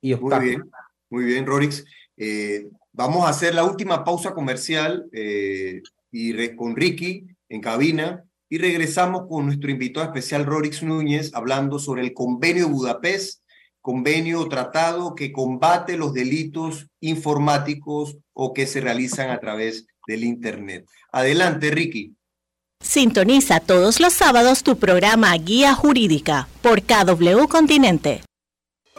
Y 0.00 0.14
muy 0.16 0.38
bien, 0.40 0.70
muy 1.08 1.24
bien, 1.24 1.46
Rorix. 1.46 1.84
Eh, 2.16 2.68
vamos 2.94 3.26
a 3.26 3.28
hacer 3.28 3.54
la 3.54 3.64
última 3.64 4.04
pausa 4.04 4.32
comercial 4.32 5.06
eh, 5.12 5.82
y 6.10 6.56
con 6.56 6.74
Ricky 6.74 7.26
en 7.48 7.60
cabina 7.60 8.24
y 8.48 8.58
regresamos 8.58 9.26
con 9.28 9.46
nuestro 9.46 9.70
invitado 9.70 10.06
especial 10.06 10.46
Rorix 10.46 10.82
Núñez 10.82 11.32
hablando 11.34 11.78
sobre 11.78 12.02
el 12.02 12.14
convenio 12.14 12.66
de 12.66 12.72
Budapest, 12.72 13.42
convenio 13.80 14.48
tratado 14.48 15.14
que 15.14 15.32
combate 15.32 15.96
los 15.96 16.14
delitos 16.14 16.86
informáticos 17.00 18.16
o 18.32 18.54
que 18.54 18.66
se 18.66 18.80
realizan 18.80 19.30
a 19.30 19.40
través 19.40 19.86
del 20.06 20.24
Internet. 20.24 20.86
Adelante, 21.12 21.70
Ricky. 21.70 22.14
Sintoniza 22.80 23.60
todos 23.60 23.98
los 23.98 24.12
sábados 24.12 24.62
tu 24.62 24.76
programa 24.76 25.34
Guía 25.36 25.74
Jurídica 25.74 26.48
por 26.62 26.82
KW 26.82 27.48
Continente. 27.48 28.22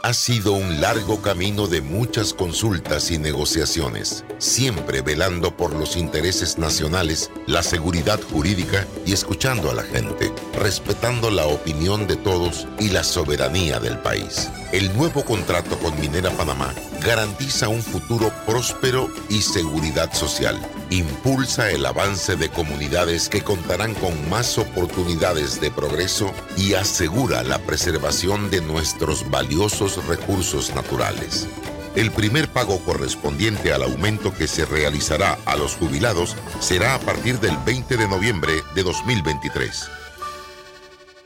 Ha 0.06 0.14
sido 0.14 0.53
un 0.53 0.82
largo 0.82 1.20
camino 1.20 1.66
de 1.66 1.82
muchas 1.82 2.32
consultas 2.32 3.10
y 3.10 3.18
negociaciones, 3.18 4.24
siempre 4.38 5.01
velando 5.01 5.58
por 5.58 5.74
los 5.74 5.97
intereses 5.97 6.60
nacionales, 6.60 7.32
la 7.47 7.64
seguridad 7.64 8.22
jurídica 8.22 8.86
y 9.03 9.14
escuchando 9.14 9.72
a 9.72 9.74
la 9.74 9.82
gente, 9.82 10.32
respetando 10.60 11.32
la 11.32 11.47
opinión 11.47 12.06
de 12.06 12.18
todos 12.18 12.68
y 12.78 12.89
la 12.89 13.03
soberanía 13.03 13.80
del 13.80 13.97
país. 13.97 14.47
El 14.72 14.95
nuevo 14.95 15.26
contrato 15.26 15.76
con 15.80 15.99
Minera 15.99 16.30
Panamá 16.32 16.72
garantiza 17.01 17.68
un 17.68 17.82
futuro 17.82 18.32
próspero 18.45 19.10
y 19.30 19.41
seguridad 19.41 20.14
social. 20.14 20.60
Impulsa 20.89 21.72
el 21.72 21.86
avance 21.86 22.36
de 22.36 22.49
comunidades 22.49 23.30
que 23.30 23.41
contarán 23.41 23.93
con 23.95 24.30
más 24.30 24.58
oportunidades 24.58 25.62
de 25.62 25.72
progreso 25.72 26.32
y 26.58 26.74
asegura 26.74 27.43
la 27.43 27.60
preservación 27.60 28.51
de 28.51 28.62
nuestros 28.62 29.30
valiosos 29.30 29.95
recursos 30.08 30.74
naturales. 30.74 31.48
El 31.96 32.12
primer 32.12 32.50
pago 32.50 32.80
correspondiente 32.80 33.72
al 33.72 33.84
aumento 33.84 34.34
que 34.34 34.48
se 34.48 34.66
realizará 34.66 35.38
a 35.46 35.56
los 35.56 35.76
jubilados 35.76 36.36
será 36.60 36.96
a 36.96 37.00
partir 37.00 37.39
del 37.39 37.56
20 37.66 37.96
de 37.96 38.08
noviembre 38.08 38.54
de 38.74 38.84
2023. 38.84 39.89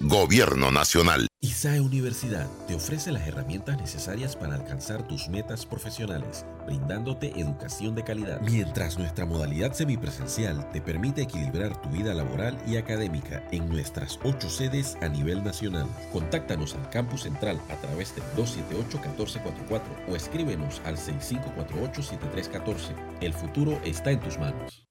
Gobierno 0.01 0.71
Nacional. 0.71 1.28
ISAE 1.41 1.79
Universidad 1.79 2.49
te 2.67 2.75
ofrece 2.75 3.13
las 3.13 3.25
herramientas 3.25 3.77
necesarias 3.77 4.35
para 4.35 4.55
alcanzar 4.55 5.07
tus 5.07 5.29
metas 5.29 5.65
profesionales, 5.65 6.45
brindándote 6.65 7.39
educación 7.39 7.95
de 7.95 8.03
calidad. 8.03 8.41
Mientras 8.41 8.99
nuestra 8.99 9.25
modalidad 9.25 9.71
semipresencial 9.71 10.69
te 10.73 10.81
permite 10.81 11.21
equilibrar 11.21 11.81
tu 11.81 11.87
vida 11.91 12.13
laboral 12.13 12.57
y 12.67 12.75
académica 12.75 13.41
en 13.51 13.69
nuestras 13.69 14.19
ocho 14.25 14.49
sedes 14.49 14.97
a 15.01 15.07
nivel 15.07 15.41
nacional. 15.41 15.87
Contáctanos 16.11 16.75
al 16.75 16.89
campus 16.89 17.21
central 17.21 17.57
a 17.69 17.75
través 17.77 18.13
del 18.15 18.25
278-1444 18.35 19.81
o 20.09 20.17
escríbenos 20.17 20.81
al 20.83 20.97
6548-7314. 20.97 22.93
El 23.21 23.33
futuro 23.33 23.79
está 23.85 24.11
en 24.11 24.19
tus 24.19 24.37
manos. 24.37 24.88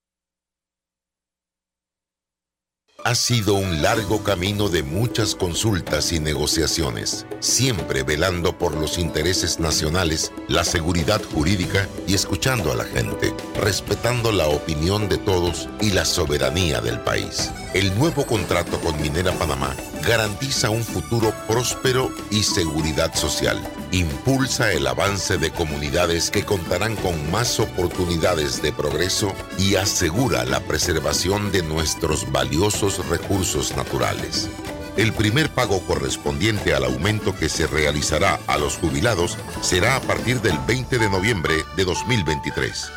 Ha 3.09 3.15
sido 3.15 3.55
un 3.55 3.81
largo 3.81 4.23
camino 4.23 4.69
de 4.69 4.83
muchas 4.83 5.35
consultas 5.35 6.13
y 6.13 6.21
negociaciones, 6.21 7.25
siempre 7.41 8.03
velando 8.03 8.59
por 8.59 8.77
los 8.77 8.99
intereses 8.99 9.59
nacionales, 9.59 10.31
la 10.47 10.63
seguridad 10.63 11.23
jurídica 11.33 11.89
y 12.07 12.13
escuchando 12.13 12.71
a 12.71 12.77
la 12.77 12.85
gente, 12.85 13.33
respetando 13.63 14.31
la 14.31 14.49
opinión 14.49 15.09
de 15.09 15.17
todos 15.17 15.71
y 15.81 15.93
la 15.93 16.05
soberanía 16.05 16.83
del 16.83 17.01
país. 17.01 17.51
El 17.73 17.99
nuevo 17.99 18.27
contrato 18.27 18.79
con 18.79 19.01
Minera 19.01 19.33
Panamá 19.33 19.75
garantiza 20.07 20.71
un 20.71 20.85
futuro 20.85 21.35
próspero 21.47 22.11
y 22.31 22.43
seguridad 22.43 23.15
social. 23.15 23.61
Impulsa 23.93 24.73
el 24.73 24.87
avance 24.87 25.39
de 25.39 25.51
comunidades 25.51 26.31
que 26.31 26.45
contarán 26.45 26.97
con 26.97 27.31
más 27.31 27.61
oportunidades 27.61 28.63
de 28.63 28.73
progreso 28.73 29.33
y 29.59 29.77
asegura 29.77 30.45
la 30.45 30.61
preservación 30.61 31.53
de 31.53 31.63
nuestros 31.63 32.31
valiosos 32.33 32.98
recursos 33.09 33.77
naturales. 33.77 34.49
El 34.97 35.13
primer 35.13 35.49
pago 35.51 35.81
correspondiente 35.87 36.75
al 36.75 36.85
aumento 36.85 37.37
que 37.37 37.49
se 37.49 37.67
realizará 37.67 38.41
a 38.47 38.59
los 38.59 38.79
jubilados 38.79 39.39
será 39.61 39.97
a 39.97 40.01
partir 40.01 40.41
del 40.41 40.59
20 40.67 40.99
de 40.99 41.09
noviembre 41.09 41.55
de 41.77 41.85
2023. 41.85 42.91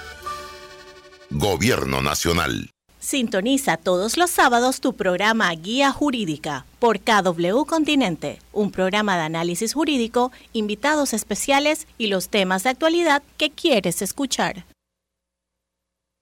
Gobierno 1.29 2.01
Nacional. 2.01 2.71
Sintoniza 2.99 3.77
todos 3.77 4.17
los 4.17 4.29
sábados 4.29 4.79
tu 4.79 4.93
programa 4.93 5.51
Guía 5.53 5.91
Jurídica 5.91 6.65
por 6.77 6.99
KW 6.99 7.65
Continente, 7.65 8.39
un 8.53 8.69
programa 8.69 9.17
de 9.17 9.23
análisis 9.23 9.73
jurídico, 9.73 10.31
invitados 10.53 11.13
especiales 11.13 11.87
y 11.97 12.07
los 12.07 12.29
temas 12.29 12.63
de 12.63 12.69
actualidad 12.69 13.23
que 13.37 13.49
quieres 13.49 14.01
escuchar. 14.01 14.65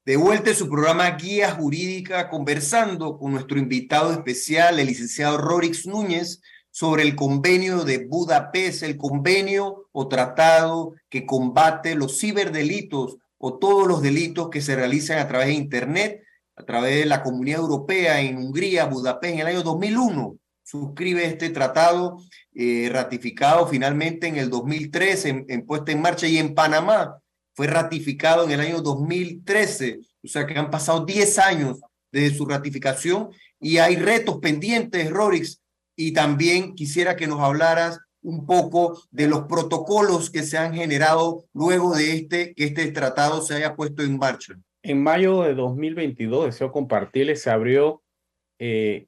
De 0.06 0.16
vuelta 0.16 0.50
en 0.50 0.56
su 0.56 0.70
programa 0.70 1.12
Guía 1.12 1.52
Jurídica, 1.52 2.30
conversando 2.30 3.18
con 3.18 3.34
nuestro 3.34 3.60
invitado 3.60 4.12
especial, 4.12 4.80
el 4.80 4.88
licenciado 4.88 5.38
Rorix 5.38 5.86
Núñez, 5.86 6.42
sobre 6.72 7.04
el 7.04 7.16
convenio 7.16 7.84
de 7.84 8.06
Budapest, 8.08 8.84
el 8.84 8.98
convenio 8.98 9.90
o 9.92 10.08
tratado 10.08 10.94
que 11.10 11.26
combate 11.26 11.96
los 11.96 12.20
ciberdelitos 12.20 13.18
o 13.38 13.58
todos 13.58 13.88
los 13.88 14.02
delitos 14.02 14.50
que 14.50 14.62
se 14.62 14.76
realizan 14.76 15.20
a 15.20 15.28
través 15.28 15.48
de 15.48 15.54
Internet 15.54 16.24
a 16.56 16.64
través 16.64 17.00
de 17.00 17.06
la 17.06 17.24
Comunidad 17.24 17.62
Europea 17.62 18.20
en 18.20 18.38
Hungría, 18.38 18.86
Budapest, 18.86 19.34
en 19.34 19.40
el 19.40 19.48
año 19.48 19.64
2001. 19.64 20.38
Suscribe 20.62 21.26
este 21.26 21.50
tratado 21.50 22.18
eh, 22.54 22.90
ratificado 22.92 23.66
finalmente 23.66 24.28
en 24.28 24.36
el 24.36 24.50
2013, 24.50 25.30
en, 25.30 25.46
en 25.48 25.66
puesta 25.66 25.94
en 25.94 26.02
marcha, 26.02 26.28
y 26.28 26.38
en 26.38 26.54
Panamá 26.54 27.22
fue 27.60 27.68
ratificado 27.68 28.46
en 28.46 28.52
el 28.52 28.62
año 28.62 28.82
2013. 28.82 30.00
O 30.24 30.28
sea 30.30 30.48
que 30.48 30.58
han 30.58 30.72
pasado 30.72 31.04
10 31.04 31.40
años 31.40 31.82
desde 32.10 32.38
su 32.38 32.46
ratificación 32.46 33.32
y 33.60 33.80
hay 33.80 33.98
retos 33.98 34.38
pendientes, 34.38 35.12
Rorix. 35.12 35.62
Y 35.94 36.14
también 36.14 36.74
quisiera 36.74 37.18
que 37.18 37.28
nos 37.28 37.42
hablaras 37.42 38.00
un 38.22 38.46
poco 38.46 39.04
de 39.12 39.28
los 39.28 39.42
protocolos 39.42 40.30
que 40.30 40.44
se 40.44 40.58
han 40.58 40.74
generado 40.74 41.44
luego 41.52 41.94
de 41.94 42.14
este, 42.14 42.54
que 42.54 42.64
este 42.64 42.94
tratado 42.94 43.42
se 43.42 43.56
haya 43.56 43.76
puesto 43.76 44.04
en 44.04 44.18
marcha. 44.18 44.54
En 44.82 45.04
mayo 45.04 45.42
de 45.42 45.54
2022, 45.54 46.46
deseo 46.46 46.72
compartirles, 46.72 47.42
se 47.42 47.50
abrió 47.50 48.02
eh, 48.58 49.08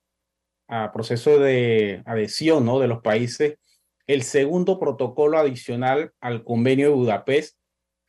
a 0.67 0.91
proceso 0.91 1.39
de 1.39 2.03
adhesión 2.05 2.65
¿no? 2.65 2.79
de 2.79 2.89
los 2.89 3.01
países 3.01 3.55
el 4.07 4.23
segundo 4.23 4.77
protocolo 4.77 5.37
adicional 5.37 6.11
al 6.19 6.43
convenio 6.43 6.89
de 6.89 6.95
Budapest 6.95 7.60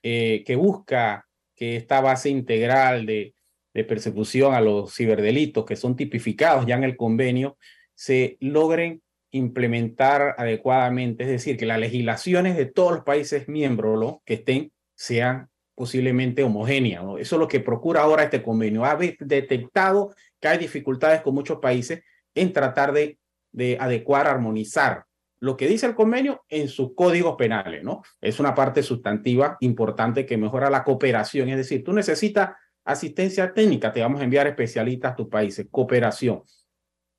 eh, 0.02 0.42
que 0.44 0.56
busca 0.56 1.26
que 1.54 1.76
esta 1.76 2.00
base 2.00 2.30
integral 2.30 3.06
de, 3.06 3.34
de 3.74 3.84
persecución 3.84 4.54
a 4.54 4.60
los 4.60 4.94
ciberdelitos 4.94 5.64
que 5.64 5.76
son 5.76 5.96
tipificados 5.96 6.66
ya 6.66 6.76
en 6.76 6.84
el 6.84 6.96
convenio 6.96 7.56
se 7.94 8.36
logren 8.40 9.02
implementar 9.30 10.34
adecuadamente, 10.36 11.24
es 11.24 11.30
decir, 11.30 11.56
que 11.56 11.66
las 11.66 11.78
legislaciones 11.78 12.56
de 12.56 12.66
todos 12.66 12.92
los 12.92 13.04
países 13.04 13.48
miembros 13.48 14.16
que 14.24 14.34
estén 14.34 14.72
sean 14.94 15.48
posiblemente 15.74 16.42
homogénea. 16.42 17.00
Eso 17.18 17.36
es 17.36 17.40
lo 17.40 17.48
que 17.48 17.60
procura 17.60 18.02
ahora 18.02 18.24
este 18.24 18.42
convenio. 18.42 18.84
Ha 18.84 18.96
detectado 18.96 20.14
que 20.38 20.48
hay 20.48 20.58
dificultades 20.58 21.22
con 21.22 21.34
muchos 21.34 21.60
países 21.60 22.02
en 22.34 22.52
tratar 22.52 22.92
de, 22.92 23.18
de 23.52 23.78
adecuar, 23.80 24.26
armonizar 24.26 25.04
lo 25.42 25.56
que 25.56 25.66
dice 25.66 25.86
el 25.86 25.96
convenio 25.96 26.44
en 26.48 26.68
sus 26.68 26.94
códigos 26.94 27.34
penales, 27.34 27.82
¿no? 27.82 28.02
Es 28.20 28.38
una 28.38 28.54
parte 28.54 28.80
sustantiva 28.80 29.56
importante 29.58 30.24
que 30.24 30.36
mejora 30.36 30.70
la 30.70 30.84
cooperación, 30.84 31.48
es 31.48 31.56
decir, 31.56 31.82
tú 31.82 31.92
necesitas 31.92 32.50
asistencia 32.84 33.52
técnica, 33.52 33.92
te 33.92 34.00
vamos 34.00 34.20
a 34.20 34.24
enviar 34.24 34.46
especialistas 34.46 35.12
a 35.12 35.16
tus 35.16 35.28
países, 35.28 35.66
cooperación 35.68 36.44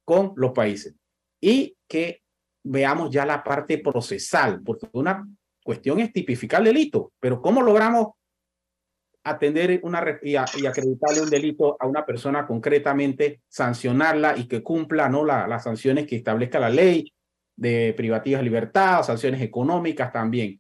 con 0.06 0.32
los 0.38 0.54
países 0.54 0.96
y 1.42 1.76
que 1.86 2.22
veamos 2.64 3.12
ya 3.12 3.26
la 3.26 3.44
parte 3.44 3.80
procesal, 3.80 4.62
porque 4.64 4.88
una 4.94 5.28
cuestión 5.62 6.00
es 6.00 6.14
tipificar 6.14 6.62
el 6.62 6.68
delito, 6.68 7.12
pero 7.20 7.42
¿cómo 7.42 7.62
logramos 7.62 8.14
atender 9.26 9.82
una, 9.84 10.02
y, 10.22 10.36
acreditarle 10.38 11.24
un 11.24 11.30
delito 11.30 11.76
a 11.78 11.88
una 11.88 12.06
persona 12.06 12.48
concretamente, 12.48 13.42
sancionarla 13.50 14.38
y 14.38 14.48
que 14.48 14.64
cumpla 14.64 15.10
¿no? 15.10 15.26
La, 15.26 15.46
las 15.46 15.66
sanciones 15.66 16.08
que 16.08 16.16
establezca 16.16 16.58
la 16.58 16.70
ley 16.70 17.12
de 17.64 17.94
privativas 17.96 18.42
de 18.44 19.04
sanciones 19.04 19.42
económicas 19.42 20.12
también. 20.12 20.60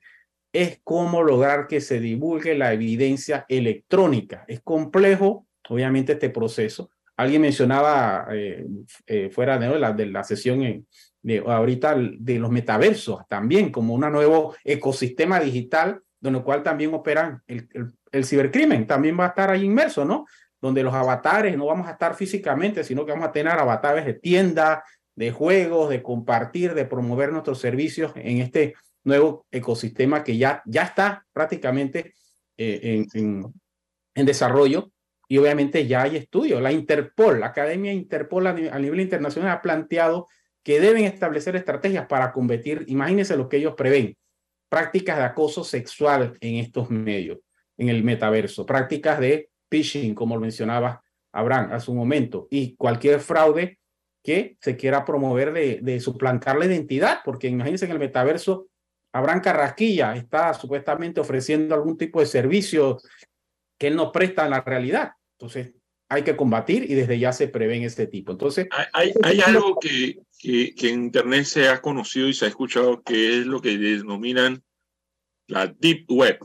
es 0.52 0.80
cómo 0.84 1.24
lograr 1.24 1.68
que 1.68 1.82
se 1.82 2.00
divulgue 2.00 2.56
la 2.56 2.74
evidencia 2.74 3.46
electrónica. 3.50 4.46
Es 4.48 4.62
complejo, 4.62 5.48
obviamente, 5.70 6.14
este 6.14 6.30
proceso. 6.30 6.92
Alguien 7.18 7.42
mencionaba 7.42 8.28
eh, 8.32 8.66
eh, 9.08 9.30
fuera 9.32 9.58
de 9.58 9.80
la, 9.80 9.94
de 9.94 10.06
la 10.06 10.24
sesión 10.24 10.86
de 11.22 11.40
ahorita 11.40 11.96
de 11.96 12.38
los 12.38 12.52
metaversos 12.52 13.26
también 13.28 13.72
como 13.72 13.94
un 13.94 14.02
nuevo 14.02 14.56
ecosistema 14.64 15.40
digital 15.40 16.02
donde 16.24 16.40
el 16.40 16.46
cual 16.46 16.64
también 16.64 16.94
operan 16.94 17.42
el, 17.48 17.68
el, 18.12 18.26
cibercrimen, 18.26 18.88
también 18.88 19.20
va 19.20 19.26
a 19.26 19.28
estar 19.28 19.50
ahí 19.52 19.66
inmerso, 19.66 20.06
¿no? 20.06 20.26
Donde 20.62 20.82
los 20.82 20.94
avatares 20.94 21.58
no 21.58 21.66
vamos 21.66 21.86
a 21.86 21.92
estar 21.92 22.16
físicamente, 22.16 22.82
sino 22.86 23.06
que 23.06 23.12
vamos 23.12 23.28
a 23.28 23.32
tener 23.34 23.52
avatares 23.52 24.06
de 24.06 24.14
tienda, 24.14 24.86
de 25.16 25.32
juegos, 25.32 25.90
de 25.90 26.02
compartir, 26.02 26.74
de 26.74 26.86
promover 26.86 27.32
nuestros 27.32 27.60
servicios 27.60 28.12
en 28.16 28.40
este 28.40 28.76
nuevo 29.04 29.46
ecosistema 29.52 30.24
que 30.24 30.38
ya, 30.38 30.62
ya 30.66 30.84
está 30.84 31.26
prácticamente 31.34 32.14
eh, 32.58 33.06
en, 33.14 33.54
en, 34.16 34.26
desarrollo 34.26 34.92
y 35.28 35.38
obviamente 35.38 35.88
ya 35.88 36.04
hay 36.04 36.18
estudios. 36.18 36.62
La 36.62 36.72
Interpol, 36.72 37.40
la 37.40 37.48
Academia 37.48 37.92
Interpol 37.92 38.48
a 38.48 38.54
nivel, 38.54 39.00
internacional 39.00 39.52
ha 39.52 39.62
planteado 39.62 40.28
que 40.64 40.80
deben 40.80 41.04
establecer 41.04 41.56
estrategias 41.56 42.08
para 42.08 42.32
combatir, 42.32 42.86
imagínense 42.88 43.36
lo 43.36 43.50
que 43.50 43.58
ellos 43.58 43.76
prevén, 43.76 44.16
prácticas 44.70 45.18
de 45.18 45.24
acoso 45.24 45.64
sexual 45.64 46.38
en 46.40 46.56
estos 46.56 46.90
medios, 46.90 47.40
en 47.78 47.90
el 47.90 48.04
metaverso, 48.04 48.66
prácticas 48.66 49.20
de 49.20 49.50
phishing, 49.70 50.16
como 50.16 50.40
mencionaba 50.40 51.04
Abraham 51.34 51.70
hace 51.74 51.92
un 51.92 51.98
momento, 51.98 52.48
y 52.50 52.76
cualquier 52.76 53.20
fraude 53.20 53.80
que 54.24 54.58
se 54.62 54.78
quiera 54.78 55.06
promover 55.06 55.52
de, 55.54 55.80
de 55.82 56.00
suplantar 56.00 56.58
la 56.58 56.66
identidad, 56.66 57.20
porque 57.26 57.48
imagínense 57.48 57.86
en 57.86 57.92
el 57.92 58.00
metaverso 58.00 58.68
Abraham 59.14 59.42
Carrasquilla 59.42 60.16
está 60.16 60.54
supuestamente 60.56 61.22
ofreciendo 61.22 61.76
algún 61.76 61.98
tipo 61.98 62.20
de 62.20 62.26
servicio 62.26 63.00
que 63.78 63.88
él 63.88 63.96
no 63.96 64.12
presta 64.12 64.46
en 64.46 64.52
la 64.52 64.62
realidad. 64.62 65.12
Entonces, 65.38 65.74
hay 66.10 66.24
que 66.24 66.36
combatir 66.36 66.90
y 66.90 66.96
desde 66.96 67.20
ya 67.20 67.32
se 67.32 67.48
prevén 67.48 67.84
este 67.84 68.08
tipo. 68.08 68.32
Entonces, 68.32 68.68
hay, 68.92 69.14
hay 69.22 69.40
algo 69.42 69.80
que, 69.80 70.18
que, 70.40 70.74
que, 70.74 70.90
en 70.90 71.06
Internet 71.06 71.46
se 71.46 71.70
ha 71.70 71.82
conocido 71.82 72.28
y 72.28 72.34
se 72.34 72.46
ha 72.46 72.50
escuchado 72.50 73.04
que 73.04 73.40
es 73.40 73.46
lo 73.46 73.62
que 73.62 73.78
denominan 73.78 74.64
la 75.48 75.68
Deep 75.68 76.06
Web 76.10 76.40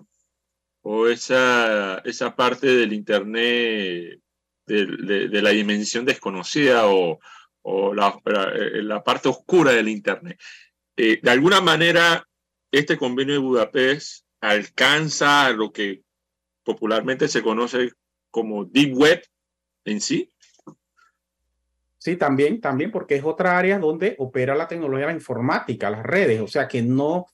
o 0.82 1.08
esa, 1.08 1.98
esa 2.04 2.36
parte 2.36 2.66
del 2.66 2.92
Internet 2.92 4.20
de, 4.66 5.28
de, 5.28 5.42
la 5.42 5.50
dimensión 5.50 6.04
desconocida 6.04 6.88
o, 6.88 7.18
o 7.70 7.92
la, 7.94 8.18
la, 8.24 9.04
parte 9.04 9.28
oscura 9.28 9.72
del 9.72 9.88
Internet. 9.88 10.40
Eh, 10.96 11.20
de 11.22 11.30
alguna 11.30 11.60
manera, 11.60 12.26
este 12.72 12.96
convenio 12.96 13.34
de 13.34 13.40
Budapest 13.40 14.24
alcanza 14.40 15.50
lo 15.50 15.70
que 15.70 16.02
popularmente 16.62 17.28
se 17.28 17.42
conoce 17.42 17.92
como 18.30 18.64
Deep 18.64 18.96
Web 18.96 19.22
en 19.84 20.00
sí. 20.00 20.32
Sí, 21.98 22.16
también, 22.16 22.60
también, 22.60 22.90
porque 22.90 23.16
es 23.16 23.24
otra 23.24 23.58
área 23.58 23.78
donde 23.78 24.14
opera 24.18 24.54
la 24.54 24.68
tecnología, 24.68 25.12
informática, 25.12 25.90
las 25.90 26.04
redes, 26.04 26.40
o 26.40 26.48
sea 26.48 26.68
que 26.68 26.80
no, 26.80 27.26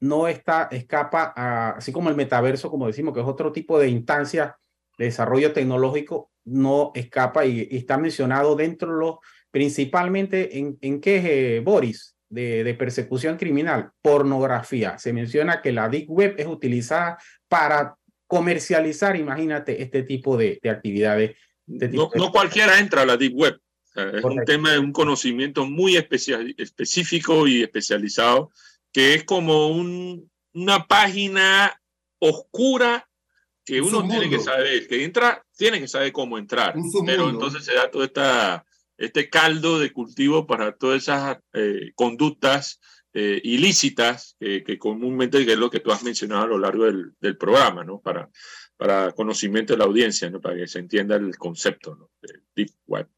no 0.00 0.28
está, 0.28 0.68
escapa, 0.70 1.34
a, 1.36 1.70
así 1.70 1.92
como 1.92 2.08
el 2.08 2.16
metaverso, 2.16 2.70
como 2.70 2.86
decimos, 2.86 3.12
que 3.12 3.20
es 3.20 3.26
otro 3.26 3.52
tipo 3.52 3.78
de 3.78 3.88
instancia 3.88 4.56
de 4.96 5.06
desarrollo 5.06 5.52
tecnológico, 5.52 6.30
no 6.44 6.92
escapa 6.94 7.44
y, 7.44 7.68
está 7.70 7.98
mencionado 7.98 8.54
dentro 8.56 8.92
de 8.92 8.98
los, 8.98 9.16
principalmente 9.54 10.58
en, 10.58 10.76
en 10.80 11.00
qué, 11.00 11.62
Boris, 11.64 12.16
de, 12.28 12.74
persecución 12.76 13.36
criminal, 13.36 13.92
pornografía. 14.02 14.98
Se 14.98 15.12
menciona 15.12 15.62
que 15.62 15.70
la 15.70 15.88
Deep 15.88 16.10
Web 16.10 16.34
es 16.38 16.48
utilizada 16.48 17.18
para 17.46 17.94
comercializar, 18.26 19.14
imagínate, 19.14 19.80
este 19.80 20.02
tipo 20.02 20.36
de, 20.36 20.58
actividades. 20.68 21.36
no, 21.68 22.10
cualquiera 22.32 22.80
entra 22.80 23.02
a 23.02 23.06
la 23.06 23.16
Deep 23.16 23.36
Web. 23.36 23.60
es 23.94 24.24
un 24.24 24.44
tema 24.44 24.72
de 24.72 24.80
un 24.80 24.90
conocimiento 24.90 25.64
muy 25.66 25.96
específico 25.96 27.46
y 27.46 27.62
especializado, 27.62 28.50
que 28.92 29.14
es 29.14 29.22
como 29.22 29.68
un, 29.68 30.28
una 30.52 30.84
página 30.84 31.80
oscura 32.18 33.08
que 33.64 33.80
uno 33.80 34.04
tiene 34.08 34.28
que 34.28 34.40
saber, 34.40 34.88
que 34.88 35.04
entra, 35.04 35.46
tiene 35.56 35.78
que 35.78 35.86
saber 35.86 36.10
cómo 36.10 36.38
entrar. 36.38 36.74
Pero 37.06 37.30
entonces 37.30 37.64
se 37.64 37.74
da 37.74 37.88
toda 37.88 38.06
esta 38.06 38.66
este 39.04 39.28
caldo 39.28 39.78
de 39.78 39.92
cultivo 39.92 40.46
para 40.46 40.76
todas 40.76 41.02
esas 41.02 41.38
eh, 41.52 41.92
conductas 41.94 42.80
eh, 43.12 43.40
ilícitas 43.44 44.36
que 44.40 44.76
comúnmente 44.76 45.40
es 45.40 45.56
lo 45.56 45.70
que 45.70 45.78
tú 45.78 45.92
has 45.92 46.02
mencionado 46.02 46.42
a 46.42 46.48
lo 46.48 46.58
largo 46.58 46.84
del, 46.84 47.36
programa, 47.36 47.84
¿no? 47.84 48.00
Para, 48.00 48.28
para 48.76 49.12
conocimiento 49.12 49.72
de 49.72 49.78
la 49.78 49.84
audiencia, 49.84 50.28
¿no? 50.28 50.40
Para 50.40 50.56
que 50.56 50.66
se 50.66 50.80
entienda 50.80 51.14
el 51.14 51.36
concepto 51.36 51.94
¿no? 51.94 52.10
de 52.20 52.40
Deep 52.56 52.70
Web. 52.86 53.08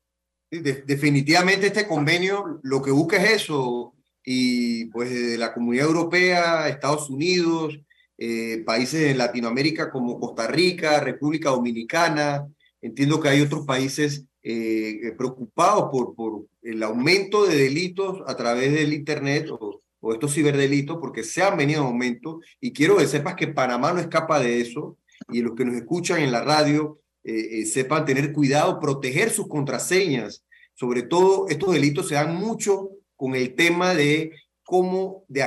definitivamente 0.51 1.69
este 1.69 1.89
convenio 1.89 2.61
lo 2.63 2.83
que 2.83 2.91
busca 2.91 3.17
es 3.17 3.43
eso 3.43 3.95
y 4.23 4.87
pues 4.87 5.11
de 5.11 5.39
la 5.39 5.55
comunidad 5.55 5.87
europea, 5.87 6.69
Estados 6.69 7.09
Unidos, 7.09 7.79
eh, 8.19 8.63
países 8.67 9.01
de 9.01 9.15
Latinoamérica 9.15 9.91
como 9.91 10.19
Costa 10.19 10.49
Rica, 10.49 11.01
República 11.01 11.51
Dominicana, 11.51 12.49
entiendo 12.81 13.21
que 13.21 13.29
hay 13.29 13.41
otros 13.41 13.65
países 13.65 14.25
eh, 14.49 15.13
preocupados 15.19 15.89
por, 15.91 16.15
por 16.15 16.47
el 16.63 16.81
aumento 16.85 17.47
de 17.47 17.57
delitos 17.57 18.23
a 18.29 18.37
través 18.37 18.73
del 18.73 18.93
Internet 18.93 19.49
o, 19.51 19.81
o, 19.99 20.13
estos 20.13 20.35
ciberdelitos, 20.35 20.99
porque 21.01 21.25
se 21.25 21.43
han 21.43 21.57
venido 21.57 21.81
en 21.81 21.89
aumento. 21.89 22.41
Y 22.61 22.73
quiero 22.73 22.97
que 22.97 23.09
sepas 23.09 23.35
que 23.35 23.49
Panamá 23.49 23.93
no 23.93 23.99
escapa 23.99 24.39
de 24.39 24.61
eso 24.61 24.99
y 25.33 25.41
los 25.41 25.57
que 25.57 25.65
nos 25.65 25.75
escuchan 25.75 26.21
en 26.21 26.31
la 26.31 26.45
radio 26.45 27.01
eh, 27.25 27.59
eh, 27.59 27.67
sepan 27.67 28.05
tener 28.05 28.33
cuidado, 28.33 28.79
proteger 28.79 29.31
sus 29.31 29.49
contraseñas. 29.49 30.45
Sobre 30.75 31.03
todo, 31.03 31.49
estos 31.49 31.73
delitos 31.73 32.07
se 32.07 32.15
dan 32.15 32.37
mucho 32.37 32.91
con 33.17 33.35
el 33.35 33.57
tema 33.57 33.95
de 33.95 34.31
cómo, 34.63 35.25
de, 35.27 35.45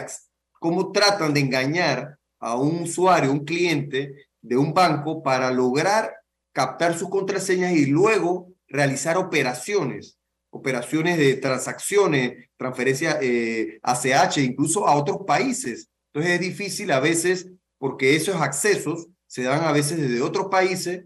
cómo 0.59 0.91
tratan 0.91 1.33
de 1.33 1.39
engañar 1.39 2.17
a 2.37 2.57
un 2.57 2.81
usuario, 2.81 3.31
un 3.31 3.45
cliente 3.45 4.27
de 4.41 4.57
un 4.57 4.73
banco 4.73 5.23
para 5.23 5.51
lograr 5.51 6.11
captar 6.51 6.97
sus 6.97 7.07
contraseñas 7.07 7.71
y 7.71 7.85
luego 7.85 8.49
realizar 8.69 9.17
operaciones, 9.17 10.17
operaciones 10.51 11.17
de 11.17 11.35
transacciones, 11.35 12.49
transferencias 12.57 13.17
eh, 13.21 13.79
ACH, 13.83 14.37
incluso 14.37 14.87
a 14.87 14.95
otros 14.95 15.19
países. 15.27 15.89
Entonces 16.13 16.33
es 16.33 16.39
difícil 16.39 16.91
a 16.91 16.99
veces 16.99 17.49
porque 17.77 18.15
esos 18.15 18.35
accesos 18.35 19.07
se 19.27 19.43
dan 19.43 19.63
a 19.63 19.71
veces 19.71 19.99
desde 19.99 20.21
otros 20.21 20.47
países 20.49 21.03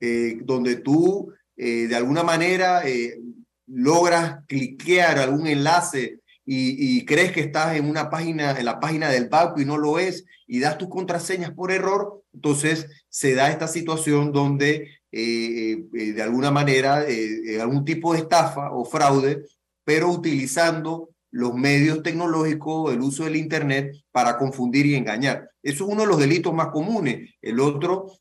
eh, 0.00 0.38
donde 0.42 0.76
tú 0.76 1.32
eh, 1.56 1.86
de 1.88 1.96
alguna 1.96 2.22
manera 2.22 2.86
eh, 2.86 3.18
logras 3.66 4.44
cliquear 4.46 5.18
algún 5.18 5.46
enlace 5.46 6.20
y, 6.44 6.98
y, 6.98 7.04
crees 7.04 7.32
que 7.32 7.40
estás 7.40 7.76
en 7.76 7.88
una 7.88 8.08
página, 8.08 8.52
en 8.58 8.66
la 8.66 8.78
página 8.78 9.10
del 9.10 9.28
banco 9.28 9.60
y 9.60 9.64
no 9.64 9.78
lo 9.78 9.98
es, 9.98 10.24
y 10.46 10.60
das 10.60 10.78
tus 10.78 10.88
contraseñas 10.88 11.50
por 11.50 11.72
error, 11.72 12.22
entonces 12.32 12.86
se 13.08 13.34
da 13.34 13.50
esta 13.50 13.66
situación 13.66 14.30
donde 14.30 14.90
eh, 15.18 15.86
eh, 15.94 16.12
de 16.12 16.22
alguna 16.22 16.50
manera 16.50 17.08
eh, 17.08 17.58
algún 17.58 17.86
tipo 17.86 18.12
de 18.12 18.18
estafa 18.18 18.70
o 18.72 18.84
fraude, 18.84 19.44
pero 19.82 20.10
utilizando 20.10 21.08
los 21.30 21.54
medios 21.54 22.02
tecnológicos, 22.02 22.92
el 22.92 23.00
uso 23.00 23.24
del 23.24 23.36
Internet 23.36 23.96
para 24.12 24.36
confundir 24.36 24.84
y 24.84 24.94
engañar. 24.94 25.48
Eso 25.62 25.84
es 25.84 25.90
uno 25.90 26.02
de 26.02 26.08
los 26.08 26.18
delitos 26.18 26.52
más 26.52 26.68
comunes. 26.68 27.34
El 27.40 27.60
otro 27.60 28.12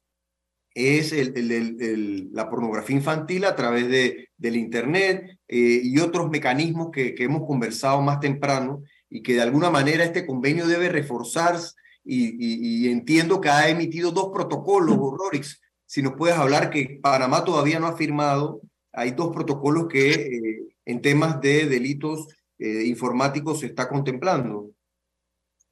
es 0.74 1.12
el, 1.12 1.36
el, 1.36 2.30
la 2.32 2.50
pornografía 2.50 2.96
infantil 2.96 3.44
a 3.44 3.58
través 3.58 3.90
de, 3.90 4.30
del 4.38 4.56
Internet 4.56 5.38
y 5.48 6.00
otros 6.00 6.30
mecanismos 6.30 6.92
que, 6.92 7.14
que, 7.14 7.26
hemos 7.26 7.46
conversado 7.46 8.02
más 8.02 8.22
temprano 8.22 8.84
y 9.10 9.22
que 9.22 9.34
de 9.34 9.42
alguna 9.42 9.70
manera 9.70 10.04
este 10.04 10.26
convenio 10.26 10.68
debe 10.68 10.90
reforzarse 10.90 11.74
y, 12.06 12.84
y, 12.86 12.90
entiendo 12.90 13.42
que 13.42 13.50
ha 13.50 13.68
emitido 13.68 14.12
dos 14.12 14.30
protocolos, 14.32 14.98
Rorix, 15.18 15.60
si 15.86 16.02
nos 16.02 16.14
puedes 16.14 16.36
hablar 16.36 16.70
que 16.70 17.00
Panamá 17.02 17.44
todavía 17.44 17.80
no 17.80 17.88
ha 17.88 17.98
firmado, 17.98 18.62
hay 18.92 19.12
dos 19.12 19.34
protocolos 19.34 19.88
que 19.88 20.14
eh, 20.14 20.68
en 20.86 21.02
temas 21.02 21.42
de 21.42 21.66
delitos 21.66 22.28
eh, 22.58 22.84
informáticos 22.86 23.60
se 23.60 23.68
está 23.68 23.88
contemplando. 23.88 24.72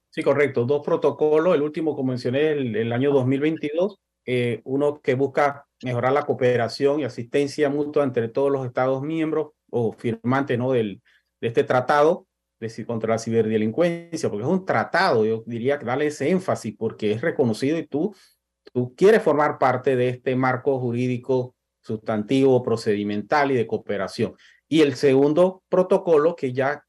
Sí, 0.09 0.21
correcto. 0.21 0.65
Dos 0.65 0.83
protocolos. 0.85 1.55
El 1.55 1.61
último, 1.61 1.95
como 1.95 2.09
mencioné, 2.09 2.51
el, 2.51 2.75
el 2.75 2.93
año 2.93 3.11
2022. 3.11 3.99
Eh, 4.25 4.61
uno 4.63 5.01
que 5.01 5.15
busca 5.15 5.65
mejorar 5.83 6.13
la 6.13 6.23
cooperación 6.23 6.99
y 6.99 7.03
asistencia 7.03 7.69
mutua 7.69 8.03
entre 8.03 8.29
todos 8.29 8.51
los 8.51 8.65
Estados 8.65 9.01
miembros 9.01 9.51
o 9.69 9.91
firmantes 9.91 10.57
¿no? 10.57 10.71
Del, 10.71 11.01
de 11.41 11.47
este 11.47 11.65
tratado 11.65 12.25
de, 12.59 12.85
contra 12.85 13.15
la 13.15 13.19
ciberdelincuencia, 13.19 14.29
porque 14.29 14.45
es 14.45 14.49
un 14.49 14.65
tratado, 14.65 15.25
yo 15.25 15.43
diría 15.45 15.77
que 15.77 15.85
darle 15.85 16.07
ese 16.07 16.29
énfasis, 16.29 16.73
porque 16.77 17.11
es 17.11 17.21
reconocido 17.21 17.77
y 17.77 17.85
tú 17.85 18.15
tú 18.73 18.93
quieres 18.95 19.21
formar 19.21 19.57
parte 19.59 19.95
de 19.95 20.09
este 20.09 20.35
marco 20.35 20.79
jurídico 20.79 21.55
sustantivo, 21.79 22.63
procedimental 22.63 23.51
y 23.51 23.55
de 23.55 23.67
cooperación. 23.67 24.35
Y 24.67 24.81
el 24.81 24.95
segundo 24.95 25.63
protocolo 25.69 26.35
que 26.35 26.51
ya 26.51 26.83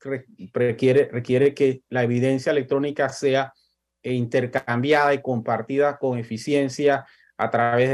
requiere, 0.53 1.09
requiere 1.12 1.53
que 1.53 1.82
la 1.91 2.03
evidencia 2.03 2.53
electrónica 2.53 3.09
sea 3.11 3.53
intercambiada 4.03 5.12
y 5.14 5.20
compartida 5.22 5.99
con 5.99 6.18
eficiencia 6.18 7.05
a 7.37 7.51
través 7.51 7.91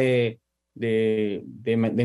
de, 0.75 1.43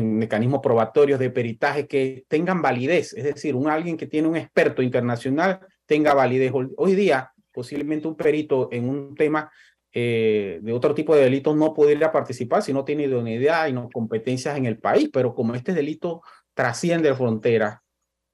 mecanismos 0.02 0.60
probatorios, 0.60 1.20
de 1.20 1.30
peritaje 1.30 1.86
que 1.86 2.24
tengan 2.28 2.62
validez. 2.62 3.12
Es 3.12 3.24
decir, 3.24 3.54
un 3.54 3.68
alguien 3.68 3.96
que 3.96 4.06
tiene 4.06 4.28
un 4.28 4.36
experto 4.36 4.82
internacional 4.82 5.60
tenga 5.84 6.14
validez. 6.14 6.52
Hoy 6.76 6.94
día, 6.94 7.32
posiblemente 7.52 8.08
un 8.08 8.16
perito 8.16 8.68
en 8.72 8.88
un 8.88 9.14
tema 9.14 9.50
eh, 9.98 10.58
de 10.60 10.72
otro 10.74 10.94
tipo 10.94 11.16
de 11.16 11.22
delitos 11.22 11.56
no 11.56 11.72
podría 11.72 12.12
participar 12.12 12.62
si 12.62 12.70
no 12.70 12.84
tiene 12.84 13.04
idoneidad 13.04 13.66
y 13.66 13.72
no 13.72 13.88
competencias 13.88 14.54
en 14.58 14.66
el 14.66 14.76
país, 14.76 15.08
pero 15.10 15.34
como 15.34 15.54
este 15.54 15.72
delito 15.72 16.20
trasciende 16.52 17.14
fronteras, 17.14 17.78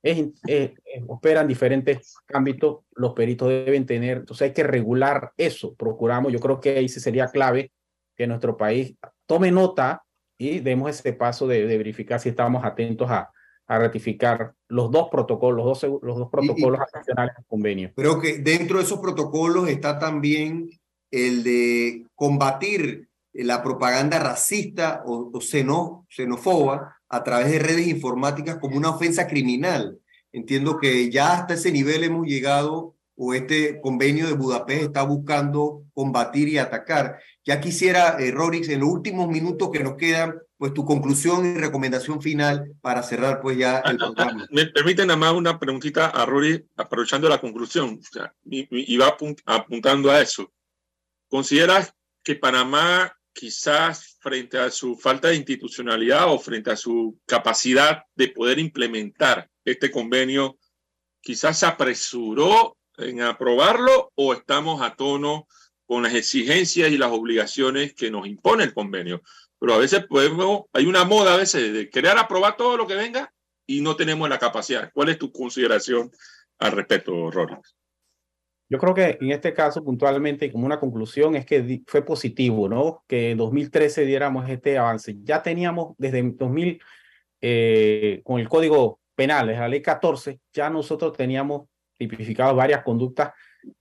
es, 0.02 0.26
operan 1.06 1.46
diferentes 1.46 2.16
ámbitos, 2.34 2.80
los 2.96 3.12
peritos 3.12 3.48
deben 3.48 3.86
tener, 3.86 4.16
entonces 4.16 4.48
hay 4.48 4.52
que 4.52 4.64
regular 4.64 5.30
eso, 5.36 5.76
procuramos, 5.76 6.32
yo 6.32 6.40
creo 6.40 6.58
que 6.58 6.78
ahí 6.78 6.88
sería 6.88 7.28
clave 7.28 7.70
que 8.16 8.26
nuestro 8.26 8.56
país 8.56 8.96
tome 9.26 9.52
nota 9.52 10.02
y 10.36 10.58
demos 10.58 10.90
ese 10.90 11.12
paso 11.12 11.46
de, 11.46 11.64
verificar 11.64 12.18
si 12.18 12.30
estamos 12.30 12.64
atentos 12.64 13.08
a, 13.08 13.30
a, 13.68 13.78
ratificar 13.78 14.52
los 14.66 14.90
dos 14.90 15.08
protocolos, 15.12 15.64
los 15.64 15.80
dos, 15.80 16.02
los 16.02 16.18
dos 16.18 16.28
protocolos 16.28 16.80
adicionales 16.92 17.36
del 17.36 17.46
convenio. 17.46 17.92
Creo 17.94 18.20
que 18.20 18.38
dentro 18.38 18.78
de 18.78 18.82
esos 18.82 18.98
protocolos 18.98 19.68
está 19.68 20.00
también 20.00 20.68
el 21.12 21.44
de 21.44 22.06
combatir 22.16 23.08
la 23.32 23.62
propaganda 23.62 24.18
racista 24.18 25.02
o, 25.06 25.30
o 25.32 25.40
xenófoba 25.40 26.96
a 27.08 27.22
través 27.22 27.52
de 27.52 27.58
redes 27.60 27.86
informáticas 27.86 28.56
como 28.58 28.76
una 28.76 28.90
ofensa 28.90 29.28
criminal. 29.28 29.98
Entiendo 30.32 30.78
que 30.78 31.10
ya 31.10 31.34
hasta 31.34 31.54
ese 31.54 31.70
nivel 31.70 32.02
hemos 32.02 32.26
llegado 32.26 32.96
o 33.14 33.34
este 33.34 33.80
convenio 33.80 34.26
de 34.26 34.32
Budapest 34.32 34.82
está 34.84 35.02
buscando 35.02 35.84
combatir 35.92 36.48
y 36.48 36.58
atacar. 36.58 37.18
Ya 37.44 37.60
quisiera, 37.60 38.16
eh, 38.18 38.30
Rorix, 38.30 38.68
en 38.68 38.80
los 38.80 38.88
últimos 38.88 39.28
minutos 39.28 39.70
que 39.70 39.82
nos 39.82 39.96
quedan, 39.96 40.34
pues 40.56 40.72
tu 40.72 40.84
conclusión 40.84 41.44
y 41.44 41.58
recomendación 41.58 42.22
final 42.22 42.72
para 42.80 43.02
cerrar 43.02 43.40
pues 43.40 43.58
ya 43.58 43.80
el 43.80 43.98
programa. 43.98 44.46
Me 44.50 44.66
permiten 44.66 45.08
nada 45.08 45.18
más 45.18 45.32
una 45.34 45.58
preguntita 45.58 46.06
a 46.06 46.24
Rorix, 46.24 46.64
aprovechando 46.76 47.28
la 47.28 47.40
conclusión, 47.40 48.00
o 48.00 48.12
sea, 48.12 48.32
y, 48.44 48.96
va 48.96 49.16
apuntando 49.46 50.10
a 50.10 50.20
eso. 50.20 50.50
¿Consideras 51.32 51.94
que 52.22 52.34
Panamá 52.34 53.18
quizás 53.32 54.18
frente 54.20 54.58
a 54.58 54.70
su 54.70 54.96
falta 54.96 55.28
de 55.28 55.36
institucionalidad 55.36 56.30
o 56.30 56.38
frente 56.38 56.70
a 56.70 56.76
su 56.76 57.18
capacidad 57.24 58.02
de 58.14 58.28
poder 58.28 58.58
implementar 58.58 59.48
este 59.64 59.90
convenio, 59.90 60.58
quizás 61.22 61.60
se 61.60 61.64
apresuró 61.64 62.76
en 62.98 63.22
aprobarlo 63.22 64.12
o 64.14 64.34
estamos 64.34 64.82
a 64.82 64.94
tono 64.94 65.48
con 65.86 66.02
las 66.02 66.12
exigencias 66.12 66.92
y 66.92 66.98
las 66.98 67.12
obligaciones 67.12 67.94
que 67.94 68.10
nos 68.10 68.26
impone 68.26 68.64
el 68.64 68.74
convenio? 68.74 69.22
Pero 69.58 69.72
a 69.72 69.78
veces 69.78 70.04
podemos, 70.04 70.64
hay 70.74 70.84
una 70.84 71.06
moda 71.06 71.32
a 71.32 71.38
veces 71.38 71.72
de 71.72 71.88
querer 71.88 72.18
aprobar 72.18 72.58
todo 72.58 72.76
lo 72.76 72.86
que 72.86 72.94
venga 72.94 73.32
y 73.66 73.80
no 73.80 73.96
tenemos 73.96 74.28
la 74.28 74.38
capacidad. 74.38 74.90
¿Cuál 74.92 75.08
es 75.08 75.18
tu 75.18 75.32
consideración 75.32 76.12
al 76.58 76.72
respecto, 76.72 77.30
Rollins? 77.30 77.74
Yo 78.72 78.78
creo 78.78 78.94
que 78.94 79.18
en 79.20 79.30
este 79.32 79.52
caso, 79.52 79.84
puntualmente, 79.84 80.50
como 80.50 80.64
una 80.64 80.80
conclusión, 80.80 81.36
es 81.36 81.44
que 81.44 81.82
fue 81.86 82.02
positivo, 82.02 82.70
¿no? 82.70 83.04
Que 83.06 83.32
en 83.32 83.36
2013 83.36 84.06
diéramos 84.06 84.48
este 84.48 84.78
avance. 84.78 85.14
Ya 85.24 85.42
teníamos 85.42 85.94
desde 85.98 86.22
2000, 86.22 86.80
eh, 87.42 88.22
con 88.24 88.40
el 88.40 88.48
Código 88.48 88.98
Penal, 89.14 89.48
la 89.48 89.68
ley 89.68 89.82
14, 89.82 90.40
ya 90.54 90.70
nosotros 90.70 91.12
teníamos 91.14 91.68
tipificado 91.98 92.54
varias 92.54 92.82
conductas 92.82 93.34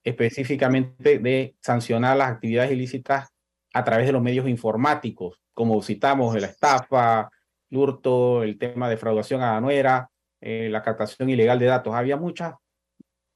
específicamente 0.04 1.18
de 1.20 1.56
sancionar 1.62 2.18
las 2.18 2.32
actividades 2.32 2.72
ilícitas 2.72 3.30
a 3.72 3.84
través 3.84 4.04
de 4.04 4.12
los 4.12 4.20
medios 4.20 4.46
informáticos, 4.46 5.40
como 5.54 5.82
citamos 5.82 6.38
la 6.38 6.48
estafa, 6.48 7.30
el 7.70 7.78
hurto, 7.78 8.42
el 8.42 8.58
tema 8.58 8.90
de 8.90 8.98
fraudación 8.98 9.40
a 9.40 9.54
la 9.54 9.60
nuera, 9.62 10.10
eh, 10.38 10.68
la 10.70 10.82
captación 10.82 11.30
ilegal 11.30 11.58
de 11.58 11.64
datos. 11.64 11.94
Había 11.94 12.18
muchas 12.18 12.56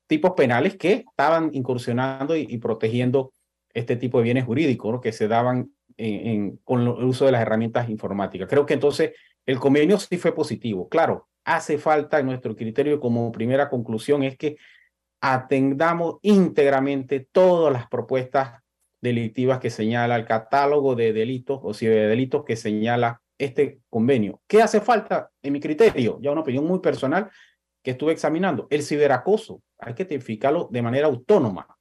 tipos 0.07 0.33
penales 0.33 0.77
que 0.77 1.05
estaban 1.09 1.51
incursionando 1.53 2.37
y, 2.37 2.59
protegiendo 2.59 3.33
este 3.75 3.97
tipo 3.97 4.19
de 4.19 4.25
bienes 4.25 4.45
jurídicos 4.45 5.01
que 5.01 5.13
se 5.13 5.29
daban 5.29 5.71
con 6.65 6.83
el 6.83 6.89
uso 6.89 7.25
de 7.25 7.33
las 7.33 7.43
herramientas 7.43 7.89
informáticas. 7.89 8.49
Creo 8.49 8.67
que 8.67 8.75
entonces 8.75 9.13
el 9.47 9.59
convenio 9.59 9.99
sí 9.99 10.19
fue 10.19 10.35
positivo. 10.35 10.89
Claro, 10.89 11.29
hace 11.45 11.79
falta 11.79 12.19
en 12.19 12.27
nuestro 12.27 12.55
criterio 12.55 13.01
como 13.01 13.33
primera 13.33 13.71
conclusión 13.71 14.23
es 14.23 14.37
que 14.37 14.57
atendamos 15.21 16.17
íntegramente 16.23 17.27
todas 17.33 17.73
las 17.73 17.89
propuestas 17.89 18.63
delictivas 19.01 19.59
que 19.61 19.71
señala 19.71 20.17
el 20.17 20.25
catálogo 20.25 20.95
de 20.95 21.13
delitos 21.13 21.61
o 21.63 21.73
si 21.73 21.87
de 21.87 22.09
delitos 22.09 22.45
que 22.45 22.57
señala 22.57 23.23
este 23.39 23.81
convenio. 23.89 24.41
¿Qué 24.47 24.63
hace 24.63 24.81
falta 24.81 25.31
en 25.43 25.53
mi 25.53 25.61
criterio? 25.61 26.19
Ya 26.21 26.33
una 26.33 26.41
opinión 26.41 26.65
muy 26.67 26.81
personal 26.81 27.31
que 27.87 27.93
estuve 27.93 28.11
examinando. 28.11 28.67
El 28.69 28.83
ciberacoso 28.83 29.63
hay 29.79 29.95
que 29.95 30.05
tipificarlo 30.05 30.69
de 30.73 30.83
manera 30.83 31.07
autónoma, 31.07 31.79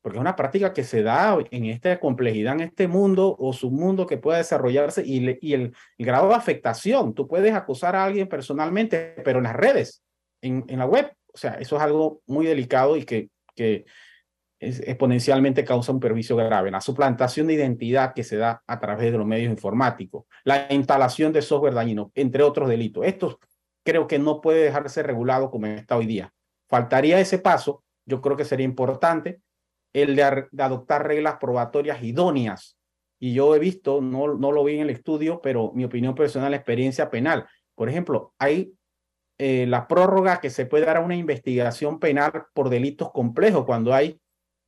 porque 0.00 0.16
es 0.16 0.20
una 0.20 0.36
práctica 0.36 0.72
que 0.72 0.84
se 0.84 1.02
da 1.02 1.36
en 1.50 1.64
esta 1.64 1.98
complejidad, 1.98 2.52
en 2.52 2.60
este 2.60 2.86
mundo 2.86 3.34
o 3.36 3.52
submundo 3.52 4.06
que 4.06 4.16
pueda 4.16 4.38
desarrollarse 4.38 5.02
y, 5.04 5.36
y 5.40 5.54
el, 5.54 5.74
grado 5.98 6.28
de 6.28 6.36
afectación. 6.36 7.14
Tú 7.14 7.26
puedes 7.26 7.52
acusar 7.52 7.96
a 7.96 8.04
alguien 8.04 8.28
personalmente, 8.28 9.16
pero 9.24 9.38
en 9.38 9.44
las 9.44 9.56
redes, 9.56 10.04
en, 10.40 10.64
la 10.68 10.86
web, 10.86 11.12
o 11.32 11.36
sea, 11.36 11.54
eso 11.54 11.74
es 11.78 11.82
algo 11.82 12.22
muy 12.28 12.46
delicado 12.46 12.96
y 12.96 13.02
que, 13.02 13.28
es, 13.56 14.78
exponencialmente 14.86 15.64
causa 15.64 15.90
un 15.90 15.98
perjuicio 15.98 16.36
grave. 16.36 16.70
La 16.70 16.80
suplantación 16.80 17.48
de 17.48 17.54
identidad 17.54 18.14
que 18.14 18.22
se 18.22 18.36
da 18.36 18.62
a 18.68 18.78
través 18.78 19.10
de 19.10 19.18
los 19.18 19.26
medios 19.26 19.50
informáticos, 19.50 20.26
la 20.44 20.72
instalación 20.72 21.32
de 21.32 21.42
software 21.42 21.74
dañino, 21.74 22.12
entre 22.14 22.44
otros 22.44 22.68
delitos. 22.68 23.04
Esto 23.04 23.40
creo 23.84 24.06
que 24.06 24.18
no 24.18 24.40
puede 24.40 24.64
dejarse 24.64 25.02
regulado 25.02 25.50
como 25.50 25.66
está 25.66 25.96
hoy 25.96 26.06
día. 26.06 26.32
Faltaría 26.68 27.20
ese 27.20 27.38
paso, 27.38 27.84
yo 28.06 28.20
creo 28.20 28.36
que 28.36 28.44
sería 28.44 28.64
importante, 28.64 29.40
el 29.92 30.16
de, 30.16 30.22
adoptar 30.58 31.06
reglas 31.06 31.36
probatorias 31.40 32.02
idóneas. 32.02 32.76
Y 33.20 33.34
yo 33.34 33.54
he 33.54 33.58
visto, 33.58 34.00
no, 34.00 34.34
no 34.34 34.52
lo 34.52 34.64
vi 34.64 34.74
en 34.74 34.82
el 34.82 34.90
estudio, 34.90 35.40
pero 35.40 35.72
mi 35.72 35.84
opinión 35.84 36.14
personal, 36.14 36.50
la 36.50 36.56
experiencia 36.56 37.10
penal. 37.10 37.46
Por 37.74 37.88
ejemplo, 37.88 38.34
hay 38.38 38.74
eh, 39.38 39.66
la 39.66 39.86
prórroga 39.88 40.40
que 40.40 40.50
se 40.50 40.66
puede 40.66 40.84
dar 40.84 40.96
a 40.96 41.00
una 41.00 41.16
investigación 41.16 41.98
penal 41.98 42.46
por 42.52 42.68
delitos 42.68 43.10
complejos 43.12 43.64
cuando 43.64 43.94
hay 43.94 44.20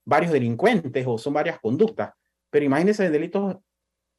varios 0.04 0.32
delincuentes 0.32 1.04
o 1.06 1.18
son 1.18 1.34
varias 1.34 1.60
conductas. 1.60 2.12
Pero 2.50 2.64
imagínense 2.64 3.04
en 3.04 3.12
delitos, 3.12 3.56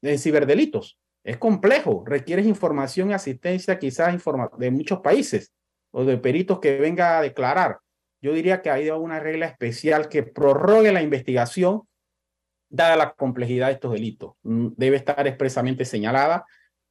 en 0.01 0.19
ciberdelitos. 0.19 0.99
Es 1.27 1.35
complejo, 1.35 2.05
requiere 2.05 2.41
información 2.43 3.11
y 3.11 3.13
asistencia 3.13 3.77
quizás 3.77 4.17
de 4.57 4.71
muchos 4.71 5.01
países 5.01 5.51
o 5.91 6.05
de 6.05 6.17
peritos 6.17 6.61
que 6.61 6.77
venga 6.77 7.17
a 7.17 7.21
declarar. 7.21 7.79
Yo 8.21 8.31
diría 8.31 8.61
que 8.61 8.69
hay 8.69 8.89
una 8.91 9.19
regla 9.19 9.45
especial 9.45 10.07
que 10.07 10.23
prorrogue 10.23 10.93
la 10.93 11.01
investigación 11.01 11.81
dada 12.69 12.95
la 12.95 13.11
complejidad 13.11 13.67
de 13.67 13.73
estos 13.73 13.91
delitos. 13.91 14.35
Mm, 14.43 14.67
debe 14.77 14.95
estar 14.95 15.27
expresamente 15.27 15.83
señalada, 15.83 16.45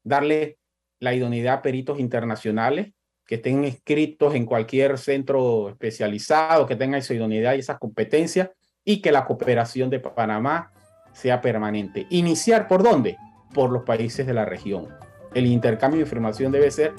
darle 0.04 0.58
la 1.00 1.14
idoneidad 1.14 1.54
a 1.54 1.62
peritos 1.62 1.98
internacionales 1.98 2.92
que 3.24 3.36
estén 3.36 3.64
inscritos 3.64 4.34
en 4.34 4.44
cualquier 4.44 4.98
centro 4.98 5.70
especializado, 5.70 6.66
que 6.66 6.76
tengan 6.76 7.00
esa 7.00 7.14
idoneidad 7.14 7.54
y 7.54 7.60
esa 7.60 7.78
competencia 7.78 8.52
y 8.84 9.00
que 9.00 9.12
la 9.12 9.24
cooperación 9.24 9.88
de 9.88 9.98
Panamá 9.98 10.72
sea 11.14 11.40
permanente. 11.40 12.06
Iniciar 12.10 12.68
por 12.68 12.82
dónde? 12.82 13.16
Por 13.54 13.70
los 13.70 13.82
países 13.82 14.26
de 14.26 14.34
la 14.34 14.44
región. 14.44 14.88
El 15.34 15.46
intercambio 15.46 15.98
de 15.98 16.04
información 16.04 16.52
debe 16.52 16.70
ser 16.70 16.94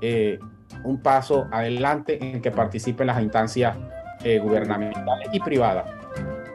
eh, 0.00 0.38
un 0.84 1.00
paso 1.00 1.46
adelante 1.52 2.18
en 2.22 2.40
que 2.40 2.50
participen 2.50 3.06
las 3.06 3.22
instancias 3.22 3.76
eh, 4.24 4.38
gubernamentales 4.38 5.28
y 5.32 5.40
privadas. 5.40 5.86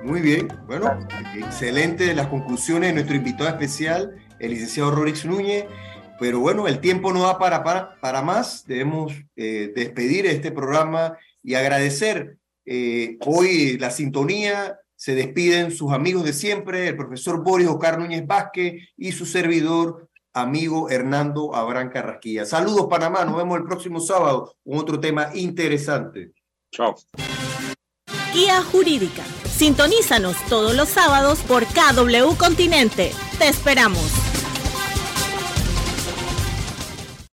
Muy 0.04 0.22
bien, 0.22 0.48
bueno, 0.66 1.00
excelente 1.36 2.14
las 2.16 2.28
conclusiones 2.28 2.90
de 2.90 2.94
nuestro 2.94 3.16
invitado 3.16 3.50
especial, 3.50 4.16
el 4.40 4.52
licenciado 4.52 4.92
Rorix 4.92 5.26
Núñez. 5.26 5.66
Pero 6.20 6.40
bueno, 6.40 6.68
el 6.68 6.80
tiempo 6.80 7.12
no 7.14 7.24
da 7.24 7.40
para, 7.40 7.64
para, 7.64 8.00
para 8.00 8.22
más. 8.22 8.66
Debemos 8.66 9.14
eh, 9.36 9.72
despedir 9.76 10.28
este 10.28 10.52
programa 10.52 11.18
y 11.44 11.56
agradecer 11.56 12.38
hoy 13.26 13.78
la 13.80 13.90
sintonía. 13.90 14.78
Se 15.02 15.16
despiden 15.16 15.72
sus 15.72 15.92
amigos 15.94 16.24
de 16.24 16.32
siempre, 16.32 16.88
el 16.88 16.96
profesor 16.96 17.44
Boris 17.44 17.68
Ocar 17.68 17.98
Núñez 17.98 18.28
Vázquez 18.28 18.88
y 18.96 19.12
su 19.14 19.26
servidor 19.26 20.08
amigo 20.32 20.92
Hernando 20.92 21.56
Abrán 21.56 21.90
Carrasquilla. 21.90 22.46
Saludos 22.46 22.86
Panamá, 22.88 23.26
nos 23.26 23.36
vemos 23.36 23.58
el 23.58 23.64
próximo 23.64 24.00
sábado 24.00 24.54
con 24.64 24.78
otro 24.78 25.00
tema 25.00 25.32
interesante. 25.34 26.34
Chao. 26.72 26.94
Guía 28.32 28.62
Jurídica. 28.62 29.24
Sintonízanos 29.50 30.38
todos 30.48 30.76
los 30.76 30.90
sábados 30.90 31.40
por 31.48 31.66
KW 31.66 32.36
Continente. 32.38 33.12
Te 33.40 33.48
esperamos. 33.48 34.21